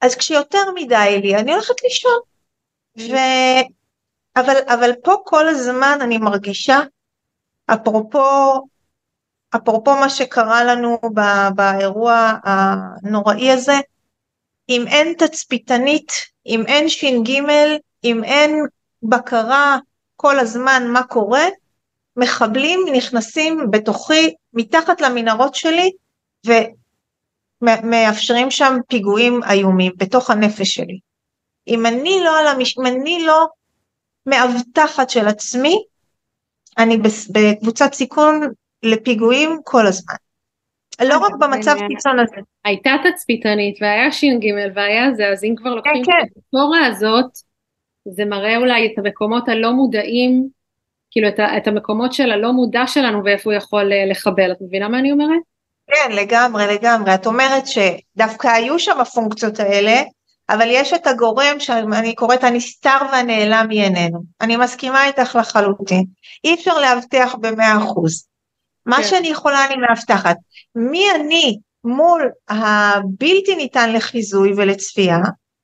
אז 0.01 0.15
כשיותר 0.15 0.63
מדי 0.75 1.19
לי, 1.23 1.35
אני 1.35 1.53
הולכת 1.53 1.83
לישון. 1.83 2.19
ו... 2.97 3.15
אבל, 4.35 4.55
אבל 4.67 4.91
פה 5.03 5.15
כל 5.25 5.47
הזמן 5.47 5.97
אני 6.01 6.17
מרגישה, 6.17 6.79
אפרופו, 7.65 8.53
אפרופו 9.55 9.95
מה 9.95 10.09
שקרה 10.09 10.63
לנו 10.63 10.99
באירוע 11.55 12.33
הנוראי 12.43 13.51
הזה, 13.51 13.79
אם 14.69 14.85
אין 14.87 15.13
תצפיתנית, 15.17 16.11
אם 16.45 16.63
אין 16.67 16.89
ש"ג, 16.89 17.31
אם 18.03 18.23
אין 18.23 18.65
בקרה 19.03 19.77
כל 20.15 20.39
הזמן 20.39 20.83
מה 20.87 21.03
קורה, 21.03 21.45
מחבלים 22.17 22.79
נכנסים 22.93 23.71
בתוכי, 23.71 24.33
מתחת 24.53 25.01
למנהרות 25.01 25.55
שלי, 25.55 25.91
ומאפשרים 27.61 28.51
שם 28.51 28.77
פיגועים 28.87 29.39
איומים 29.49 29.91
בתוך 29.97 30.29
הנפש 30.29 30.69
שלי. 30.69 30.99
אם 31.67 31.85
אני 31.85 32.19
לא, 32.23 32.39
על 32.39 32.47
המש... 32.47 32.77
אם 32.77 32.85
אני 32.85 33.23
לא 33.25 33.47
מאבטחת 34.25 35.09
של 35.09 35.27
עצמי, 35.27 35.83
אני 36.77 36.97
בקבוצת 37.31 37.93
סיכון 37.93 38.41
לפיגועים 38.83 39.59
כל 39.63 39.87
הזמן. 39.87 40.15
לא 41.01 41.17
רק 41.17 41.31
במצב 41.39 41.77
קיצון 41.87 42.19
הזה. 42.19 42.35
הייתה 42.65 42.91
תצפיתנית 43.03 43.77
והיה 43.81 44.11
ש"ג 44.11 44.45
והיה 44.75 45.13
זה, 45.13 45.27
אז 45.27 45.43
אם 45.43 45.53
כבר 45.57 45.75
לוקחים 45.75 46.05
כן, 46.05 46.11
את 46.23 46.37
התורה 46.37 46.85
הזאת, 46.85 47.31
זה 48.07 48.25
מראה 48.25 48.57
אולי 48.57 48.85
את 48.85 48.99
המקומות 48.99 49.49
הלא 49.49 49.71
מודעים, 49.71 50.49
כאילו 51.11 51.27
את, 51.27 51.39
את 51.57 51.67
המקומות 51.67 52.13
של 52.13 52.31
הלא 52.31 52.51
מודע 52.51 52.87
שלנו 52.87 53.23
ואיפה 53.25 53.49
הוא 53.49 53.57
יכול 53.57 53.93
אה, 53.93 54.05
לחבל, 54.05 54.51
את 54.51 54.57
מבינה 54.61 54.89
מה 54.89 54.99
אני 54.99 55.11
אומרת? 55.11 55.41
כן, 55.87 56.11
לגמרי, 56.11 56.67
לגמרי. 56.67 57.15
את 57.15 57.25
אומרת 57.25 57.63
שדווקא 57.67 58.47
היו 58.47 58.79
שם 58.79 58.99
הפונקציות 58.99 59.59
האלה, 59.59 60.01
אבל 60.49 60.67
יש 60.67 60.93
את 60.93 61.07
הגורם 61.07 61.59
שאני 61.59 62.15
קוראת 62.15 62.43
הנסתר 62.43 62.97
והנעלם 63.11 63.65
מעינינו. 63.67 64.19
אני 64.41 64.57
מסכימה 64.57 65.05
איתך 65.05 65.35
לחלוטין. 65.39 66.03
אי 66.43 66.53
אפשר 66.53 66.79
להבטיח 66.79 67.35
במאה 67.35 67.77
אחוז. 67.77 68.27
מה 68.85 68.95
כן. 68.97 69.03
שאני 69.03 69.27
יכולה 69.27 69.65
אני 69.65 69.75
מאבטחת. 69.75 70.35
מי 70.75 71.05
אני 71.15 71.57
מול 71.83 72.29
הבלתי 72.49 73.55
ניתן 73.55 73.93
לחיזוי 73.93 74.53
ולצפייה, 74.57 75.17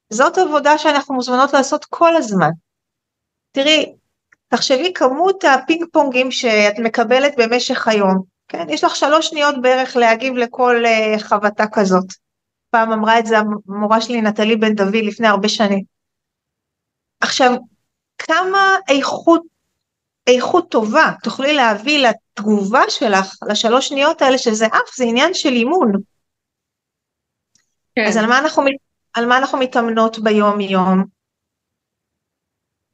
זאת 0.09 0.37
עבודה 0.37 0.77
שאנחנו 0.77 1.15
מוזמנות 1.15 1.53
לעשות 1.53 1.85
כל 1.85 2.15
הזמן. 2.15 2.49
תראי, 3.51 3.93
תחשבי 4.47 4.93
כמות 4.93 5.43
הפינג 5.43 5.85
פונגים 5.91 6.31
שאת 6.31 6.79
מקבלת 6.79 7.33
במשך 7.37 7.87
היום, 7.87 8.23
כן? 8.47 8.69
יש 8.69 8.83
לך 8.83 8.95
שלוש 8.95 9.27
שניות 9.27 9.55
בערך 9.61 9.95
להגיב 9.95 10.33
לכל 10.33 10.83
uh, 10.85 11.19
חבטה 11.19 11.65
כזאת. 11.73 12.05
פעם 12.69 12.91
אמרה 12.91 13.19
את 13.19 13.25
זה 13.25 13.35
המורה 13.67 14.01
שלי 14.01 14.21
נטלי 14.21 14.55
בן 14.55 14.75
דוד 14.75 14.95
לפני 14.95 15.27
הרבה 15.27 15.49
שנים. 15.49 15.83
עכשיו, 17.19 17.51
כמה 18.17 18.75
איכות, 18.89 19.41
איכות 20.27 20.71
טובה 20.71 21.11
תוכלי 21.23 21.53
להביא 21.53 22.07
לתגובה 22.07 22.81
שלך 22.89 23.35
לשלוש 23.49 23.87
שניות 23.87 24.21
האלה 24.21 24.37
שזה 24.37 24.65
אף, 24.67 24.95
זה 24.95 25.03
עניין 25.03 25.33
של 25.33 25.49
אימון. 25.49 25.91
כן. 27.95 28.05
אז 28.07 28.17
על 28.17 28.25
מה, 28.25 28.39
אנחנו, 28.39 28.63
על 29.13 29.25
מה 29.25 29.37
אנחנו 29.37 29.57
מתאמנות 29.57 30.19
ביום 30.19 30.61
יום? 30.61 31.16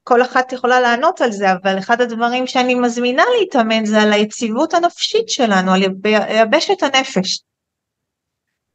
כל 0.04 0.22
אחת 0.22 0.54
יכולה 0.54 0.82
לענות 0.82 1.22
על 1.22 1.32
זה, 1.32 1.52
אבל 1.52 1.78
אחד 1.80 2.02
הדברים 2.02 2.48
שאני 2.48 2.76
מזמינה 2.76 3.24
להתאמן 3.40 3.86
זה 3.86 4.02
על 4.02 4.14
היציבות 4.14 4.74
הנפשית 4.74 5.30
שלנו, 5.30 5.74
על 5.74 5.84
יבשת 6.30 6.84
הנפש. 6.84 7.40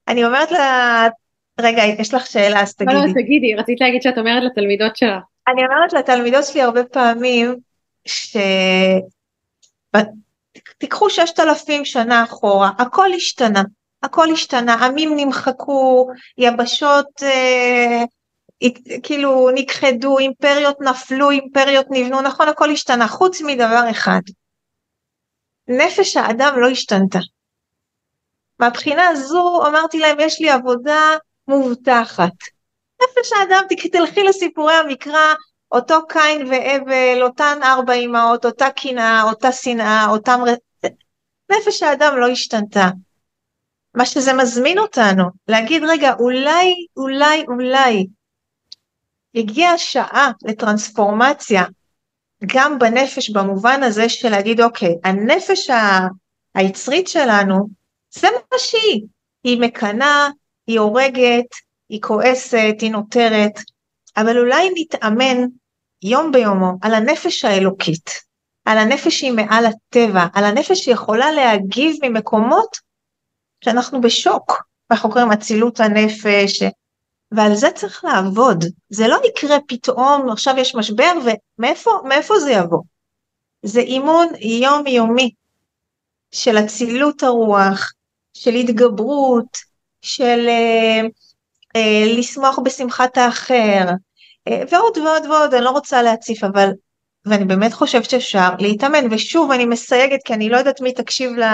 אני 0.08 0.24
אומרת 0.24 0.50
לה, 0.50 1.08
רגע, 1.60 1.82
יש 1.84 2.14
לך 2.14 2.26
שאלה, 2.26 2.62
אז 2.62 2.74
תגידי. 2.74 2.94
לא, 2.94 3.06
לא, 3.06 3.12
תגידי, 3.12 3.54
רצית 3.54 3.80
להגיד 3.80 4.02
שאת 4.02 4.18
אומרת 4.18 4.42
לתלמידות 4.42 4.96
שלך. 4.96 5.22
אני 5.48 5.62
אומרת 5.66 5.92
לתלמידות 5.92 6.44
שלי 6.44 6.62
הרבה 6.62 6.84
פעמים, 6.84 7.56
ש... 8.06 8.36
תיקחו 10.78 11.10
ששת 11.10 11.40
אלפים 11.40 11.84
שנה 11.84 12.24
אחורה, 12.24 12.70
הכל 12.78 13.08
השתנה, 13.16 13.62
הכל 14.02 14.28
השתנה, 14.32 14.74
עמים 14.86 15.12
נמחקו, 15.16 16.08
יבשות 16.38 17.22
אה, 17.22 18.04
כאילו 19.02 19.50
נכחדו, 19.54 20.18
אימפריות 20.18 20.76
נפלו, 20.80 21.30
אימפריות 21.30 21.86
נבנו, 21.90 22.20
נכון 22.20 22.48
הכל 22.48 22.70
השתנה, 22.70 23.08
חוץ 23.08 23.40
מדבר 23.42 23.90
אחד, 23.90 24.20
נפש 25.68 26.16
האדם 26.16 26.54
לא 26.60 26.68
השתנתה. 26.68 27.18
מהבחינה 28.60 29.08
הזו 29.08 29.66
אמרתי 29.66 29.98
להם 29.98 30.20
יש 30.20 30.40
לי 30.40 30.50
עבודה 30.50 31.00
מובטחת. 31.48 32.32
נפש 33.02 33.32
האדם, 33.32 33.64
תלכי 33.92 34.22
לסיפורי 34.22 34.74
המקרא, 34.74 35.34
אותו 35.72 36.06
קין 36.08 36.46
והבל, 36.46 37.22
אותן 37.22 37.58
ארבע 37.62 37.92
אמהות, 37.92 38.44
אותה 38.44 38.70
קנאה, 38.70 39.22
אותה 39.22 39.52
שנאה, 39.52 40.06
אותם... 40.10 40.40
נפש 41.50 41.82
האדם 41.82 42.16
לא 42.16 42.28
השתנתה. 42.28 42.88
מה 43.94 44.06
שזה 44.06 44.32
מזמין 44.32 44.78
אותנו, 44.78 45.24
להגיד 45.48 45.82
רגע, 45.84 46.14
אולי, 46.18 46.74
אולי, 46.96 47.44
אולי, 47.48 48.06
הגיעה 49.34 49.72
השעה 49.72 50.30
לטרנספורמציה 50.44 51.64
גם 52.46 52.78
בנפש 52.78 53.30
במובן 53.30 53.82
הזה 53.82 54.08
של 54.08 54.28
להגיד 54.28 54.60
אוקיי, 54.60 54.94
הנפש 55.04 55.70
היצרית 56.54 57.08
שלנו 57.08 57.68
זה 58.10 58.28
מה 58.52 58.58
שהיא, 58.58 59.02
היא 59.44 59.60
מקנאה, 59.60 60.28
היא 60.66 60.80
הורגת, 60.80 61.46
היא 61.88 62.00
כועסת, 62.02 62.74
היא 62.80 62.92
נותרת, 62.92 63.52
אבל 64.16 64.38
אולי 64.38 64.70
נתאמן 64.74 65.36
יום 66.02 66.32
ביומו 66.32 66.72
על 66.82 66.94
הנפש 66.94 67.44
האלוקית, 67.44 68.10
על 68.64 68.78
הנפש 68.78 69.18
שהיא 69.18 69.32
מעל 69.32 69.66
הטבע, 69.66 70.26
על 70.34 70.44
הנפש 70.44 70.78
שיכולה 70.78 71.32
להגיב 71.32 71.96
ממקומות 72.02 72.76
שאנחנו 73.64 74.00
בשוק, 74.00 74.62
אנחנו 74.90 75.10
קוראים 75.10 75.32
אצילות 75.32 75.80
הנפש, 75.80 76.62
ועל 77.32 77.54
זה 77.54 77.70
צריך 77.70 78.04
לעבוד, 78.04 78.64
זה 78.90 79.08
לא 79.08 79.18
יקרה 79.24 79.56
פתאום, 79.68 80.30
עכשיו 80.30 80.54
יש 80.58 80.74
משבר 80.74 81.12
ומאיפה 81.58 82.40
זה 82.40 82.50
יבוא? 82.50 82.82
זה 83.62 83.80
אימון 83.80 84.28
יומיומי 84.40 85.30
של 86.32 86.58
אצילות 86.58 87.22
הרוח, 87.22 87.92
של 88.34 88.54
התגברות, 88.54 89.58
של 90.02 90.46
אה, 90.48 91.00
אה, 91.76 92.04
לשמוח 92.18 92.58
בשמחת 92.58 93.16
האחר, 93.16 93.84
אה, 94.48 94.62
ועוד 94.70 94.98
ועוד 94.98 95.26
ועוד, 95.26 95.54
אני 95.54 95.64
לא 95.64 95.70
רוצה 95.70 96.02
להציף, 96.02 96.44
אבל, 96.44 96.70
ואני 97.26 97.44
באמת 97.44 97.72
חושבת 97.72 98.10
שאפשר 98.10 98.48
להתאמן, 98.58 99.12
ושוב 99.12 99.50
אני 99.50 99.64
מסייגת 99.64 100.20
כי 100.24 100.34
אני 100.34 100.48
לא 100.48 100.56
יודעת 100.56 100.80
מי 100.80 100.92
תקשיב 100.92 101.30
ל... 101.30 101.44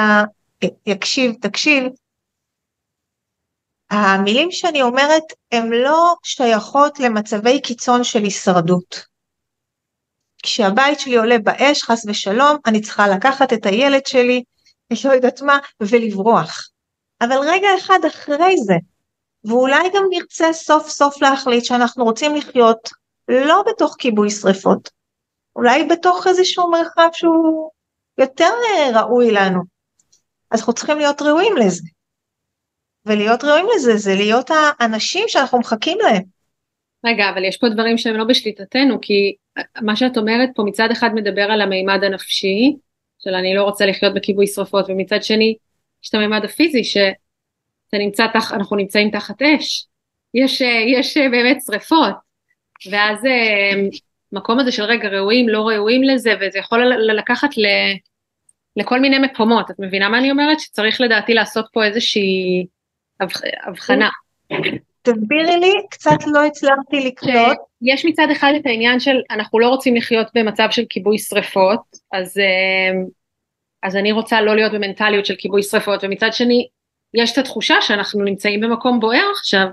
יקשיב, 0.87 1.33
תקשיב, 1.41 1.85
המילים 3.91 4.51
שאני 4.51 4.83
אומרת 4.83 5.23
הן 5.53 5.71
לא 5.71 6.15
שייכות 6.23 7.01
למצבי 7.01 7.61
קיצון 7.61 8.05
של 8.05 8.23
הישרדות. 8.23 9.05
כשהבית 10.43 11.01
שלי 11.01 11.17
עולה 11.17 11.39
באש, 11.39 11.83
חס 11.83 12.07
ושלום, 12.07 12.57
אני 12.67 12.81
צריכה 12.81 13.09
לקחת 13.09 13.53
את 13.53 13.67
הילד 13.67 14.07
שלי, 14.07 14.43
אני 14.91 14.99
לא 15.05 15.13
יודעת 15.13 15.43
מה, 15.43 15.59
ולברוח. 15.81 16.69
אבל 17.21 17.37
רגע 17.37 17.69
אחד 17.79 17.99
אחרי 18.07 18.55
זה, 18.67 18.75
ואולי 19.45 19.89
גם 19.95 20.03
נרצה 20.11 20.53
סוף 20.53 20.89
סוף 20.89 21.23
להחליט 21.23 21.65
שאנחנו 21.65 22.05
רוצים 22.05 22.35
לחיות 22.35 22.91
לא 23.29 23.63
בתוך 23.67 23.97
כיבוי 23.99 24.31
שרפות, 24.31 24.91
אולי 25.57 25.85
בתוך 25.85 26.27
איזשהו 26.27 26.71
מרחב 26.71 27.09
שהוא 27.13 27.71
יותר 28.19 28.51
ראוי 28.95 29.31
לנו. 29.31 29.63
אז 30.51 30.61
אנחנו 30.61 30.73
צריכים 30.73 30.99
להיות 30.99 31.23
ראויים 31.23 31.57
לזה. 31.57 31.83
ולהיות 33.07 33.45
ראויים 33.45 33.67
לזה 33.77 33.97
זה 33.97 34.15
להיות 34.15 34.51
האנשים 34.51 35.25
שאנחנו 35.29 35.59
מחכים 35.59 35.99
להם. 36.01 36.23
רגע, 37.07 37.31
אבל 37.31 37.45
יש 37.45 37.57
פה 37.57 37.69
דברים 37.69 37.99
שהם 37.99 38.17
לא 38.17 38.25
בשליטתנו, 38.25 39.01
כי 39.03 39.35
מה 39.83 39.97
שאת 39.97 40.17
אומרת 40.17 40.49
פה 40.55 40.63
מצד 40.63 40.89
אחד 40.93 41.11
מדבר 41.15 41.43
על 41.43 41.61
המימד 41.61 42.05
הנפשי, 42.05 42.77
של 43.19 43.35
אני 43.35 43.55
לא 43.55 43.63
רוצה 43.63 43.87
לחיות 43.87 44.15
בכיבוי 44.15 44.47
שרפות, 44.47 44.87
ומצד 44.89 45.23
שני 45.23 45.57
יש 46.05 46.11
את 46.11 46.15
המימד 46.15 46.45
הפיזי, 46.45 46.85
שאתה 46.85 47.99
נמצא 47.99 48.27
תח, 48.33 48.53
אנחנו 48.53 48.77
נמצאים 48.77 49.11
תחת 49.11 49.43
אש, 49.43 49.87
יש, 50.35 50.61
יש 50.87 51.17
באמת 51.17 51.57
שרפות, 51.67 52.15
ואז 52.91 53.19
מקום 54.33 54.61
הזה 54.61 54.73
של 54.73 54.83
רגע 54.83 55.09
ראויים, 55.09 55.49
לא 55.49 55.69
ראויים 55.69 56.03
לזה, 56.03 56.35
וזה 56.41 56.59
יכול 56.59 56.93
לקחת 57.19 57.59
ל, 57.59 57.67
לכל 58.77 59.01
מיני 59.01 59.19
מקומות, 59.19 59.71
את 59.71 59.77
מבינה 59.79 60.09
מה 60.09 60.19
אני 60.19 60.31
אומרת? 60.31 60.61
שצריך 60.61 61.01
לדעתי 61.01 61.35
לעשות 61.35 61.67
פה 61.73 61.85
איזושהי 61.85 62.67
הבחנה. 63.67 64.09
תסבירי 65.03 65.57
לי, 65.61 65.73
קצת 65.91 66.27
לא 66.27 66.45
הצלחתי 66.45 67.01
לקלוט. 67.01 67.59
יש 67.83 68.05
מצד 68.05 68.27
אחד 68.33 68.53
את 68.57 68.67
העניין 68.67 69.01
של 69.01 69.17
אנחנו 69.31 69.59
לא 69.59 69.69
רוצים 69.69 69.97
לחיות 69.97 70.27
במצב 70.35 70.69
של 70.71 70.83
כיבוי 70.89 71.19
שריפות, 71.19 71.81
אז, 72.13 72.39
אמ, 72.39 73.05
אז 73.83 73.97
אני 73.97 74.13
רוצה 74.13 74.41
לא 74.41 74.57
להיות 74.57 74.73
במנטליות 74.73 75.27
של 75.27 75.35
כיבוי 75.39 75.63
שריפות, 75.63 76.05
ומצד 76.05 76.33
שני 76.33 76.69
יש 77.15 77.33
את 77.33 77.39
התחושה 77.39 77.75
שאנחנו 77.81 78.25
נמצאים 78.25 78.61
במקום 78.61 79.01
בוער 79.01 79.31
עכשיו, 79.39 79.67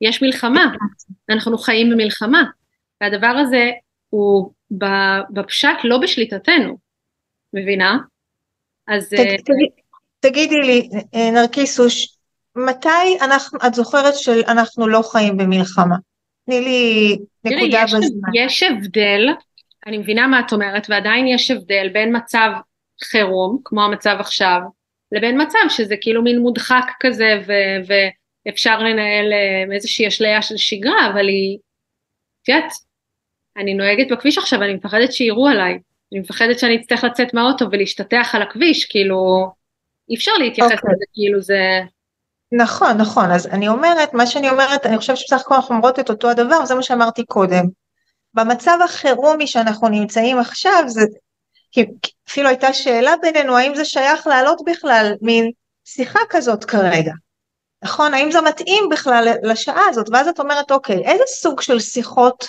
יש 0.00 0.22
מלחמה, 0.22 0.72
אנחנו 1.30 1.58
חיים 1.58 1.90
במלחמה, 1.90 2.42
והדבר 3.00 3.26
הזה 3.26 3.70
הוא 4.08 4.52
בפשט 5.30 5.76
לא 5.84 5.98
בשליטתנו, 5.98 6.78
מבינה? 7.52 7.98
אז... 8.88 9.08
תג, 9.08 9.36
תגידי 10.20 10.60
לי, 10.64 10.88
אה, 11.14 11.30
נרקיסוש, 11.30 12.17
מתי 12.66 13.18
אנחנו, 13.20 13.58
את 13.66 13.74
זוכרת 13.74 14.14
שאנחנו 14.14 14.88
לא 14.88 15.02
חיים 15.12 15.36
במלחמה? 15.36 15.96
תני 16.46 16.60
לי 16.60 17.16
נקודה 17.44 17.82
יש, 17.84 17.94
בזמן. 17.94 18.28
יש 18.34 18.62
הבדל, 18.62 19.28
אני 19.86 19.98
מבינה 19.98 20.26
מה 20.26 20.40
את 20.40 20.52
אומרת, 20.52 20.86
ועדיין 20.90 21.26
יש 21.26 21.50
הבדל 21.50 21.88
בין 21.92 22.16
מצב 22.16 22.50
חירום, 23.04 23.58
כמו 23.64 23.82
המצב 23.82 24.16
עכשיו, 24.20 24.60
לבין 25.12 25.42
מצב 25.42 25.58
שזה 25.68 25.94
כאילו 26.00 26.22
מין 26.22 26.38
מודחק 26.38 26.84
כזה 27.00 27.42
ו- 27.46 27.92
ואפשר 28.46 28.78
לנהל 28.78 29.32
אה, 29.32 29.74
איזושהי 29.74 30.08
אשליה 30.08 30.42
של 30.42 30.56
שגרה, 30.56 31.10
אבל 31.12 31.28
היא, 31.28 31.58
את 32.42 32.48
יודעת, 32.48 32.72
אני 33.56 33.74
נוהגת 33.74 34.12
בכביש 34.12 34.38
עכשיו, 34.38 34.62
אני 34.62 34.74
מפחדת 34.74 35.12
שיראו 35.12 35.48
עליי, 35.48 35.78
אני 36.12 36.20
מפחדת 36.20 36.58
שאני 36.58 36.76
אצטרך 36.76 37.04
לצאת 37.04 37.34
מהאוטו 37.34 37.64
ולהשתטח 37.72 38.30
על 38.34 38.42
הכביש, 38.42 38.84
כאילו, 38.84 39.46
אי 40.10 40.14
אפשר 40.14 40.32
להתייחס 40.32 40.70
okay. 40.70 40.74
אוקיי. 40.74 40.90
לזה 40.92 41.04
כאילו 41.14 41.40
זה... 41.40 41.80
נכון, 42.52 42.96
נכון, 42.96 43.30
אז 43.30 43.46
אני 43.46 43.68
אומרת, 43.68 44.14
מה 44.14 44.26
שאני 44.26 44.50
אומרת, 44.50 44.86
אני 44.86 44.98
חושבת 44.98 45.16
שבסך 45.16 45.40
הכל 45.40 45.54
אנחנו 45.54 45.74
אומרות 45.74 45.98
את 45.98 46.10
אותו 46.10 46.30
הדבר, 46.30 46.64
זה 46.64 46.74
מה 46.74 46.82
שאמרתי 46.82 47.24
קודם. 47.24 47.64
במצב 48.34 48.78
החירומי 48.84 49.46
שאנחנו 49.46 49.88
נמצאים 49.88 50.38
עכשיו, 50.38 50.82
זה, 50.86 51.02
כי 51.72 51.84
אפילו 52.28 52.48
הייתה 52.48 52.72
שאלה 52.72 53.14
בינינו, 53.22 53.56
האם 53.56 53.74
זה 53.74 53.84
שייך 53.84 54.26
לעלות 54.26 54.60
בכלל 54.66 55.14
מין 55.22 55.50
שיחה 55.84 56.20
כזאת 56.30 56.64
כרגע, 56.64 57.12
נכון? 57.82 58.14
האם 58.14 58.30
זה 58.30 58.40
מתאים 58.40 58.84
בכלל 58.90 59.28
לשעה 59.42 59.82
הזאת? 59.88 60.06
ואז 60.12 60.28
את 60.28 60.40
אומרת, 60.40 60.70
אוקיי, 60.70 61.02
איזה 61.04 61.24
סוג 61.26 61.60
של 61.60 61.80
שיחות 61.80 62.48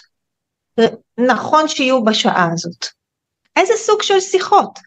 נכון 1.17 1.67
שיהיו 1.67 2.03
בשעה 2.03 2.49
הזאת? 2.53 2.85
איזה 3.55 3.73
סוג 3.77 4.01
של 4.01 4.19
שיחות? 4.19 4.79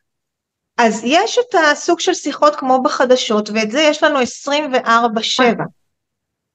אז 0.78 1.00
יש 1.04 1.38
את 1.38 1.54
הסוג 1.72 2.00
של 2.00 2.14
שיחות 2.14 2.56
כמו 2.56 2.82
בחדשות, 2.82 3.50
ואת 3.50 3.70
זה 3.70 3.80
יש 3.80 4.02
לנו 4.02 4.18
24-7. 4.20 5.42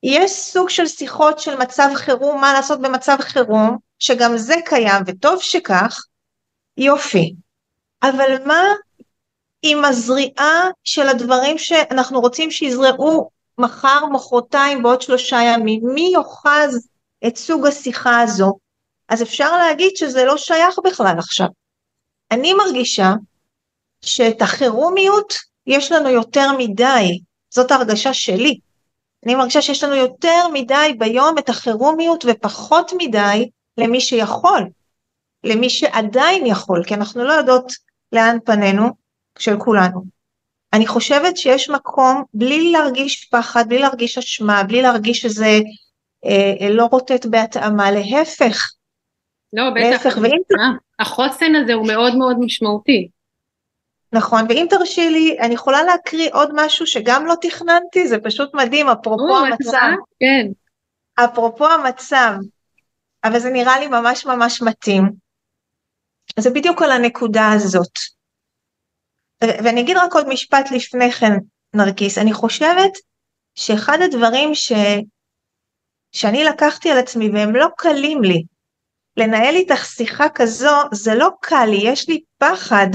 יש 0.03 0.31
סוג 0.31 0.69
של 0.69 0.87
שיחות 0.87 1.39
של 1.39 1.57
מצב 1.57 1.89
חירום, 1.95 2.41
מה 2.41 2.53
לעשות 2.53 2.81
במצב 2.81 3.17
חירום, 3.21 3.77
שגם 3.99 4.37
זה 4.37 4.55
קיים, 4.65 5.03
וטוב 5.07 5.41
שכך, 5.41 6.05
יופי. 6.77 7.33
אבל 8.03 8.45
מה 8.45 8.63
עם 9.61 9.85
הזריעה 9.85 10.69
של 10.83 11.07
הדברים 11.09 11.57
שאנחנו 11.57 12.19
רוצים 12.19 12.51
שיזרעו 12.51 13.29
מחר, 13.57 14.05
מחרתיים, 14.11 14.83
בעוד 14.83 15.01
שלושה 15.01 15.37
ימים? 15.41 15.81
מי 15.83 16.11
יאחז 16.13 16.87
את 17.27 17.37
סוג 17.37 17.65
השיחה 17.65 18.21
הזו? 18.21 18.57
אז 19.09 19.21
אפשר 19.21 19.57
להגיד 19.57 19.91
שזה 19.95 20.25
לא 20.25 20.37
שייך 20.37 20.79
בכלל 20.83 21.15
עכשיו. 21.17 21.47
אני 22.31 22.53
מרגישה 22.53 23.13
שאת 24.01 24.41
החירומיות 24.41 25.33
יש 25.67 25.91
לנו 25.91 26.09
יותר 26.09 26.47
מדי, 26.57 27.19
זאת 27.49 27.71
ההרגשה 27.71 28.13
שלי. 28.13 28.59
אני 29.25 29.35
מרגישה 29.35 29.61
שיש 29.61 29.83
לנו 29.83 29.95
יותר 29.95 30.47
מדי 30.53 30.93
ביום 30.97 31.37
את 31.37 31.49
החירומיות 31.49 32.25
ופחות 32.27 32.91
מדי 32.97 33.49
למי 33.77 34.01
שיכול, 34.01 34.61
למי 35.43 35.69
שעדיין 35.69 36.45
יכול, 36.45 36.83
כי 36.83 36.93
אנחנו 36.93 37.23
לא 37.23 37.33
יודעות 37.33 37.71
לאן 38.11 38.37
פנינו 38.45 38.89
של 39.39 39.57
כולנו. 39.57 40.17
אני 40.73 40.87
חושבת 40.87 41.37
שיש 41.37 41.69
מקום 41.69 42.23
בלי 42.33 42.71
להרגיש 42.71 43.25
פחד, 43.25 43.63
בלי 43.67 43.79
להרגיש 43.79 44.17
אשמה, 44.17 44.63
בלי 44.63 44.81
להרגיש 44.81 45.21
שזה 45.21 45.59
אה, 46.25 46.69
לא 46.69 46.85
רוטט 46.91 47.25
בהתאמה, 47.25 47.91
להפך. 47.91 48.71
לא, 49.53 49.63
בטח, 49.75 50.05
להפך, 50.05 50.17
ואם... 50.21 50.41
החוסן 50.99 51.55
הזה 51.55 51.73
הוא 51.73 51.87
מאוד 51.87 52.15
מאוד 52.15 52.37
משמעותי. 52.39 53.07
נכון, 54.17 54.45
ואם 54.49 54.65
תרשי 54.69 55.09
לי, 55.09 55.39
אני 55.39 55.53
יכולה 55.53 55.83
להקריא 55.83 56.29
עוד 56.33 56.49
משהו 56.53 56.87
שגם 56.87 57.25
לא 57.25 57.35
תכננתי, 57.41 58.07
זה 58.07 58.17
פשוט 58.23 58.53
מדהים, 58.53 58.89
אפרופו 58.89 59.37
המצב. 59.37 59.91
כן. 60.19 60.47
אפרופו 61.23 61.67
המצב, 61.67 62.31
אבל 63.23 63.39
זה 63.39 63.49
נראה 63.49 63.79
לי 63.79 63.87
ממש 63.87 64.25
ממש 64.25 64.61
מתאים. 64.61 65.11
זה 66.39 66.49
בדיוק 66.49 66.81
על 66.81 66.91
הנקודה 66.91 67.51
הזאת. 67.55 67.93
ואני 69.43 69.81
אגיד 69.81 69.97
רק 69.97 70.13
עוד 70.13 70.27
משפט 70.27 70.71
לפני 70.71 71.11
כן, 71.11 71.33
נרקיס, 71.73 72.17
אני 72.17 72.33
חושבת 72.33 72.91
שאחד 73.55 73.97
הדברים 74.01 74.55
ש... 74.55 74.71
שאני 76.11 76.43
לקחתי 76.43 76.91
על 76.91 76.97
עצמי 76.97 77.29
והם 77.29 77.55
לא 77.55 77.67
קלים 77.77 78.23
לי, 78.23 78.43
לנהל 79.17 79.55
איתך 79.55 79.85
שיחה 79.85 80.29
כזו, 80.29 80.75
זה 80.91 81.15
לא 81.15 81.29
קל 81.41 81.65
לי, 81.69 81.79
יש 81.83 82.09
לי 82.09 82.21
פחד 82.37 82.87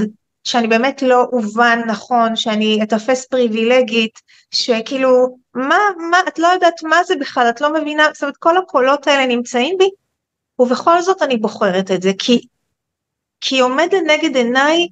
שאני 0.43 0.67
באמת 0.67 1.01
לא 1.01 1.23
אובן 1.23 1.79
נכון, 1.87 2.35
שאני 2.35 2.79
אתפס 2.83 3.25
פריבילגית, 3.25 4.21
שכאילו, 4.51 5.37
מה, 5.55 5.79
מה, 6.11 6.17
את 6.27 6.39
לא 6.39 6.47
יודעת 6.47 6.83
מה 6.83 7.03
זה 7.03 7.15
בכלל, 7.15 7.49
את 7.49 7.61
לא 7.61 7.73
מבינה, 7.73 8.03
זאת 8.13 8.23
אומרת, 8.23 8.37
כל 8.37 8.57
הקולות 8.57 9.07
האלה 9.07 9.25
נמצאים 9.25 9.75
בי, 9.77 9.89
ובכל 10.59 11.01
זאת 11.01 11.21
אני 11.21 11.37
בוחרת 11.37 11.91
את 11.91 12.01
זה, 12.01 12.11
כי, 12.19 12.41
כי 13.41 13.59
עומד 13.59 13.87
לנגד 13.93 14.35
עיניי 14.35 14.87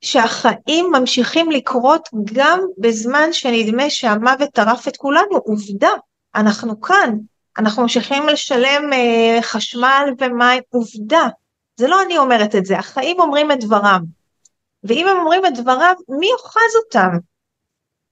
שהחיים 0.00 0.90
ממשיכים 0.92 1.50
לקרות 1.50 2.08
גם 2.32 2.60
בזמן 2.78 3.32
שנדמה 3.32 3.90
שהמוות 3.90 4.50
טרף 4.52 4.88
את 4.88 4.96
כולנו, 4.96 5.36
עובדה, 5.36 5.90
אנחנו 6.34 6.80
כאן, 6.80 7.16
אנחנו 7.58 7.82
ממשיכים 7.82 8.26
לשלם 8.26 8.92
אה, 8.92 9.38
חשמל 9.42 10.08
ומים, 10.18 10.62
עובדה, 10.68 11.28
זה 11.76 11.88
לא 11.88 12.02
אני 12.02 12.18
אומרת 12.18 12.54
את 12.54 12.66
זה, 12.66 12.78
החיים 12.78 13.20
אומרים 13.20 13.52
את 13.52 13.60
דברם. 13.60 14.23
ואם 14.84 15.06
הם 15.08 15.16
אומרים 15.16 15.46
את 15.46 15.54
דברם, 15.54 15.94
מי 16.08 16.32
אוחז 16.32 16.76
אותם? 16.84 17.10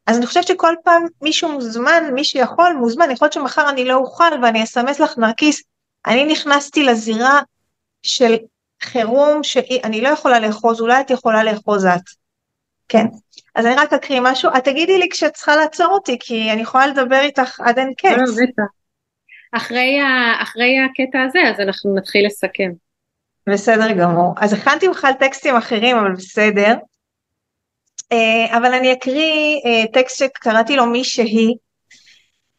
אז 0.07 0.18
אני 0.18 0.27
חושבת 0.27 0.47
שכל 0.47 0.75
פעם 0.85 1.07
מישהו 1.23 1.53
מוזמן, 1.53 2.05
מי 2.14 2.25
שיכול 2.25 2.73
מוזמן, 2.81 3.11
יכול 3.11 3.27
להיות 3.27 3.33
שמחר 3.33 3.68
אני 3.70 3.85
לא 3.85 3.95
אוכל 3.95 4.33
ואני 4.43 4.62
אסמס 4.62 5.01
לך 5.01 5.18
נרקיס, 5.18 5.62
אני 6.07 6.25
נכנסתי 6.25 6.85
לזירה 6.85 7.41
של 8.03 8.37
חירום 8.83 9.43
שאני 9.43 10.01
לא 10.01 10.09
יכולה 10.09 10.41
לאחוז, 10.41 10.81
אולי 10.81 11.01
את 11.01 11.11
יכולה 11.11 11.45
לאחוז 11.45 11.87
את. 11.87 12.01
כן. 12.89 13.07
אז 13.55 13.66
אני 13.66 13.75
רק 13.75 13.93
אקריא 13.93 14.20
משהו, 14.23 14.51
את 14.57 14.64
תגידי 14.64 14.99
לי 14.99 15.09
כשאת 15.11 15.33
צריכה 15.35 15.57
לעצור 15.57 15.87
אותי, 15.87 16.16
כי 16.20 16.53
אני 16.53 16.62
יכולה 16.62 16.87
לדבר 16.87 17.20
איתך 17.20 17.61
עד 17.61 17.79
אין 17.79 17.93
קץ. 17.97 18.37
לא. 18.59 18.64
אחרי, 19.53 19.99
אחרי 20.43 20.77
הקטע 20.79 21.18
הזה, 21.23 21.39
אז 21.51 21.61
אנחנו 21.61 21.95
נתחיל 21.95 22.27
לסכם. 22.27 22.70
בסדר 23.49 23.93
גמור. 23.93 24.34
אז 24.36 24.53
הכנתי 24.53 24.88
בכלל 24.88 25.12
טקסטים 25.20 25.57
אחרים, 25.57 25.97
אבל 25.97 26.12
בסדר. 26.12 26.74
אה, 28.12 28.59
אבל 28.59 28.74
אני 28.74 28.93
אקריא 28.93 29.61
אה, 29.64 29.93
טקסט 29.93 30.18
שקראתי 30.18 30.76
לו 30.76 30.86
מי 30.86 31.05
שהיא, 31.05 31.55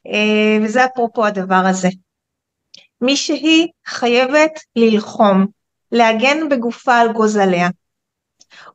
אה, 0.08 0.66
וזה 0.66 0.86
אפרופו 0.86 1.26
הדבר 1.26 1.64
הזה. 1.70 1.90
מי 3.02 3.18
שהיא 3.18 3.68
חייבת 3.86 4.52
ללחום, 4.76 5.46
להגן 5.92 6.50
בגופה 6.50 6.98
על 6.98 7.14
גוזליה. 7.14 7.70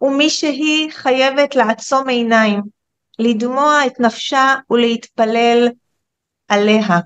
ומי 0.02 0.30
שהיא 0.30 0.90
חייבת 0.90 1.56
לעצום 1.56 2.08
עיניים, 2.08 2.62
לדמוע 3.18 3.86
את 3.86 4.00
נפשה 4.00 4.54
ולהתפלל 4.70 5.68
עליה. 6.48 6.98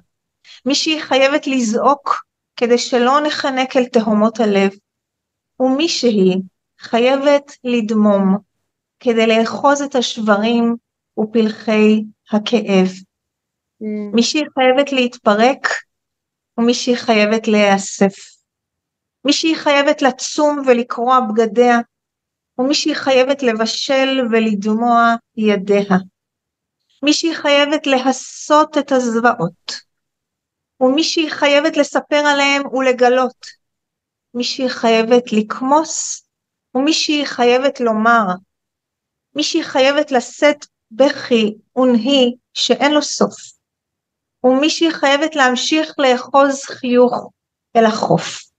מי 0.66 0.74
שהיא 0.74 1.00
חייבת 1.00 1.46
לזעוק 1.46 2.24
כדי 2.56 2.78
שלא 2.78 3.20
נחנק 3.26 3.76
אל 3.76 3.84
תהומות 3.84 4.40
הלב. 4.40 4.70
ומי 5.62 5.88
שהיא 5.88 6.36
חייבת 6.78 7.52
לדמום 7.64 8.36
כדי 9.00 9.26
לאחוז 9.26 9.82
את 9.82 9.94
השברים 9.94 10.76
ופלחי 11.18 12.04
הכאב. 12.30 12.86
Mm. 13.82 14.14
מי 14.14 14.22
שהיא 14.22 14.44
חייבת 14.54 14.92
להתפרק 14.92 15.68
ומי 16.58 16.74
שהיא 16.74 16.96
חייבת 16.96 17.48
להיאסף. 17.48 18.14
מי 19.24 19.32
שהיא 19.32 19.56
חייבת 19.56 20.02
לצום 20.02 20.62
ולקרוע 20.66 21.18
בגדיה 21.20 21.78
ומי 22.58 22.74
שהיא 22.74 22.94
חייבת 22.94 23.42
לבשל 23.42 24.20
ולדמוע 24.30 25.14
ידיה. 25.36 25.96
מי 27.02 27.12
שהיא 27.12 27.34
חייבת 27.34 27.86
להסות 27.86 28.78
את 28.78 28.92
הזוועות, 28.92 29.80
ומי 30.80 31.04
שהיא 31.04 31.30
חייבת 31.30 31.76
לספר 31.76 32.16
עליהם 32.16 32.62
ולגלות, 32.74 33.61
מי 34.34 34.44
שהיא 34.44 34.68
חייבת 34.68 35.32
לקמוס, 35.32 36.26
ומי 36.74 36.92
שהיא 36.92 37.26
חייבת 37.26 37.80
לומר, 37.80 38.24
מי 39.34 39.42
שהיא 39.42 39.64
חייבת 39.64 40.10
לשאת 40.10 40.66
בכי 40.90 41.54
ונהי 41.76 42.34
שאין 42.54 42.92
לו 42.92 43.02
סוף, 43.02 43.34
ומי 44.44 44.70
שהיא 44.70 44.90
חייבת 44.90 45.36
להמשיך 45.36 45.94
לאחוז 45.98 46.64
חיוך 46.64 47.30
אל 47.76 47.84
החוף. 47.84 48.52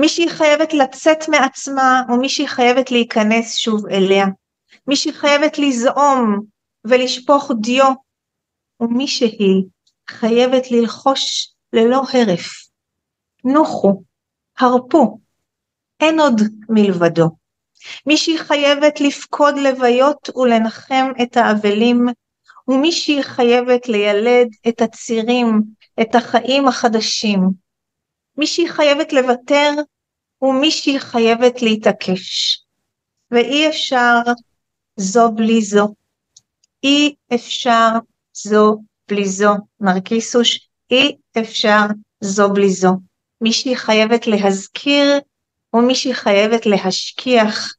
מי 0.00 0.08
שהיא 0.08 0.30
חייבת 0.30 0.74
לצאת 0.74 1.28
מעצמה 1.28 2.02
ומי 2.08 2.28
שהיא 2.28 2.48
חייבת 2.48 2.90
להיכנס 2.90 3.56
שוב 3.56 3.86
אליה. 3.86 4.26
מי 4.86 4.96
שהיא 4.96 5.14
חייבת 5.14 5.58
לזעום 5.58 6.40
ולשפוך 6.84 7.50
דיו 7.60 7.92
ומי 8.80 9.08
שהיא 9.08 9.64
חייבת 10.10 10.70
ללחוש 10.70 11.52
ללא 11.72 12.02
הרף. 12.12 12.68
נוחו, 13.44 14.02
הרפו, 14.60 15.18
אין 16.00 16.20
עוד 16.20 16.40
מלבדו. 16.68 17.28
מי 18.06 18.16
שהיא 18.16 18.38
חייבת 18.38 19.00
לפקוד 19.00 19.54
לוויות 19.58 20.30
ולנחם 20.36 21.10
את 21.22 21.36
האבלים, 21.36 22.06
ומי 22.68 22.92
שהיא 22.92 23.22
חייבת 23.22 23.88
לילד 23.88 24.48
את 24.68 24.82
הצירים, 24.82 25.62
את 26.00 26.14
החיים 26.14 26.68
החדשים. 26.68 27.40
מי 28.36 28.46
שהיא 28.46 28.68
חייבת 28.68 29.12
לוותר 29.12 29.70
ומי 30.42 30.70
שהיא 30.70 30.98
חייבת 30.98 31.62
להתעקש. 31.62 32.58
ואי 33.30 33.68
אפשר 33.68 34.16
זו 34.96 35.32
בלי 35.32 35.62
זו. 35.62 35.94
אי 36.84 37.14
אפשר 37.34 37.88
זו 38.32 38.76
בלי 39.08 39.28
זו. 39.28 39.54
נרקיסוש, 39.80 40.68
אי 40.90 41.16
אפשר 41.38 41.80
זו 42.20 42.52
בלי 42.52 42.70
זו. 42.70 43.07
מי 43.40 43.52
שהיא 43.52 43.76
חייבת 43.76 44.26
להזכיר 44.26 45.18
ומי 45.74 45.94
שהיא 45.94 46.14
חייבת 46.14 46.66
להשכיח. 46.66 47.74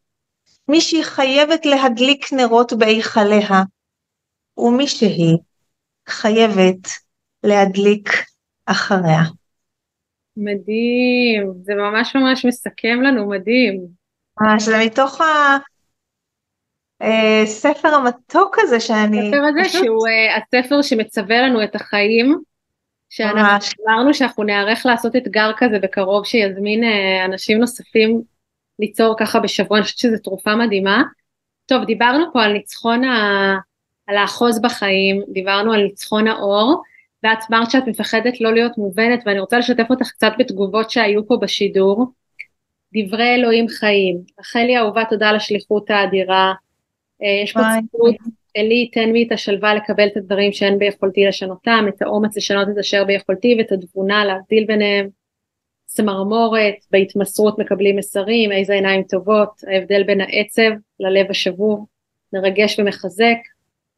מי 0.67 0.81
שהיא 0.81 1.03
חייבת 1.03 1.65
להדליק 1.65 2.33
נרות 2.33 2.73
בהיכליה. 2.73 3.63
ומי 4.57 4.87
שהיא 4.87 5.37
חייבת 6.09 6.87
להדליק 7.43 8.09
אחריה. 8.65 9.21
מדהים, 10.37 11.53
זה 11.63 11.73
ממש 11.75 12.15
ממש 12.15 12.45
מסכם 12.45 13.01
לנו, 13.01 13.29
מדהים. 13.29 13.87
ממש, 14.41 14.63
זה 14.63 14.77
מתוך 14.85 15.21
הספר 17.01 17.89
אה, 17.89 17.95
המתוק 17.95 18.59
הזה 18.59 18.79
שאני... 18.79 19.19
הספר 19.19 19.43
הזה 19.43 19.59
פשוט... 19.63 19.83
שהוא 19.83 20.07
uh, 20.07 20.41
הספר 20.41 20.81
שמצווה 20.81 21.41
לנו 21.41 21.63
את 21.63 21.75
החיים, 21.75 22.39
שאנחנו 23.09 23.83
אמרנו 23.87 24.13
שאנחנו 24.13 24.43
נערך 24.43 24.85
לעשות 24.85 25.15
אתגר 25.15 25.51
כזה 25.57 25.79
בקרוב 25.79 26.25
שיזמין 26.25 26.83
uh, 26.83 27.25
אנשים 27.25 27.57
נוספים 27.57 28.21
ליצור 28.79 29.15
ככה 29.19 29.39
בשבוע, 29.39 29.77
אני 29.77 29.83
חושבת 29.83 29.99
שזו 29.99 30.17
תרופה 30.23 30.55
מדהימה. 30.55 31.03
טוב, 31.65 31.83
דיברנו 31.83 32.25
פה 32.33 32.43
על 32.43 32.53
ניצחון 32.53 33.03
ה... 33.03 33.57
על 34.07 34.17
האחוז 34.17 34.61
בחיים, 34.61 35.23
דיברנו 35.31 35.73
על 35.73 35.83
ניצחון 35.83 36.27
האור, 36.27 36.83
ואת 37.23 37.37
אמרת 37.51 37.71
שאת 37.71 37.87
מפחדת 37.87 38.41
לא 38.41 38.53
להיות 38.53 38.77
מובנת 38.77 39.23
ואני 39.25 39.39
רוצה 39.39 39.57
לשתף 39.57 39.85
אותך 39.89 40.09
קצת 40.09 40.31
בתגובות 40.39 40.89
שהיו 40.89 41.27
פה 41.27 41.37
בשידור. 41.41 42.13
דברי 42.93 43.35
אלוהים 43.35 43.67
חיים, 43.67 44.17
רחלי 44.39 44.77
אהובה 44.77 45.03
תודה 45.09 45.29
על 45.29 45.35
השליחות 45.35 45.89
האדירה, 45.89 46.53
אה, 47.23 47.41
יש 47.43 47.53
פה 47.53 47.59
ציטוט, 47.59 48.15
אלי 48.57 48.75
ייתן 48.75 49.09
לי 49.09 49.23
את 49.27 49.31
השלווה 49.31 49.75
לקבל 49.75 50.07
את 50.07 50.17
הדברים 50.17 50.51
שאין 50.51 50.79
ביכולתי 50.79 51.25
לשנותם, 51.25 51.85
את 51.89 52.01
האומץ 52.01 52.37
לשנות 52.37 52.67
את 52.73 52.77
אשר 52.77 53.03
ביכולתי 53.03 53.55
ואת 53.57 53.71
התבונה 53.71 54.25
להבדיל 54.25 54.65
ביניהם, 54.65 55.09
צמרמורת, 55.85 56.75
בהתמסרות 56.91 57.59
מקבלים 57.59 57.97
מסרים, 57.97 58.51
איזה 58.51 58.73
עיניים 58.73 59.03
טובות, 59.03 59.49
ההבדל 59.67 60.03
בין 60.03 60.21
העצב 60.21 60.71
ללב 60.99 61.25
השבור, 61.29 61.87
מרגש 62.33 62.79
ומחזק, 62.79 63.37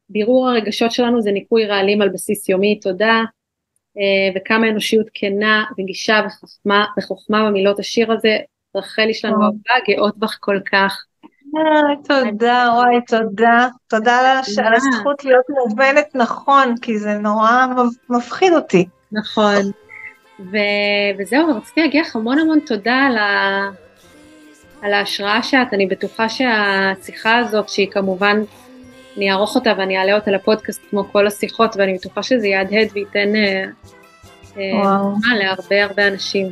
בירור 0.10 0.49
הרגשות 0.49 0.91
שלנו 0.91 1.22
זה 1.22 1.32
ניקוי 1.32 1.66
רעלים 1.66 2.02
על 2.02 2.10
בסיס 2.10 2.49
יומי, 2.49 2.80
תודה, 2.80 3.24
אה, 3.97 4.30
וכמה 4.36 4.70
אנושיות 4.70 5.08
כנה 5.14 5.66
וגישה 5.78 6.22
וחכמה, 6.26 6.86
וחוכמה 6.99 7.49
במילות 7.49 7.80
השיר 7.80 8.12
הזה, 8.12 8.38
רחלי 8.76 9.14
שלנו 9.14 9.43
אהובה, 9.43 9.74
גאות 9.88 10.18
בך 10.18 10.38
כל 10.39 10.60
כך. 10.72 11.06
אה, 11.58 11.95
תודה, 12.08 12.70
וואי, 12.74 13.02
תודה. 13.08 13.68
תודה 13.88 14.20
על 14.58 14.74
הזכות 14.76 15.26
להיות 15.26 15.45
מובנת 15.49 16.16
נכון, 16.16 16.76
כי 16.82 16.97
זה 16.97 17.18
נורא 17.18 17.66
מפחיד 18.10 18.54
אותי. 18.54 18.86
נכון. 19.12 19.62
וזהו, 21.20 21.58
רציתי 21.58 21.82
להגיד 21.82 22.02
לך 22.02 22.16
המון 22.16 22.39
המון 22.39 22.60
תודה 22.60 22.95
על, 22.95 23.18
ה... 23.18 23.70
על 24.82 24.93
ההשראה 24.93 25.43
שאת, 25.43 25.74
אני 25.74 25.88
בטוחה 25.88 26.30
שהשיחה 26.30 27.38
הזאת, 27.38 27.70
שהיא 27.70 27.91
כמובן 27.91 28.41
אני 29.18 29.32
אערוך 29.32 29.56
אותה 29.56 29.74
ואני 29.78 29.97
אעלה 29.97 30.16
אותה 30.16 30.32
לפודקאסט 30.32 30.82
כמו 30.89 31.04
כל 31.12 31.28
השיחות, 31.28 31.76
ואני 31.78 31.93
בטוחה 31.93 32.24
שזה 32.24 32.47
יהדהד 32.47 32.88
וייתן 32.93 33.36
אה, 33.36 33.66
אה, 34.58 35.36
להרבה 35.38 35.84
הרבה 35.84 36.08
אנשים. 36.08 36.47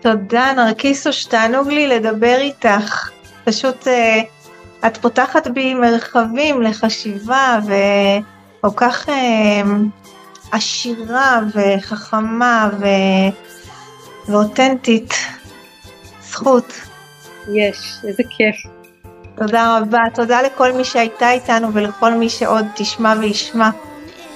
תודה, 0.00 0.52
נרקיסוש, 0.56 1.24
תענוג 1.24 1.68
לי 1.68 1.86
לדבר 1.86 2.36
איתך. 2.38 3.10
פשוט 3.44 3.88
אה, 3.88 4.20
את 4.86 4.96
פותחת 4.96 5.46
בי 5.46 5.74
מרחבים 5.74 6.62
לחשיבה 6.62 7.58
וכל 7.64 8.76
כך 8.76 9.08
אה, 9.08 9.62
עשירה 10.52 11.40
וחכמה 11.54 12.70
ו... 12.80 12.86
ואותנטית. 14.28 15.14
זכות. 16.22 16.72
יש, 17.52 17.94
איזה 18.04 18.22
כיף. 18.30 18.56
תודה 19.36 19.78
רבה, 19.78 20.00
תודה 20.14 20.42
לכל 20.42 20.72
מי 20.72 20.84
שהייתה 20.84 21.30
איתנו 21.30 21.72
ולכל 21.72 22.14
מי 22.14 22.28
שעוד 22.28 22.66
תשמע 22.74 23.14
וישמע. 23.20 23.70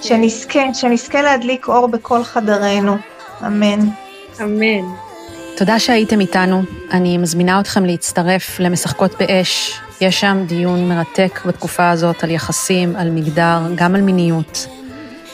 שנזכה, 0.02 0.74
שנזכה 0.74 1.22
להדליק 1.22 1.68
אור 1.68 1.88
בכל 1.88 2.24
חדרינו. 2.24 2.96
אמן. 3.46 3.78
אמן. 4.42 5.05
תודה 5.56 5.78
שהייתם 5.78 6.20
איתנו. 6.20 6.62
אני 6.90 7.18
מזמינה 7.18 7.60
אתכם 7.60 7.84
להצטרף 7.84 8.60
למשחקות 8.60 9.14
באש. 9.18 9.80
יש 10.00 10.20
שם 10.20 10.44
דיון 10.46 10.88
מרתק 10.88 11.40
בתקופה 11.46 11.90
הזאת 11.90 12.24
על 12.24 12.30
יחסים, 12.30 12.96
על 12.96 13.10
מגדר, 13.10 13.58
גם 13.74 13.94
על 13.94 14.00
מיניות. 14.00 14.66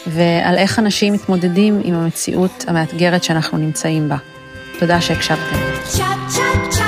ועל 0.06 0.58
איך 0.58 0.78
אנשים 0.78 1.12
מתמודדים 1.12 1.80
עם 1.84 1.94
המציאות 1.94 2.64
המאתגרת 2.68 3.24
שאנחנו 3.24 3.58
נמצאים 3.58 4.08
בה. 4.08 4.16
תודה 4.78 5.00
שהקשבתם. 5.00 5.56
צ'אפ 5.84 6.06
צ'אפ 6.28 6.81